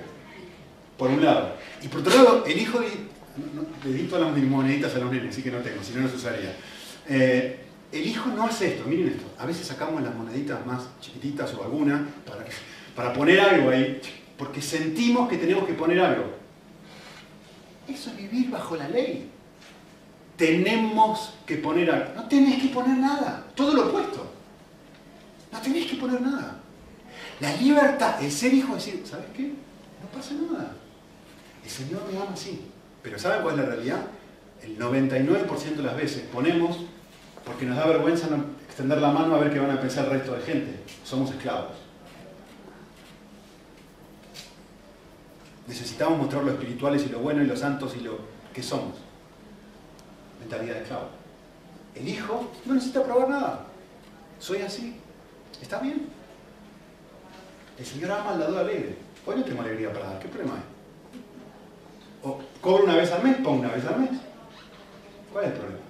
Por 0.96 1.10
un 1.10 1.24
lado. 1.24 1.56
Y 1.82 1.88
por 1.88 2.00
otro 2.00 2.14
lado, 2.14 2.44
el 2.46 2.58
hijo 2.58 2.80
dice, 2.80 2.98
le 3.84 3.92
di 3.92 4.04
todas 4.04 4.32
las 4.32 4.44
moneditas 4.44 4.94
a 4.94 4.98
los 4.98 5.12
nenes, 5.12 5.30
así 5.30 5.42
que 5.42 5.50
no 5.50 5.58
tengo, 5.58 5.82
si 5.82 5.92
no, 5.92 6.02
no 6.02 6.08
se 6.08 6.16
usaría. 6.16 6.56
Eh, 7.08 7.60
el 7.92 8.06
hijo 8.06 8.30
no 8.30 8.44
hace 8.44 8.68
esto, 8.68 8.88
miren 8.88 9.08
esto. 9.08 9.24
A 9.38 9.46
veces 9.46 9.66
sacamos 9.66 10.02
las 10.02 10.14
moneditas 10.14 10.64
más 10.66 10.88
chiquititas 11.00 11.52
o 11.54 11.64
alguna 11.64 12.06
para, 12.26 12.44
para 12.96 13.12
poner 13.12 13.38
algo 13.38 13.70
ahí, 13.70 14.00
porque 14.38 14.62
sentimos 14.62 15.28
que 15.28 15.36
tenemos 15.36 15.66
que 15.66 15.74
poner 15.74 16.00
algo. 16.00 16.24
Eso 17.86 18.10
es 18.10 18.16
vivir 18.16 18.50
bajo 18.50 18.74
la 18.74 18.88
ley. 18.88 19.30
Tenemos 20.36 21.34
que 21.46 21.56
poner 21.56 21.90
algo. 21.90 22.14
No 22.16 22.26
tenés 22.26 22.60
que 22.60 22.68
poner 22.68 22.96
nada, 22.96 23.44
todo 23.54 23.74
lo 23.74 23.88
opuesto. 23.88 24.32
No 25.52 25.60
tenés 25.60 25.86
que 25.86 25.96
poner 25.96 26.20
nada. 26.20 26.58
La 27.40 27.54
libertad, 27.56 28.22
el 28.22 28.32
ser 28.32 28.54
hijo, 28.54 28.74
decir, 28.74 29.02
¿sabes 29.04 29.26
qué? 29.36 29.42
No 29.42 30.08
pasa 30.12 30.34
nada. 30.34 30.72
El 31.62 31.70
Señor 31.70 32.02
me 32.10 32.18
ama 32.18 32.32
así. 32.32 32.62
Pero 33.02 33.18
¿saben 33.18 33.42
cuál 33.42 33.58
es 33.58 33.60
la 33.60 33.74
realidad? 33.74 34.06
El 34.62 34.78
99% 34.78 35.76
de 35.76 35.82
las 35.82 35.96
veces 35.96 36.22
ponemos 36.32 36.78
porque 37.44 37.66
nos 37.66 37.76
da 37.76 37.86
vergüenza 37.86 38.26
extender 38.66 39.00
la 39.00 39.12
mano 39.12 39.36
a 39.36 39.38
ver 39.38 39.52
qué 39.52 39.60
van 39.60 39.70
a 39.70 39.80
pensar 39.80 40.06
el 40.06 40.12
resto 40.12 40.34
de 40.34 40.42
gente. 40.42 40.80
Somos 41.04 41.30
esclavos. 41.30 41.85
Necesitamos 45.66 46.18
mostrar 46.18 46.44
lo 46.44 46.52
espirituales 46.52 47.04
y 47.06 47.08
lo 47.08 47.18
bueno 47.18 47.42
y 47.42 47.46
los 47.46 47.58
santos 47.58 47.94
y 47.96 48.00
lo 48.00 48.18
que 48.54 48.62
somos. 48.62 48.94
Mentalidad 50.40 50.74
de 50.74 50.82
esclavo. 50.82 51.08
El 51.94 52.08
hijo 52.08 52.52
no 52.64 52.74
necesita 52.74 53.02
probar 53.02 53.28
nada. 53.28 53.66
Soy 54.38 54.62
así. 54.62 54.96
Está 55.60 55.80
bien. 55.80 56.06
El 57.78 57.86
Señor 57.86 58.12
ama 58.12 58.32
al 58.32 58.38
dado 58.38 58.58
alegre. 58.58 58.96
Hoy 59.24 59.36
no 59.36 59.44
tengo 59.44 59.62
alegría 59.62 59.92
para 59.92 60.10
dar. 60.10 60.18
¿Qué 60.18 60.28
problema 60.28 60.54
hay? 60.54 62.28
O 62.28 62.38
cobro 62.60 62.84
una 62.84 62.96
vez 62.96 63.10
al 63.12 63.22
mes, 63.22 63.36
pongo 63.36 63.60
una 63.60 63.72
vez 63.72 63.84
al 63.84 64.00
mes. 64.00 64.10
¿Cuál 65.32 65.44
es 65.44 65.50
el 65.50 65.56
problema? 65.58 65.80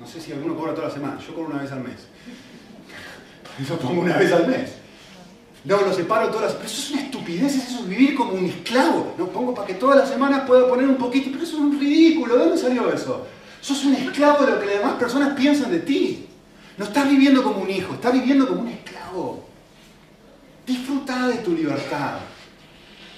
No 0.00 0.06
sé 0.06 0.20
si 0.20 0.32
alguno 0.32 0.56
cobra 0.56 0.74
toda 0.74 0.88
la 0.88 0.94
semana, 0.94 1.18
yo 1.20 1.34
cobro 1.34 1.50
una 1.50 1.62
vez 1.62 1.72
al 1.72 1.80
mes. 1.80 1.96
Yo 3.68 3.78
pongo 3.78 4.00
una 4.00 4.16
vez 4.16 4.32
al 4.32 4.46
mes. 4.46 4.79
Luego 5.64 5.86
lo 5.86 5.92
separo 5.92 6.28
todas 6.28 6.44
las... 6.44 6.52
Pero 6.54 6.66
eso 6.66 6.80
es 6.80 6.90
una 6.90 7.02
estupidez, 7.02 7.54
eso 7.56 7.80
es 7.80 7.88
vivir 7.88 8.14
como 8.14 8.32
un 8.32 8.46
esclavo. 8.46 9.14
No 9.18 9.26
pongo 9.26 9.54
para 9.54 9.66
que 9.66 9.74
todas 9.74 9.98
las 9.98 10.08
semanas 10.08 10.42
pueda 10.46 10.66
poner 10.68 10.88
un 10.88 10.96
poquito, 10.96 11.30
pero 11.30 11.44
eso 11.44 11.56
es 11.56 11.60
un 11.60 11.78
ridículo. 11.78 12.36
¿De 12.36 12.44
dónde 12.44 12.58
salió 12.58 12.90
eso? 12.92 13.26
Sos 13.60 13.84
un 13.84 13.94
esclavo 13.94 14.46
de 14.46 14.52
lo 14.52 14.60
que 14.60 14.66
las 14.66 14.76
demás 14.76 14.94
personas 14.94 15.34
piensan 15.34 15.70
de 15.70 15.80
ti. 15.80 16.26
No 16.78 16.86
estás 16.86 17.10
viviendo 17.10 17.42
como 17.42 17.60
un 17.60 17.70
hijo, 17.70 17.92
estás 17.92 18.12
viviendo 18.14 18.48
como 18.48 18.62
un 18.62 18.68
esclavo. 18.68 19.44
Disfruta 20.66 21.28
de 21.28 21.36
tu 21.38 21.52
libertad. 21.52 22.20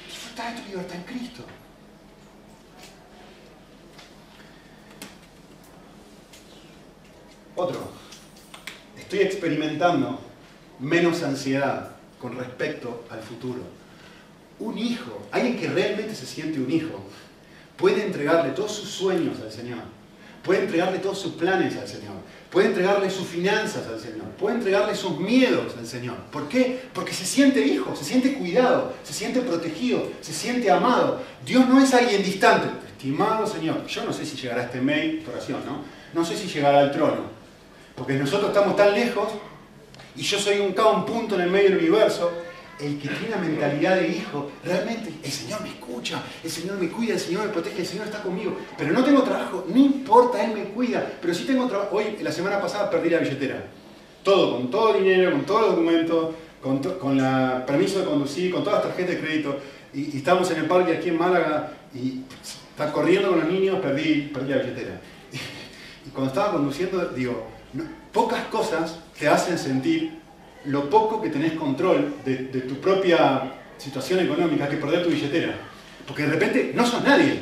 Disfruta 0.09 0.51
de 0.51 0.61
tu 0.61 0.69
libertad 0.69 0.97
en 0.97 1.03
Cristo. 1.05 1.45
Otro, 7.55 7.93
estoy 8.99 9.21
experimentando 9.21 10.19
menos 10.81 11.23
ansiedad 11.23 11.93
con 12.23 12.39
respecto 12.39 13.05
al 13.11 13.21
futuro. 13.21 13.61
Un 14.61 14.79
hijo, 14.79 15.27
alguien 15.33 15.59
que 15.59 15.67
realmente 15.67 16.15
se 16.15 16.25
siente 16.25 16.61
un 16.61 16.71
hijo, 16.71 17.03
puede 17.77 18.07
entregarle 18.07 18.53
todos 18.53 18.71
sus 18.71 18.89
sueños 18.89 19.41
al 19.43 19.51
Señor, 19.51 19.81
puede 20.45 20.61
entregarle 20.61 21.01
todos 21.01 21.19
sus 21.19 21.33
planes 21.33 21.77
al 21.77 21.89
Señor, 21.89 22.15
puede 22.49 22.69
entregarle 22.69 23.11
sus 23.11 23.27
finanzas 23.27 23.89
al 23.89 23.99
Señor, 23.99 24.27
puede 24.39 24.55
entregarle 24.55 24.95
sus 24.95 25.19
miedos 25.19 25.75
al 25.77 25.85
Señor. 25.85 26.17
¿Por 26.31 26.49
qué? 26.49 26.85
Porque 26.95 27.13
se 27.13 27.25
siente 27.25 27.67
hijo, 27.67 27.97
se 27.97 28.05
siente 28.05 28.35
cuidado, 28.35 28.95
se 29.03 29.13
siente 29.13 29.41
protegido, 29.41 30.09
se 30.21 30.33
siente 30.33 30.71
amado. 30.71 31.21
Dios 31.45 31.69
no 31.69 31.83
es 31.83 31.93
alguien 31.93 32.23
distante. 32.23 32.69
Estimado 32.87 33.49
Señor, 33.49 33.85
yo 33.89 34.05
no 34.05 34.13
sé 34.13 34.25
si 34.25 34.37
llegará 34.37 34.63
este 34.63 34.81
mail, 34.81 35.25
oración, 35.29 35.61
¿no? 35.67 35.83
No 36.15 36.25
sé 36.25 36.37
si 36.37 36.47
llegará 36.47 36.79
al 36.79 36.93
trono, 36.93 37.23
porque 37.97 38.15
nosotros 38.15 38.51
estamos 38.51 38.77
tan 38.77 38.93
lejos 38.93 39.29
y 40.15 40.23
yo 40.23 40.39
soy 40.39 40.61
un, 40.61 40.73
cada 40.73 40.91
un 40.91 41.07
punto 41.07 41.35
en 41.37 41.43
el 41.43 41.51
medio 41.51 41.71
del 41.71 41.79
universo. 41.79 42.31
El 42.81 42.99
que 42.99 43.09
tiene 43.09 43.31
la 43.31 43.37
mentalidad 43.37 43.97
de 43.97 44.09
hijo, 44.09 44.51
realmente 44.65 45.13
el 45.23 45.31
Señor 45.31 45.63
me 45.63 45.69
escucha, 45.69 46.21
el 46.43 46.51
Señor 46.51 46.79
me 46.79 46.89
cuida, 46.89 47.15
el 47.15 47.21
Señor 47.21 47.47
me 47.47 47.53
protege, 47.53 47.81
el 47.81 47.87
Señor 47.87 48.07
está 48.07 48.23
conmigo. 48.23 48.57
Pero 48.77 48.93
no 48.93 49.05
tengo 49.05 49.23
trabajo, 49.23 49.67
no 49.69 49.77
importa, 49.77 50.45
Él 50.45 50.53
me 50.53 50.65
cuida. 50.65 51.07
Pero 51.21 51.33
sí 51.33 51.45
tengo 51.45 51.69
trabajo. 51.69 51.97
Hoy, 51.97 52.17
la 52.21 52.33
semana 52.33 52.61
pasada, 52.61 52.91
perdí 52.91 53.11
la 53.11 53.19
billetera. 53.19 53.67
Todo, 54.25 54.57
con 54.57 54.71
todo 54.71 54.97
el 54.97 55.05
dinero, 55.05 55.31
con 55.31 55.45
todos 55.45 55.61
los 55.61 55.71
documentos, 55.71 56.35
con, 56.61 56.79
con 56.79 57.17
la 57.17 57.65
permiso 57.67 58.01
de 58.01 58.07
conducir, 58.07 58.53
con 58.53 58.65
todas 58.65 58.81
las 58.81 58.89
tarjetas 58.89 59.17
de 59.17 59.21
crédito. 59.21 59.59
Y, 59.95 60.17
estamos 60.17 60.51
en 60.51 60.59
el 60.59 60.67
parque 60.67 60.97
aquí 60.97 61.11
en 61.11 61.19
Málaga 61.19 61.73
y 61.95 62.23
está 62.71 62.93
corriendo 62.93 63.31
con 63.31 63.41
los 63.41 63.49
niños, 63.49 63.79
perdí, 63.81 64.31
perdí 64.35 64.51
la 64.51 64.59
billetera. 64.59 65.01
Y 66.05 66.11
cuando 66.11 66.33
estaba 66.33 66.51
conduciendo, 66.51 67.07
digo, 67.11 67.47
pocas 68.13 68.45
cosas 68.47 68.99
te 69.19 69.29
hacen 69.29 69.59
sentir 69.59 70.13
lo 70.67 70.89
poco 70.89 71.21
que 71.21 71.29
tenés 71.29 71.53
control 71.53 72.15
de, 72.25 72.37
tu 72.37 72.77
propia 72.81 73.55
situación 73.79 74.21
económica 74.21 74.69
que 74.69 74.77
perder 74.77 75.03
tu 75.05 75.11
billetera. 75.11 75.55
Porque 76.07 76.23
de 76.23 76.31
repente 76.31 76.73
no 76.75 76.87
sos 76.87 77.03
nadie. 77.03 77.41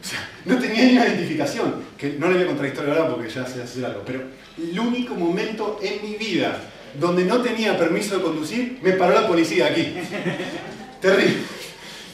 O 0.00 0.06
sea, 0.06 0.28
no 0.44 0.58
tenía 0.58 0.84
ni 0.84 0.92
una 0.92 1.06
identificación. 1.06 1.84
Que 1.98 2.14
no 2.18 2.28
le 2.28 2.34
voy 2.34 2.44
a 2.44 2.46
contar 2.46 2.66
historia 2.66 2.94
ahora 2.94 3.08
porque 3.08 3.28
ya 3.28 3.46
se 3.46 3.62
hace 3.62 3.84
algo. 3.84 4.02
Pero 4.04 4.22
el 4.58 4.78
único 4.78 5.14
momento 5.14 5.78
en 5.82 6.02
mi 6.02 6.16
vida 6.16 6.60
donde 6.98 7.24
no 7.24 7.40
tenía 7.40 7.78
permiso 7.78 8.16
de 8.16 8.22
conducir, 8.22 8.78
me 8.82 8.92
paró 8.92 9.14
la 9.14 9.28
policía 9.28 9.66
aquí. 9.66 9.94
Terrible. 11.00 11.59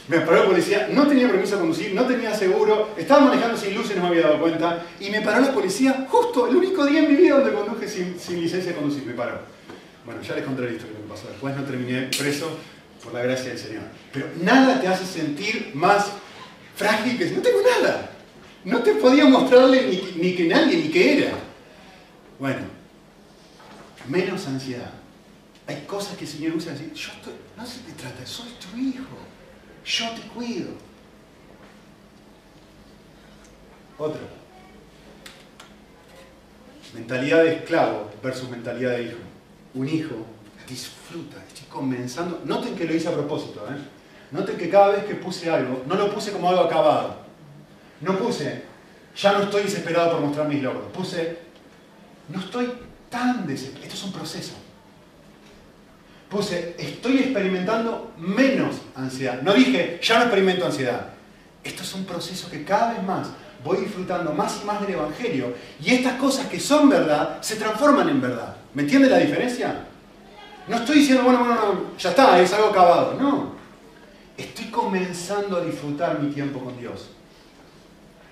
Me 0.09 0.21
paró 0.21 0.45
la 0.45 0.47
policía, 0.47 0.89
no 0.93 1.07
tenía 1.09 1.29
permiso 1.29 1.57
de 1.57 1.61
conducir, 1.63 1.95
no 1.95 2.07
tenía 2.07 2.33
seguro, 2.33 2.91
estaba 2.97 3.23
manejando 3.23 3.57
sin 3.57 3.75
luces, 3.75 3.97
no 3.97 4.03
me 4.03 4.09
había 4.09 4.23
dado 4.23 4.41
cuenta, 4.41 4.85
y 5.01 5.11
me 5.11 5.21
paró 5.21 5.41
la 5.41 5.53
policía 5.53 6.07
justo 6.09 6.47
el 6.47 6.57
único 6.57 6.87
día 6.87 7.01
en 7.01 7.11
mi 7.11 7.17
vida 7.17 7.41
donde 7.41 7.53
conduje 7.53 7.89
sin, 7.89 8.41
licencia 8.41 8.71
de 8.71 8.79
conducir, 8.79 9.05
me 9.05 9.15
paró. 9.15 9.41
Bueno, 10.05 10.23
ya 10.23 10.37
les 10.37 10.47
la 10.47 10.53
historia 10.53 10.79
que 10.79 11.03
me 11.03 11.09
pasó. 11.09 11.27
Después 11.27 11.57
no 11.57 11.65
terminé 11.65 12.03
preso 12.17 12.57
por 13.03 13.13
la 13.13 13.23
gracia 13.23 13.49
del 13.49 13.59
Señor. 13.59 13.83
Pero 14.13 14.29
nada 14.43 14.81
te 14.81 14.87
hace 14.87 15.05
sentir 15.05 15.73
más 15.75 16.13
frágil 16.77 17.19
que 17.19 17.27
no 17.27 17.43
tengo 17.43 17.59
nada. 17.63 18.11
No 18.65 18.79
te 18.85 18.95
podía 18.95 19.25
mostrarle 19.25 19.89
ni, 19.89 20.23
ni 20.23 20.37
que 20.37 20.45
nadie, 20.45 20.77
ni 20.77 20.89
que 20.91 21.19
era. 21.19 21.33
Bueno, 22.39 22.61
menos 24.09 24.47
ansiedad. 24.47 24.93
Hay 25.67 25.83
cosas 25.89 26.17
que 26.17 26.25
el 26.25 26.31
Señor 26.31 26.55
usa 26.55 26.75
así. 26.75 26.85
Yo 26.95 27.11
estoy, 27.11 27.33
no 27.57 27.67
se 27.67 27.81
te 27.81 27.93
trata, 27.93 28.25
soy 28.25 28.51
tu 28.61 28.79
hijo 28.79 29.36
yo 29.87 30.11
te 30.11 30.23
cuido. 30.23 30.71
Otro. 33.99 34.21
Mentalidad 36.93 37.45
de 37.45 37.55
esclavo 37.57 38.11
versus 38.23 38.51
mentalidad 38.51 38.91
de 38.93 39.05
hijo. 39.05 39.19
Un 39.75 39.89
hijo 39.89 40.17
disfruta, 40.69 41.37
estoy 41.47 41.67
comenzando. 41.69 42.43
Noten 42.45 42.75
que 42.75 42.85
lo 42.85 42.95
hice 42.95 43.09
a 43.09 43.13
propósito. 43.13 43.67
¿eh? 43.71 43.77
Noten 44.33 44.57
que 44.57 44.69
cada 44.69 44.89
vez 44.89 45.05
que 45.05 45.15
puse 45.15 45.49
algo, 45.49 45.85
no 45.87 45.95
lo 45.95 46.13
puse 46.13 46.33
como 46.33 46.49
algo 46.49 46.63
acabado. 46.63 47.17
No 48.01 48.19
puse, 48.19 48.65
ya 49.17 49.33
no 49.33 49.45
estoy 49.45 49.63
desesperado 49.63 50.13
por 50.13 50.21
mostrar 50.21 50.49
mis 50.49 50.63
logros. 50.63 50.91
Puse, 50.93 51.39
no 52.29 52.41
estoy 52.41 52.73
tan 53.09 53.47
desesperado. 53.47 53.85
Esto 53.85 53.95
es 53.95 54.05
un 54.05 54.13
proceso. 54.13 54.66
Puse, 56.29 56.75
estoy 56.79 57.19
experimentando 57.19 58.13
menos 58.19 58.77
ansiedad. 58.95 59.43
No 59.43 59.55
dije, 59.55 60.01
ya 60.03 60.19
no 60.19 60.23
experimento 60.23 60.67
ansiedad. 60.67 61.09
Esto 61.63 61.83
es 61.83 61.95
un 61.95 62.05
proceso 62.05 62.51
que 62.51 62.65
cada 62.65 62.95
vez 62.95 63.03
más 63.03 63.29
voy 63.63 63.79
disfrutando 63.79 64.33
más 64.33 64.61
y 64.63 64.65
más 64.65 64.81
del 64.81 64.91
Evangelio. 64.91 65.55
Y 65.81 65.95
estas 65.95 66.15
cosas 66.15 66.47
que 66.47 66.59
son 66.59 66.89
verdad 66.89 67.39
se 67.43 67.57
transforman 67.57 68.09
en 68.09 68.21
verdad. 68.21 68.57
¿Me 68.75 68.83
entiende 68.83 69.09
la 69.09 69.19
diferencia? 69.19 69.85
No 70.69 70.77
estoy 70.77 70.99
diciendo, 70.99 71.23
bueno, 71.23 71.41
bueno, 71.41 71.55
no, 71.55 71.99
ya 71.99 72.11
está, 72.11 72.41
es 72.41 72.53
algo 72.53 72.69
acabado. 72.69 73.15
No. 73.21 73.55
Estoy 74.37 74.67
comenzando 74.67 75.57
a 75.57 75.61
disfrutar 75.61 76.21
mi 76.21 76.31
tiempo 76.33 76.61
con 76.61 76.77
Dios. 76.77 77.11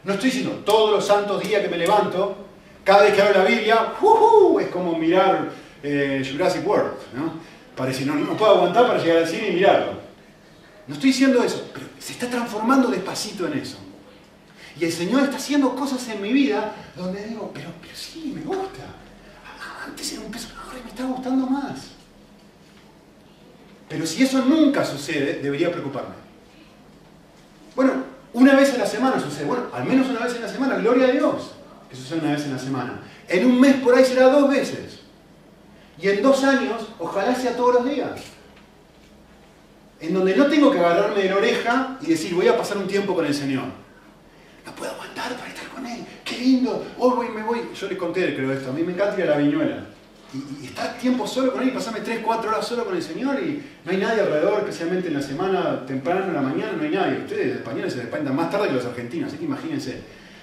No 0.03 0.15
estoy 0.15 0.31
diciendo 0.31 0.63
todos 0.65 0.91
los 0.91 1.07
santos 1.07 1.43
días 1.43 1.63
que 1.63 1.69
me 1.69 1.79
levanto, 1.79 2.37
cada 2.83 3.05
vez 3.05 3.15
que 3.15 3.23
abro 3.23 3.39
la 3.39 3.49
Biblia, 3.49 3.93
es 4.61 4.69
como 4.69 4.99
mirar 4.99 5.51
eh, 5.83 6.29
Jurassic 6.31 6.67
World. 6.67 6.93
¿no? 7.15 7.54
Parece, 7.77 8.05
no, 8.05 8.15
no 8.15 8.37
puedo 8.37 8.57
aguantar 8.57 8.87
para 8.87 9.03
llegar 9.03 9.19
al 9.19 9.29
cine 9.29 9.49
y 9.49 9.53
mirarlo. 9.53 10.05
No 10.87 10.95
estoy 10.95 11.11
diciendo 11.11 11.43
eso, 11.43 11.71
pero 11.73 11.87
se 11.99 12.13
está 12.13 12.29
transformando 12.29 12.89
despacito 12.89 13.47
en 13.47 13.59
eso. 13.59 13.79
Y 14.79 14.85
el 14.85 14.93
Señor 14.93 15.23
está 15.23 15.37
haciendo 15.37 15.75
cosas 15.75 16.07
en 16.09 16.21
mi 16.21 16.33
vida 16.33 16.75
donde 16.97 17.25
digo, 17.25 17.51
pero, 17.55 17.71
pero 17.81 17.95
sí, 17.95 18.33
me 18.35 18.43
gusta. 18.43 18.83
Antes 19.87 20.13
era 20.13 20.23
un 20.23 20.31
peso, 20.31 20.49
ahora 20.65 20.79
me 20.83 20.91
está 20.91 21.05
gustando 21.05 21.47
más. 21.47 21.95
Pero 23.89 24.07
si 24.07 24.23
eso 24.23 24.45
nunca 24.45 24.85
sucede, 24.85 25.41
debería 25.41 25.71
preocuparme. 25.71 26.15
Bueno, 27.77 27.93
una 28.33 28.55
vez 28.55 28.73
en 28.75 28.81
la 28.81 28.87
semana 28.87 29.21
sucede. 29.21 29.45
Bueno, 29.45 29.65
al 29.73 29.85
menos 29.85 30.09
una 30.09 30.21
vez 30.21 30.35
en 30.35 30.43
la 30.43 30.49
semana, 30.49 30.77
gloria 30.77 31.09
a 31.09 31.13
Dios, 31.13 31.53
que 31.89 31.97
sucede 31.97 32.21
una 32.21 32.33
vez 32.33 32.45
en 32.45 32.53
la 32.53 32.59
semana. 32.59 33.01
En 33.29 33.47
un 33.47 33.61
mes 33.61 33.77
por 33.77 33.95
ahí 33.95 34.05
será 34.05 34.29
dos 34.29 34.49
veces. 34.51 35.01
Y 36.01 36.09
en 36.09 36.23
dos 36.23 36.43
años, 36.45 36.89
ojalá 36.99 37.35
sea 37.35 37.57
todos 37.57 37.75
los 37.75 37.85
días. 37.85 38.11
En 40.01 40.13
donde 40.13 40.37
no 40.37 40.47
tengo 40.47 40.71
que 40.71 40.79
agarrarme 40.79 41.23
de 41.23 41.31
la 41.31 41.37
oreja 41.37 41.99
y 42.03 42.07
decir, 42.07 42.35
voy 42.35 42.49
a 42.49 42.57
pasar 42.57 42.79
un 42.79 42.87
tiempo 42.87 43.15
con 43.15 43.25
el 43.25 43.35
Señor. 43.35 43.65
No 44.67 44.75
puedo 44.75 44.93
aguantar 44.93 45.37
para 45.37 45.49
estar 45.49 45.69
con 45.69 45.87
Él. 45.87 46.05
Qué 46.25 46.37
lindo. 46.37 46.85
Hoy 46.99 47.17
voy, 47.17 47.29
me 47.29 47.43
voy. 47.43 47.71
Yo 47.79 47.89
les 47.89 47.97
conté, 47.97 48.35
creo, 48.35 48.53
esto. 48.53 48.71
A 48.71 48.73
mí 48.73 48.83
me 48.83 48.93
encanta 48.93 49.17
ir 49.19 49.31
a 49.31 49.31
la 49.31 49.37
viñuela. 49.39 49.87
Y, 50.35 50.67
estar 50.67 50.99
tiempo 50.99 51.27
solo 51.29 51.53
con 51.53 51.63
Él 51.63 51.69
y 51.69 51.71
pasarme 51.71 52.01
3, 52.01 52.21
4 52.25 52.51
horas 52.51 52.67
solo 52.67 52.85
con 52.85 52.97
el 52.97 53.03
Señor 53.03 53.41
y 53.41 53.63
no 53.85 53.91
hay 53.93 53.99
nadie 53.99 54.23
alrededor, 54.23 54.59
especialmente 54.59 55.07
en 55.07 55.15
la 55.15 55.23
semana, 55.23 55.87
temprano 55.87 56.25
en 56.25 56.35
la 56.35 56.43
mañana, 56.43 56.73
no 56.73 56.83
hay 56.83 56.91
nadie. 56.91 57.19
Ustedes, 57.19 57.57
españoles, 57.57 57.93
se 57.93 58.01
despiertan 58.01 58.35
más 58.35 58.51
tarde 58.51 58.69
que 58.69 58.75
los 58.75 58.85
argentinos, 58.85 59.29
así 59.29 59.39
que 59.39 59.45
imagínense. 59.45 60.01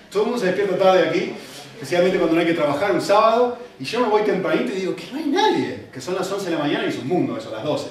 Todo 0.10 0.24
el 0.24 0.30
mundo 0.30 0.42
se 0.42 0.48
despierta 0.48 0.78
tarde 0.78 1.10
aquí 1.10 1.34
especialmente 1.82 2.20
cuando 2.20 2.36
no 2.36 2.42
hay 2.42 2.48
que 2.48 2.54
trabajar 2.54 2.92
un 2.92 3.02
sábado, 3.02 3.58
y 3.80 3.84
yo 3.84 4.02
me 4.02 4.08
voy 4.08 4.22
tempranito 4.22 4.72
y 4.72 4.82
digo 4.82 4.96
que 4.96 5.12
no 5.12 5.18
hay 5.18 5.26
nadie, 5.26 5.88
que 5.92 6.00
son 6.00 6.14
las 6.14 6.32
11 6.32 6.46
de 6.46 6.52
la 6.52 6.60
mañana 6.60 6.86
y 6.86 6.90
es 6.90 7.00
un 7.00 7.08
mundo 7.08 7.36
eso, 7.36 7.50
las 7.50 7.64
12. 7.64 7.90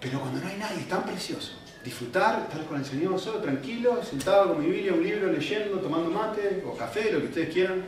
Pero 0.00 0.18
cuando 0.20 0.40
no 0.40 0.48
hay 0.48 0.56
nadie, 0.56 0.80
es 0.80 0.88
tan 0.88 1.04
precioso. 1.04 1.52
Disfrutar, 1.84 2.48
estar 2.48 2.66
con 2.66 2.78
el 2.78 2.84
Señor 2.84 3.16
solo, 3.20 3.38
tranquilo, 3.38 4.02
sentado 4.02 4.48
con 4.48 4.60
mi 4.60 4.72
Biblia, 4.72 4.92
un 4.92 5.04
libro, 5.04 5.30
leyendo, 5.30 5.78
tomando 5.78 6.10
mate 6.10 6.64
o 6.66 6.76
café, 6.76 7.12
lo 7.12 7.20
que 7.20 7.26
ustedes 7.26 7.54
quieran. 7.54 7.84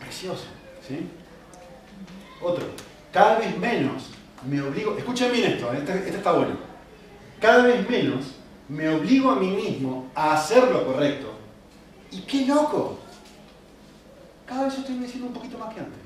Precioso. 0.00 0.46
¿sí? 0.86 1.06
Otro, 2.42 2.64
cada 3.12 3.38
vez 3.38 3.56
menos 3.58 4.10
me 4.44 4.60
obligo, 4.60 4.98
escuchen 4.98 5.30
bien 5.30 5.52
esto, 5.52 5.72
este, 5.72 5.92
este 5.92 6.16
está 6.16 6.32
bueno. 6.32 6.56
Cada 7.40 7.62
vez 7.62 7.88
menos 7.88 8.34
me 8.68 8.88
obligo 8.88 9.30
a 9.30 9.36
mí 9.36 9.50
mismo 9.50 10.10
a 10.16 10.34
hacer 10.34 10.64
lo 10.64 10.84
correcto. 10.84 11.32
Y 12.10 12.22
qué 12.22 12.44
loco, 12.44 12.97
cada 14.48 14.64
vez 14.64 14.78
estoy 14.78 14.96
diciendo 14.96 15.26
un 15.28 15.34
poquito 15.34 15.58
más 15.58 15.74
que 15.74 15.80
antes. 15.80 15.98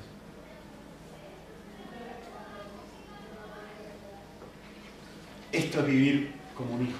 Esto 5.51 5.79
es 5.79 5.85
vivir 5.85 6.33
como 6.57 6.75
un 6.75 6.87
hijo, 6.87 6.99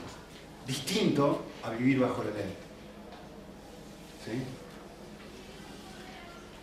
distinto 0.66 1.44
a 1.64 1.72
vivir 1.72 2.00
bajo 2.00 2.24
la 2.24 2.32
ley. 2.32 2.54
¿Sí? 4.24 4.32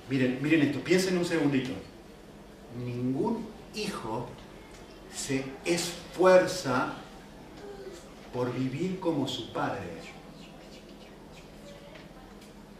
Miren, 0.09 0.39
miren 0.43 0.63
esto, 0.63 0.81
piensen 0.81 1.19
un 1.19 1.25
segundito. 1.25 1.73
Ningún 2.85 3.47
hijo 3.75 4.29
se 5.15 5.45
esfuerza 5.65 6.95
por 8.33 8.53
vivir 8.55 8.99
como 9.01 9.29
su 9.29 9.53
padre 9.53 10.00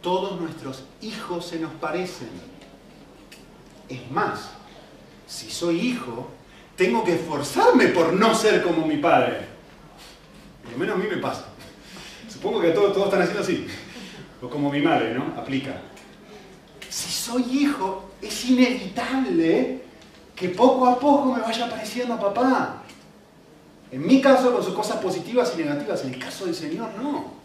todos 0.01 0.39
nuestros 0.39 0.83
hijos 1.01 1.45
se 1.45 1.59
nos 1.59 1.71
parecen. 1.73 2.29
Es 3.87 4.09
más, 4.11 4.51
si 5.27 5.49
soy 5.49 5.79
hijo, 5.79 6.29
tengo 6.75 7.03
que 7.03 7.15
esforzarme 7.15 7.87
por 7.87 8.13
no 8.13 8.33
ser 8.33 8.63
como 8.63 8.85
mi 8.85 8.97
padre. 8.97 9.45
Por 10.63 10.73
lo 10.73 10.77
menos 10.77 10.95
a 10.95 10.99
mí 10.99 11.05
me 11.09 11.17
pasa. 11.17 11.45
Supongo 12.27 12.61
que 12.61 12.71
todos, 12.71 12.93
todos 12.93 13.07
están 13.07 13.21
haciendo 13.21 13.43
así. 13.43 13.67
O 14.41 14.49
como 14.49 14.71
mi 14.71 14.81
madre, 14.81 15.13
¿no? 15.13 15.39
Aplica. 15.39 15.81
Si 16.89 17.11
soy 17.11 17.43
hijo, 17.59 18.11
es 18.21 18.45
inevitable 18.45 19.83
que 20.35 20.49
poco 20.49 20.87
a 20.87 20.99
poco 20.99 21.33
me 21.33 21.41
vaya 21.41 21.69
pareciendo 21.69 22.15
a 22.15 22.19
papá. 22.19 22.83
En 23.91 24.05
mi 24.05 24.21
caso, 24.21 24.51
con 24.53 24.63
sus 24.63 24.73
cosas 24.73 24.97
positivas 24.97 25.53
y 25.55 25.61
negativas. 25.61 26.03
En 26.05 26.13
el 26.13 26.19
caso 26.19 26.45
del 26.45 26.55
Señor, 26.55 26.89
no 26.97 27.40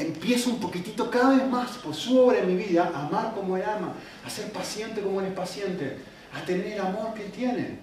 empiezo 0.00 0.50
un 0.50 0.60
poquitito 0.60 1.10
cada 1.10 1.36
vez 1.36 1.46
más 1.48 1.78
por 1.78 1.94
su 1.94 2.18
obra 2.18 2.38
en 2.38 2.48
mi 2.48 2.62
vida 2.62 2.90
a 2.94 3.06
amar 3.06 3.34
como 3.34 3.56
Él 3.56 3.64
ama, 3.64 3.94
a 4.24 4.30
ser 4.30 4.52
paciente 4.52 5.00
como 5.00 5.20
Él 5.20 5.28
es 5.28 5.32
paciente, 5.32 5.98
a 6.32 6.44
tener 6.44 6.66
el 6.66 6.80
amor 6.80 7.14
que 7.14 7.26
Él 7.26 7.32
tiene. 7.32 7.78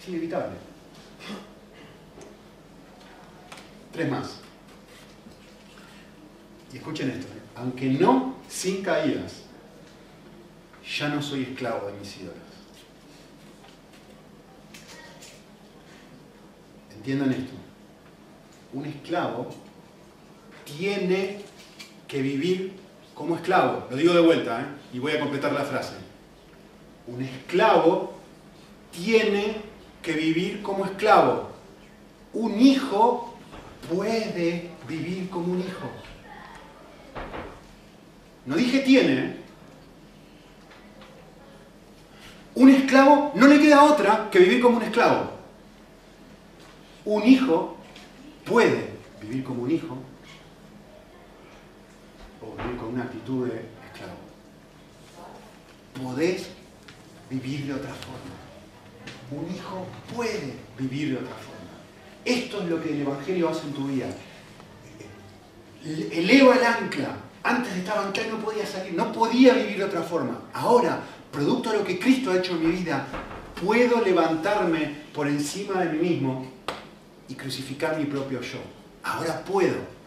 Es 0.00 0.08
inevitable. 0.08 0.56
Tres 3.92 4.10
más. 4.10 4.40
Y 6.72 6.76
escuchen 6.76 7.10
esto, 7.10 7.26
¿eh? 7.32 7.40
aunque 7.56 7.86
no 7.86 8.36
sin 8.48 8.82
caídas, 8.82 9.42
ya 10.98 11.08
no 11.08 11.22
soy 11.22 11.42
esclavo 11.42 11.86
de 11.88 11.92
mis 11.94 12.16
ídolos. 12.16 12.36
Entiendan 16.94 17.32
esto. 17.32 17.52
Un 18.72 18.84
esclavo 18.84 19.48
tiene 20.76 21.38
que 22.06 22.22
vivir 22.22 22.72
como 23.14 23.36
esclavo. 23.36 23.86
Lo 23.90 23.96
digo 23.96 24.14
de 24.14 24.20
vuelta, 24.20 24.60
¿eh? 24.60 24.66
y 24.92 24.98
voy 24.98 25.12
a 25.12 25.20
completar 25.20 25.52
la 25.52 25.64
frase. 25.64 25.94
Un 27.06 27.22
esclavo 27.22 28.14
tiene 28.90 29.56
que 30.02 30.12
vivir 30.12 30.62
como 30.62 30.84
esclavo. 30.84 31.50
Un 32.32 32.60
hijo 32.60 33.34
puede 33.92 34.70
vivir 34.86 35.28
como 35.30 35.52
un 35.52 35.60
hijo. 35.60 35.88
No 38.46 38.56
dije 38.56 38.80
tiene. 38.80 39.12
¿eh? 39.18 39.36
Un 42.54 42.70
esclavo 42.70 43.32
no 43.34 43.46
le 43.46 43.60
queda 43.60 43.84
otra 43.84 44.28
que 44.30 44.38
vivir 44.38 44.60
como 44.60 44.78
un 44.78 44.82
esclavo. 44.82 45.30
Un 47.04 47.24
hijo 47.24 47.76
puede 48.44 48.92
vivir 49.22 49.44
como 49.44 49.62
un 49.62 49.70
hijo 49.70 49.96
con 52.78 52.94
una 52.94 53.04
actitud 53.04 53.46
de 53.46 53.54
esclavo. 53.86 54.18
Podés 56.02 56.48
vivir 57.30 57.66
de 57.66 57.74
otra 57.74 57.92
forma. 57.94 58.38
Un 59.30 59.54
hijo 59.54 59.86
puede 60.14 60.54
vivir 60.78 61.10
de 61.10 61.16
otra 61.16 61.36
forma. 61.36 61.58
Esto 62.24 62.62
es 62.62 62.68
lo 62.68 62.82
que 62.82 62.92
el 62.92 63.02
Evangelio 63.02 63.48
hace 63.48 63.66
en 63.66 63.72
tu 63.72 63.86
vida. 63.86 64.06
Eleva 65.84 66.56
el 66.56 66.64
ancla. 66.64 67.16
Antes 67.42 67.76
estaba 67.76 68.06
ancla 68.06 68.26
y 68.26 68.30
no 68.30 68.38
podía 68.38 68.66
salir, 68.66 68.94
no 68.94 69.12
podía 69.12 69.54
vivir 69.54 69.78
de 69.78 69.84
otra 69.84 70.02
forma. 70.02 70.40
Ahora, 70.52 71.00
producto 71.30 71.70
de 71.70 71.78
lo 71.78 71.84
que 71.84 71.98
Cristo 71.98 72.30
ha 72.30 72.38
hecho 72.38 72.52
en 72.52 72.66
mi 72.66 72.72
vida, 72.72 73.06
puedo 73.64 74.02
levantarme 74.02 74.96
por 75.14 75.28
encima 75.28 75.84
de 75.84 75.92
mí 75.92 76.08
mismo 76.08 76.46
y 77.28 77.34
crucificar 77.34 77.96
mi 77.98 78.06
propio 78.06 78.40
yo. 78.40 78.58
Ahora 79.02 79.44
puedo 79.44 79.97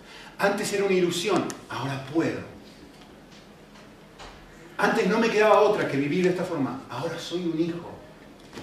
antes 0.42 0.74
era 0.74 0.86
una 0.86 0.94
ilusión, 0.94 1.46
ahora 1.70 2.04
puedo. 2.12 2.40
Antes 4.76 5.08
no 5.08 5.20
me 5.20 5.30
quedaba 5.30 5.62
otra 5.62 5.88
que 5.88 5.98
vivir 5.98 6.24
de 6.24 6.32
esta 6.32 6.44
forma, 6.44 6.82
ahora 6.90 7.18
soy 7.20 7.46
un 7.46 7.60
hijo, 7.60 7.92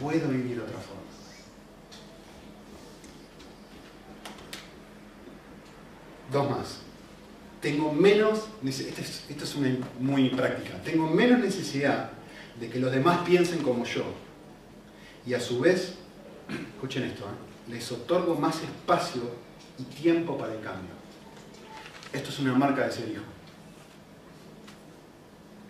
puedo 0.01 0.29
vivir 0.29 0.57
de 0.57 0.63
otra 0.63 0.79
forma. 0.79 0.99
Dos 6.33 6.51
más. 6.51 6.79
Tengo 7.63 7.93
menos, 7.93 8.47
esta 8.65 9.01
es, 9.01 9.25
es 9.29 9.55
una 9.55 9.77
muy 10.01 10.29
práctica, 10.31 10.83
tengo 10.83 11.07
menos 11.07 11.39
necesidad 11.39 12.11
de 12.59 12.69
que 12.69 12.81
los 12.81 12.91
demás 12.91 13.21
piensen 13.25 13.63
como 13.63 13.85
yo. 13.85 14.05
Y 15.25 15.35
a 15.35 15.41
su 15.41 15.61
vez, 15.61 15.95
escuchen 16.75 17.05
esto, 17.05 17.25
¿eh? 17.25 17.71
les 17.71 17.93
otorgo 17.93 18.35
más 18.35 18.63
espacio 18.63 19.23
y 19.79 19.85
tiempo 19.85 20.37
para 20.37 20.55
el 20.55 20.61
cambio. 20.61 20.98
Esto 22.13 22.31
es 22.31 22.39
una 22.39 22.55
marca 22.55 22.87
de 22.87 22.93
ser 22.93 23.09
hijo. 23.09 23.23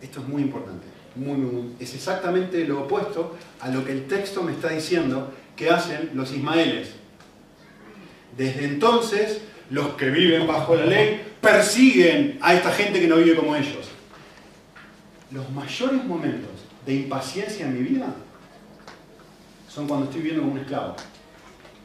Esto 0.01 0.21
es 0.21 0.29
muy 0.29 0.43
importante. 0.43 0.87
es 1.81 1.95
exactamente 1.95 2.65
lo 2.65 2.83
opuesto 2.83 3.37
a 3.61 3.69
lo 3.69 3.85
que 3.85 3.93
el 3.93 4.07
texto 4.07 4.43
me 4.43 4.53
está 4.53 4.69
diciendo 4.69 5.33
que 5.57 5.71
hacen 5.71 6.11
los 6.15 6.33
ismaeles. 6.33 6.91
Desde 8.37 8.65
entonces, 8.65 9.41
los 9.71 9.95
que 9.95 10.11
viven 10.11 10.47
bajo 10.47 10.77
la 10.77 10.87
ley 10.87 11.21
persiguen 11.41 12.39
a 12.41 12.55
esta 12.55 12.71
gente 12.71 13.01
que 13.01 13.09
no 13.09 13.17
vive 13.17 13.35
como 13.35 13.57
ellos. 13.57 13.89
Los 15.33 15.51
mayores 15.51 16.05
momentos 16.05 16.51
de 16.87 16.95
impaciencia 16.95 17.67
en 17.67 17.75
mi 17.75 17.89
vida 17.89 18.15
son 19.69 19.89
cuando 19.89 20.07
estoy 20.07 20.23
viviendo 20.23 20.43
como 20.43 20.55
un 20.55 20.61
esclavo. 20.61 20.95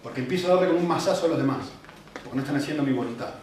Porque 0.04 0.22
empiezo 0.22 0.48
a 0.48 0.56
darle 0.56 0.70
con 0.70 0.78
un 0.78 0.88
mazazo 0.88 1.26
a 1.26 1.30
los 1.30 1.38
demás. 1.38 1.66
Porque 2.14 2.36
no 2.36 2.42
están 2.42 2.58
haciendo 2.58 2.84
mi 2.84 2.94
voluntad. 2.94 3.34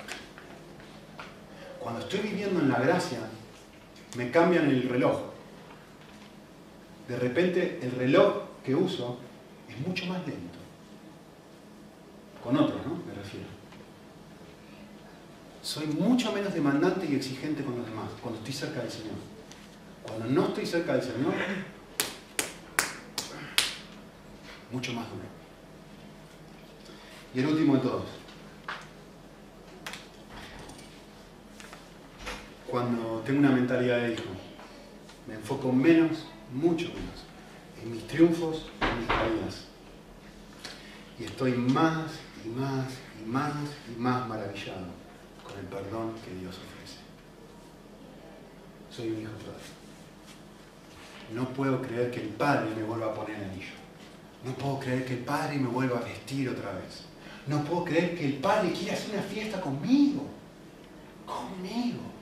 Cuando 1.80 2.00
estoy 2.00 2.20
viviendo 2.20 2.60
en 2.60 2.68
la 2.68 2.78
gracia, 2.78 3.20
me 4.16 4.30
cambian 4.30 4.68
el 4.68 4.88
reloj. 4.88 5.18
De 7.08 7.16
repente 7.16 7.80
el 7.82 7.92
reloj 7.92 8.42
que 8.64 8.74
uso 8.74 9.18
es 9.68 9.86
mucho 9.86 10.06
más 10.06 10.18
lento. 10.26 10.58
Con 12.44 12.56
otros, 12.56 12.86
¿no? 12.86 12.94
Me 13.06 13.14
refiero. 13.14 13.46
Soy 15.62 15.86
mucho 15.86 16.32
menos 16.32 16.54
demandante 16.54 17.06
y 17.06 17.14
exigente 17.14 17.64
con 17.64 17.76
los 17.76 17.86
demás 17.86 18.10
cuando 18.20 18.38
estoy 18.38 18.54
cerca 18.54 18.80
del 18.80 18.90
Señor. 18.90 19.16
Cuando 20.02 20.26
no 20.26 20.48
estoy 20.48 20.66
cerca 20.66 20.94
del 20.94 21.02
Señor, 21.02 21.34
mucho 24.70 24.92
más 24.92 25.06
duro. 25.08 25.24
Y 27.34 27.40
el 27.40 27.46
último 27.46 27.76
de 27.76 27.80
todos. 27.80 28.19
Cuando 32.70 33.20
tengo 33.26 33.40
una 33.40 33.50
mentalidad 33.50 34.00
de 34.00 34.12
hijo, 34.12 34.30
me 35.26 35.34
enfoco 35.34 35.72
menos, 35.72 36.26
mucho 36.54 36.86
menos, 36.86 37.24
en 37.82 37.90
mis 37.90 38.06
triunfos 38.06 38.70
y 38.80 38.84
en 38.84 38.98
mis 39.00 39.08
caídas. 39.08 39.64
Y 41.18 41.24
estoy 41.24 41.52
más 41.52 42.12
y 42.44 42.48
más 42.48 42.86
y 43.20 43.28
más 43.28 43.52
y 43.88 44.00
más 44.00 44.28
maravillado 44.28 44.86
con 45.42 45.58
el 45.58 45.66
perdón 45.66 46.14
que 46.24 46.32
Dios 46.38 46.54
ofrece. 46.58 46.98
Soy 48.88 49.08
un 49.16 49.22
hijo 49.22 49.32
todavía. 49.32 49.66
No 51.34 51.48
puedo 51.48 51.82
creer 51.82 52.12
que 52.12 52.20
el 52.20 52.28
Padre 52.28 52.70
me 52.76 52.84
vuelva 52.84 53.06
a 53.06 53.14
poner 53.14 53.36
anillo. 53.36 53.74
No 54.44 54.52
puedo 54.52 54.78
creer 54.78 55.04
que 55.04 55.14
el 55.14 55.24
Padre 55.24 55.58
me 55.58 55.68
vuelva 55.68 55.98
a 55.98 56.02
vestir 56.02 56.48
otra 56.48 56.70
vez. 56.72 57.02
No 57.48 57.64
puedo 57.64 57.84
creer 57.84 58.16
que 58.16 58.26
el 58.26 58.34
Padre 58.34 58.72
quiera 58.72 58.94
hacer 58.94 59.14
una 59.14 59.22
fiesta 59.22 59.60
conmigo. 59.60 60.24
Conmigo. 61.26 62.19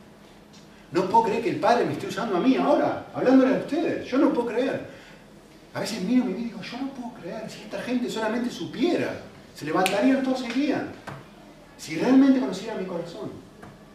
No 0.91 1.09
puedo 1.09 1.25
creer 1.25 1.43
que 1.43 1.51
el 1.51 1.61
Padre 1.61 1.85
me 1.85 1.93
esté 1.93 2.07
usando 2.07 2.37
a 2.37 2.41
mí 2.41 2.57
ahora, 2.57 3.07
hablándole 3.15 3.57
a 3.57 3.59
ustedes. 3.59 4.07
Yo 4.07 4.19
no 4.19 4.33
puedo 4.33 4.49
creer. 4.49 4.87
A 5.75 5.81
veces 5.81 6.03
miro 6.03 6.25
mi 6.25 6.33
vida 6.33 6.41
y 6.41 6.45
digo, 6.45 6.63
yo 6.63 6.79
no 6.79 6.89
puedo 6.91 7.13
creer. 7.21 7.51
Si 7.51 7.63
esta 7.63 7.81
gente 7.83 8.09
solamente 8.11 8.51
supiera, 8.51 9.21
se 9.55 9.67
levantarían 9.67 10.23
todos 10.23 10.43
y 10.43 10.47
irían. 10.47 10.89
Si 11.77 11.97
realmente 11.97 12.41
conociera 12.41 12.75
mi 12.75 12.87
corazón. 12.87 13.31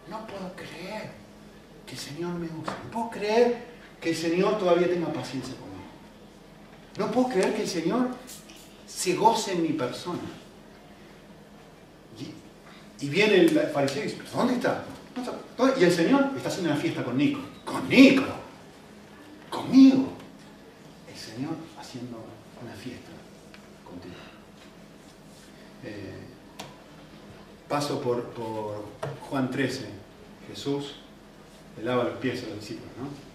No 0.10 0.28
puedo 0.28 0.54
creer 0.56 1.10
que 1.86 1.94
el 1.94 1.98
Señor 1.98 2.34
me 2.36 2.46
use. 2.46 2.72
No 2.84 2.92
puedo 2.92 3.10
creer 3.10 3.58
que 4.00 4.10
el 4.10 4.16
Señor 4.16 4.60
todavía 4.60 4.88
tenga 4.88 5.12
paciencia 5.12 5.56
conmigo. 5.56 5.74
No 6.98 7.12
puedo 7.12 7.30
creer 7.30 7.56
que 7.56 7.64
el 7.64 7.68
Señor 7.68 8.10
se 8.86 9.16
goce 9.16 9.54
en 9.54 9.64
mi 9.64 9.70
persona. 9.70 10.20
Y, 13.00 13.10
viene 13.10 13.36
el 13.36 13.50
fariseo 13.74 14.04
y 14.04 14.08
dice, 14.08 14.22
¿dónde 14.34 14.54
está? 14.54 14.86
Y 15.80 15.84
el 15.84 15.92
Señor 15.92 16.32
está 16.36 16.50
haciendo 16.50 16.72
una 16.72 16.80
fiesta 16.80 17.04
con 17.04 17.18
Nico. 17.18 17.40
Con 17.66 17.88
Nico. 17.90 18.24
Conmigo. 19.50 20.10
El 21.12 21.18
Señor 21.18 21.56
haciendo 21.80 22.18
una 22.62 22.74
fiesta 22.74 23.10
contigo. 23.84 24.16
Eh, 25.84 26.20
paso 27.68 28.02
por, 28.02 28.34
Juan 29.30 29.52
13. 29.52 29.90
Jesús 30.48 30.96
le 31.78 31.84
lava 31.84 32.04
los 32.04 32.18
pies 32.18 32.44
a 32.44 32.48
los 32.48 32.60
discípulos, 32.60 32.92
¿no? 33.00 33.34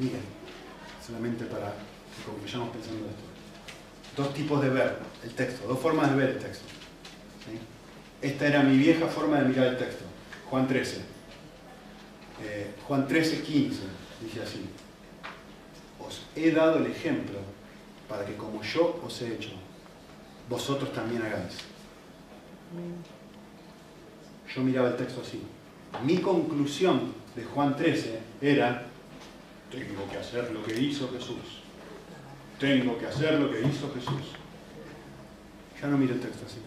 miren, 0.00 0.20
solamente 1.04 1.44
para 1.44 1.66
que 1.66 2.22
concluyamos 2.24 2.70
pensando 2.70 3.06
esto. 3.06 4.22
Dos 4.22 4.34
tipos 4.34 4.62
de 4.62 4.70
ver 4.70 4.98
el 5.24 5.30
texto, 5.34 5.66
dos 5.66 5.78
formas 5.78 6.10
de 6.10 6.16
ver 6.16 6.30
el 6.30 6.38
texto. 6.38 6.64
Esta 8.22 8.46
era 8.46 8.62
mi 8.62 8.76
vieja 8.76 9.06
forma 9.06 9.38
de 9.38 9.48
mirar 9.48 9.66
el 9.68 9.78
texto. 9.78 10.04
Juan 10.50 10.66
13. 10.66 11.00
Eh, 12.42 12.74
Juan 12.88 13.06
13, 13.06 13.42
15 13.42 13.80
dice 14.20 14.42
así. 14.42 14.68
Os 16.00 16.22
he 16.34 16.50
dado 16.50 16.78
el 16.78 16.86
ejemplo 16.86 17.38
para 18.08 18.26
que 18.26 18.34
como 18.34 18.60
yo 18.62 19.00
os 19.06 19.22
he 19.22 19.34
hecho, 19.34 19.50
vosotros 20.48 20.92
también 20.92 21.22
hagáis. 21.22 21.58
Yo 24.52 24.62
miraba 24.62 24.88
el 24.88 24.96
texto 24.96 25.20
así. 25.20 25.40
Mi 26.04 26.18
conclusión 26.18 27.14
de 27.36 27.44
Juan 27.44 27.76
13 27.76 28.18
era, 28.40 28.86
tengo 29.70 30.10
que 30.10 30.16
hacer 30.16 30.50
lo 30.50 30.64
que 30.64 30.80
hizo 30.80 31.08
Jesús. 31.12 31.62
Tengo 32.58 32.98
que 32.98 33.06
hacer 33.06 33.38
lo 33.38 33.50
que 33.50 33.60
hizo 33.60 33.92
Jesús. 33.94 34.32
Ya 35.80 35.86
no 35.86 35.96
miro 35.96 36.14
el 36.14 36.20
texto 36.20 36.44
así. 36.44 36.58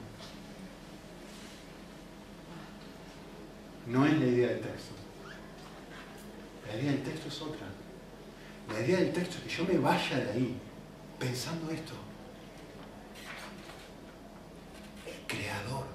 No 3.86 4.05
es 4.05 4.17
la 4.17 4.25
idea 4.25 4.47
del 4.49 4.61
texto. 4.61 4.93
La 6.67 6.79
idea 6.79 6.91
del 6.91 7.03
texto 7.03 7.27
es 7.27 7.41
otra. 7.41 7.67
La 8.71 8.79
idea 8.79 8.99
del 8.99 9.11
texto 9.11 9.38
es 9.38 9.43
que 9.43 9.49
yo 9.49 9.65
me 9.65 9.77
vaya 9.77 10.19
de 10.19 10.31
ahí 10.31 10.57
pensando 11.19 11.69
esto. 11.69 11.93
El 15.05 15.27
creador 15.27 15.86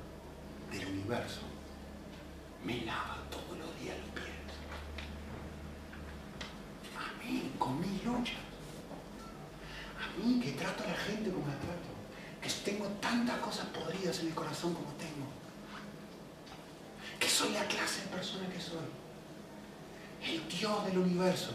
del 0.71 0.87
universo 0.87 1.41
me 2.63 2.85
lava 2.85 3.23
todos 3.31 3.59
los 3.59 3.81
días 3.81 3.97
los 4.01 4.11
pies. 4.11 4.29
A 6.95 7.25
mí, 7.25 7.53
con 7.59 7.81
mis 7.81 8.05
luchas. 8.05 8.37
A 9.99 10.19
mí 10.19 10.41
que 10.41 10.53
trato 10.53 10.85
a 10.85 10.89
la 10.89 10.95
gente 10.95 11.31
como 11.31 11.47
la 11.47 11.55
trato. 11.55 11.89
Que 12.43 12.71
tengo 12.71 12.87
tantas 13.01 13.39
cosas 13.39 13.67
podridas 13.67 14.21
en 14.21 14.27
el 14.29 14.35
corazón 14.35 14.75
como 14.75 14.89
tengo 14.93 15.48
clase 17.99 18.03
de 18.03 18.17
persona 18.17 18.49
que 18.49 18.61
soy. 18.61 18.79
El 20.23 20.49
Dios 20.49 20.87
del 20.87 20.99
universo. 20.99 21.51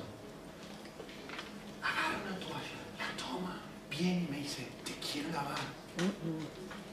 Agarra 1.81 2.21
una 2.25 2.39
toalla, 2.39 2.79
la 2.97 3.17
toma, 3.21 3.61
viene 3.89 4.25
y 4.27 4.31
me 4.31 4.37
dice, 4.37 4.67
te 4.85 4.93
quiero 4.93 5.29
lavar. 5.31 5.57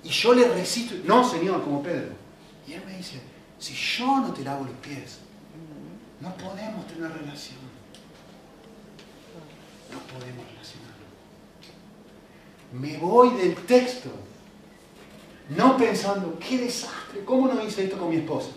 Y 0.02 0.08
yo 0.08 0.34
le 0.34 0.48
recito, 0.48 0.94
no 1.04 1.28
Señor, 1.28 1.62
como 1.62 1.82
Pedro. 1.82 2.12
Y 2.66 2.72
él 2.72 2.82
me 2.84 2.96
dice, 2.96 3.20
si 3.58 3.74
yo 3.74 4.20
no 4.20 4.32
te 4.32 4.42
lavo 4.42 4.64
los 4.64 4.74
pies, 4.76 5.18
no 6.20 6.34
podemos 6.34 6.86
tener 6.86 7.10
relación. 7.12 7.58
No 9.92 9.98
podemos 10.00 10.44
relacionarnos. 10.46 10.90
Me 12.72 12.98
voy 12.98 13.36
del 13.36 13.54
texto, 13.54 14.10
no 15.50 15.76
pensando, 15.76 16.38
qué 16.38 16.58
desastre, 16.58 17.24
¿cómo 17.24 17.48
no 17.48 17.64
hice 17.64 17.84
esto 17.84 17.98
con 17.98 18.10
mi 18.10 18.16
esposa? 18.16 18.50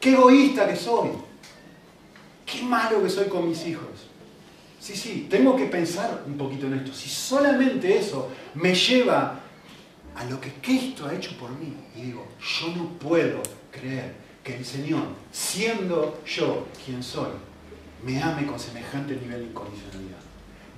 Qué 0.00 0.12
egoísta 0.12 0.68
que 0.68 0.76
soy. 0.76 1.10
Qué 2.46 2.62
malo 2.62 3.02
que 3.02 3.10
soy 3.10 3.28
con 3.28 3.48
mis 3.48 3.66
hijos. 3.66 4.08
Sí, 4.80 4.96
sí, 4.96 5.26
tengo 5.28 5.56
que 5.56 5.66
pensar 5.66 6.22
un 6.26 6.38
poquito 6.38 6.66
en 6.66 6.74
esto. 6.74 6.92
Si 6.92 7.08
solamente 7.08 7.98
eso 7.98 8.30
me 8.54 8.74
lleva 8.74 9.40
a 10.14 10.24
lo 10.24 10.40
que 10.40 10.52
Cristo 10.54 11.06
ha 11.06 11.14
hecho 11.14 11.36
por 11.36 11.50
mí, 11.50 11.74
y 11.96 12.02
digo, 12.02 12.26
yo 12.40 12.68
no 12.74 12.88
puedo 12.98 13.42
creer 13.70 14.14
que 14.42 14.56
el 14.56 14.64
Señor, 14.64 15.02
siendo 15.30 16.22
yo 16.24 16.66
quien 16.84 17.02
soy, 17.02 17.30
me 18.02 18.22
ame 18.22 18.46
con 18.46 18.58
semejante 18.58 19.14
nivel 19.16 19.40
de 19.40 19.46
incondicionalidad, 19.46 20.18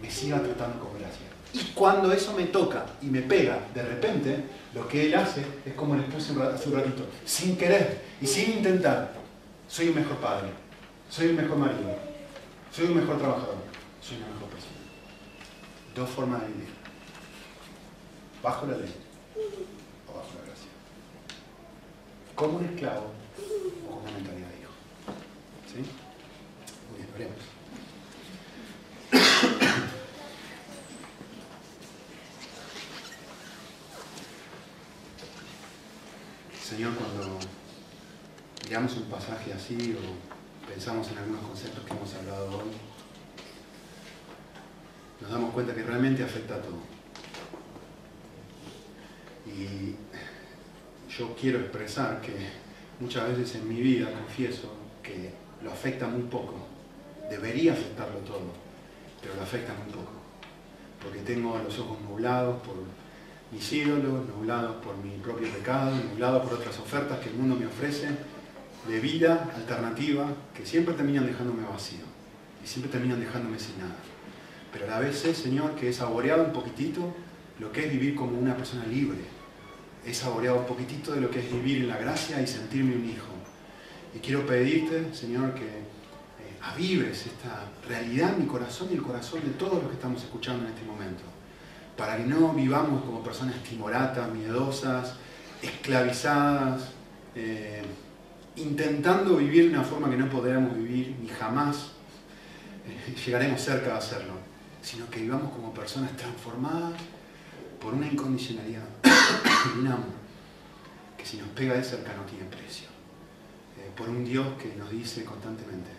me 0.03 0.11
siga 0.11 0.43
tratando 0.43 0.81
con 0.81 0.99
gracia. 0.99 1.30
Y 1.53 1.59
cuando 1.75 2.13
eso 2.13 2.33
me 2.35 2.45
toca 2.45 2.87
y 3.03 3.07
me 3.07 3.23
pega 3.23 3.59
de 3.75 3.83
repente, 3.83 4.45
lo 4.75 4.87
que 4.87 5.07
Él 5.07 5.15
hace 5.15 5.45
es 5.67 5.75
como 5.75 5.97
les 5.97 6.05
puse 6.05 6.33
hace 6.41 6.69
un 6.69 6.75
ratito, 6.77 7.05
sin 7.25 7.57
querer 7.57 8.03
y 8.21 8.27
sin 8.27 8.59
intentar, 8.59 9.13
soy 9.67 9.89
un 9.89 9.97
mejor 9.97 10.17
padre, 10.19 10.49
soy 11.09 11.29
un 11.29 11.37
mejor 11.37 11.57
marido, 11.59 11.97
soy 12.71 12.87
un 12.87 12.97
mejor 12.97 13.19
trabajador, 13.19 13.57
soy 14.01 14.19
una 14.19 14.27
mejor 14.29 14.49
persona. 14.49 14.77
Dos 15.95 16.11
formas 16.11 16.41
de 16.43 16.47
vivir. 16.49 16.69
Bajo 18.43 18.67
la 18.67 18.77
ley 18.77 18.95
o 20.09 20.15
bajo 20.15 20.29
la 20.39 20.47
gracia. 20.47 20.71
Como 22.37 22.59
un 22.59 22.65
esclavo 22.65 23.11
o 23.87 23.91
como 23.91 24.03
una 24.03 24.13
mentalidad 24.13 24.49
de 24.49 24.61
hijo. 24.61 24.73
¿Sí? 25.67 25.79
Muy 26.91 26.99
bien, 26.99 27.09
veremos. 27.13 27.60
Señor, 36.71 36.93
cuando 36.95 37.37
miramos 38.65 38.97
un 38.97 39.11
pasaje 39.11 39.53
así 39.53 39.93
o 39.99 40.69
pensamos 40.69 41.11
en 41.11 41.19
algunos 41.19 41.43
conceptos 41.43 41.85
que 41.85 41.93
hemos 41.93 42.15
hablado 42.15 42.59
hoy, 42.59 42.71
nos 45.21 45.31
damos 45.33 45.53
cuenta 45.53 45.75
que 45.75 45.83
realmente 45.83 46.23
afecta 46.23 46.55
a 46.55 46.63
todo. 46.63 46.79
Y 49.49 49.97
yo 51.13 51.35
quiero 51.35 51.59
expresar 51.59 52.21
que 52.21 52.37
muchas 53.01 53.37
veces 53.37 53.57
en 53.57 53.69
mi 53.69 53.81
vida 53.81 54.13
confieso 54.13 54.73
que 55.03 55.33
lo 55.65 55.73
afecta 55.73 56.07
muy 56.07 56.23
poco. 56.23 56.55
Debería 57.29 57.73
afectarlo 57.73 58.21
todo, 58.21 58.53
pero 59.21 59.35
lo 59.35 59.43
afecta 59.43 59.75
muy 59.75 59.93
poco. 59.93 60.13
Porque 61.03 61.19
tengo 61.23 61.59
los 61.59 61.77
ojos 61.81 62.01
nublados 62.03 62.63
por 62.63 62.77
mis 63.53 63.73
ídolos, 63.73 64.27
nublados 64.29 64.77
por 64.77 64.97
mi 64.99 65.17
propio 65.19 65.49
pecado, 65.49 65.93
nublados 66.13 66.45
por 66.45 66.59
otras 66.59 66.79
ofertas 66.79 67.19
que 67.19 67.31
el 67.31 67.37
mundo 67.37 67.57
me 67.57 67.67
ofrece 67.67 68.09
de 68.89 69.01
vida 69.01 69.51
alternativa 69.55 70.27
que 70.55 70.65
siempre 70.65 70.95
terminan 70.95 71.27
dejándome 71.27 71.67
vacío 71.69 72.05
y 72.63 72.67
siempre 72.67 72.91
terminan 72.91 73.21
dejándome 73.21 73.59
sin 73.59 73.79
nada. 73.79 73.97
Pero 74.73 74.87
a 74.87 74.89
la 74.89 75.01
vez 75.01 75.19
sé, 75.19 75.35
Señor, 75.35 75.75
que 75.75 75.89
he 75.89 75.93
saboreado 75.93 76.45
un 76.45 76.53
poquitito 76.53 77.15
lo 77.59 77.73
que 77.73 77.87
es 77.87 77.93
vivir 77.93 78.15
como 78.15 78.39
una 78.39 78.57
persona 78.57 78.87
libre. 78.87 79.19
He 80.07 80.15
saboreado 80.15 80.61
un 80.61 80.67
poquitito 80.67 81.13
de 81.13 81.21
lo 81.21 81.31
que 81.31 81.41
es 81.41 81.53
vivir 81.53 81.79
en 81.79 81.89
la 81.89 81.99
gracia 81.99 82.41
y 82.41 82.47
sentirme 82.47 82.95
un 82.95 83.05
hijo. 83.05 83.33
Y 84.15 84.19
quiero 84.21 84.47
pedirte, 84.47 85.13
Señor, 85.13 85.55
que 85.55 85.67
eh, 85.67 86.59
avives 86.63 87.27
esta 87.27 87.71
realidad 87.87 88.35
en 88.35 88.41
mi 88.41 88.47
corazón 88.47 88.89
y 88.91 88.95
el 88.95 89.03
corazón 89.03 89.41
de 89.43 89.51
todos 89.51 89.75
los 89.75 89.89
que 89.89 89.95
estamos 89.95 90.23
escuchando 90.23 90.65
en 90.65 90.73
este 90.73 90.85
momento. 90.85 91.23
Para 92.01 92.17
que 92.17 92.25
no 92.25 92.55
vivamos 92.55 93.05
como 93.05 93.23
personas 93.23 93.63
timoratas, 93.63 94.33
miedosas, 94.33 95.13
esclavizadas, 95.61 96.93
eh, 97.35 97.83
intentando 98.57 99.37
vivir 99.37 99.65
de 99.65 99.77
una 99.77 99.85
forma 99.85 100.09
que 100.09 100.17
no 100.17 100.31
podríamos 100.31 100.75
vivir 100.77 101.15
ni 101.21 101.29
jamás 101.29 101.91
eh, 102.87 103.15
llegaremos 103.23 103.61
cerca 103.61 103.89
de 103.89 103.99
hacerlo, 103.99 104.33
sino 104.81 105.11
que 105.11 105.21
vivamos 105.21 105.53
como 105.53 105.75
personas 105.75 106.17
transformadas 106.17 106.95
por 107.79 107.93
una 107.93 108.07
incondicionalidad 108.07 108.85
un 109.77 109.87
amor 109.87 110.21
que 111.19 111.27
si 111.27 111.37
nos 111.37 111.49
pega 111.49 111.75
de 111.75 111.85
cerca 111.85 112.15
no 112.15 112.23
tiene 112.23 112.47
precio. 112.47 112.87
Eh, 113.79 113.91
por 113.95 114.09
un 114.09 114.25
Dios 114.25 114.47
que 114.59 114.75
nos 114.75 114.91
dice 114.91 115.23
constantemente, 115.23 115.91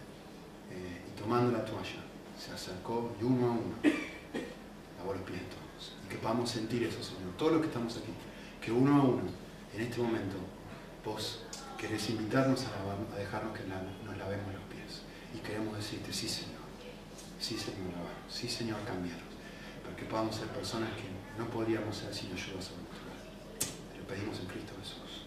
y 0.72 1.20
tomando 1.20 1.52
la 1.52 1.64
toalla, 1.64 2.02
se 2.40 2.52
acercó 2.52 3.16
y 3.22 3.24
uno 3.24 3.46
a 3.46 3.52
uno 3.52 3.76
lavó 4.98 5.14
los 5.14 5.22
que 6.12 6.18
podamos 6.18 6.50
sentir 6.50 6.84
eso, 6.84 7.02
Señor, 7.02 7.32
todos 7.38 7.54
los 7.54 7.62
que 7.62 7.68
estamos 7.68 7.96
aquí, 7.96 8.12
que 8.60 8.72
uno 8.72 9.02
a 9.02 9.04
uno, 9.06 9.32
en 9.74 9.82
este 9.82 10.02
momento, 10.02 10.36
vos 11.06 11.44
querés 11.78 12.10
invitarnos 12.10 12.66
a, 12.68 13.18
dejarnos 13.18 13.58
que 13.58 13.64
nos 13.64 14.18
lavemos 14.18 14.54
los 14.54 14.64
pies. 14.68 15.08
Y 15.34 15.40
queremos 15.40 15.78
decirte, 15.78 16.12
sí 16.12 16.28
Señor, 16.28 16.68
sí 17.40 17.58
Señor, 17.58 17.96
lavarnos, 17.96 18.28
sí 18.30 18.50
Señor, 18.50 18.84
cambiarnos, 18.84 19.32
para 19.84 19.96
que 19.96 20.04
podamos 20.04 20.36
ser 20.36 20.48
personas 20.48 20.90
que 21.00 21.08
no 21.40 21.50
podríamos 21.50 21.96
ser 21.96 22.14
sin 22.14 22.28
ayuda 22.34 22.62
sobrenatural. 22.62 23.16
Te 23.94 23.98
lo 23.98 24.04
pedimos 24.04 24.38
en 24.40 24.46
Cristo 24.48 24.74
Jesús. 24.84 25.24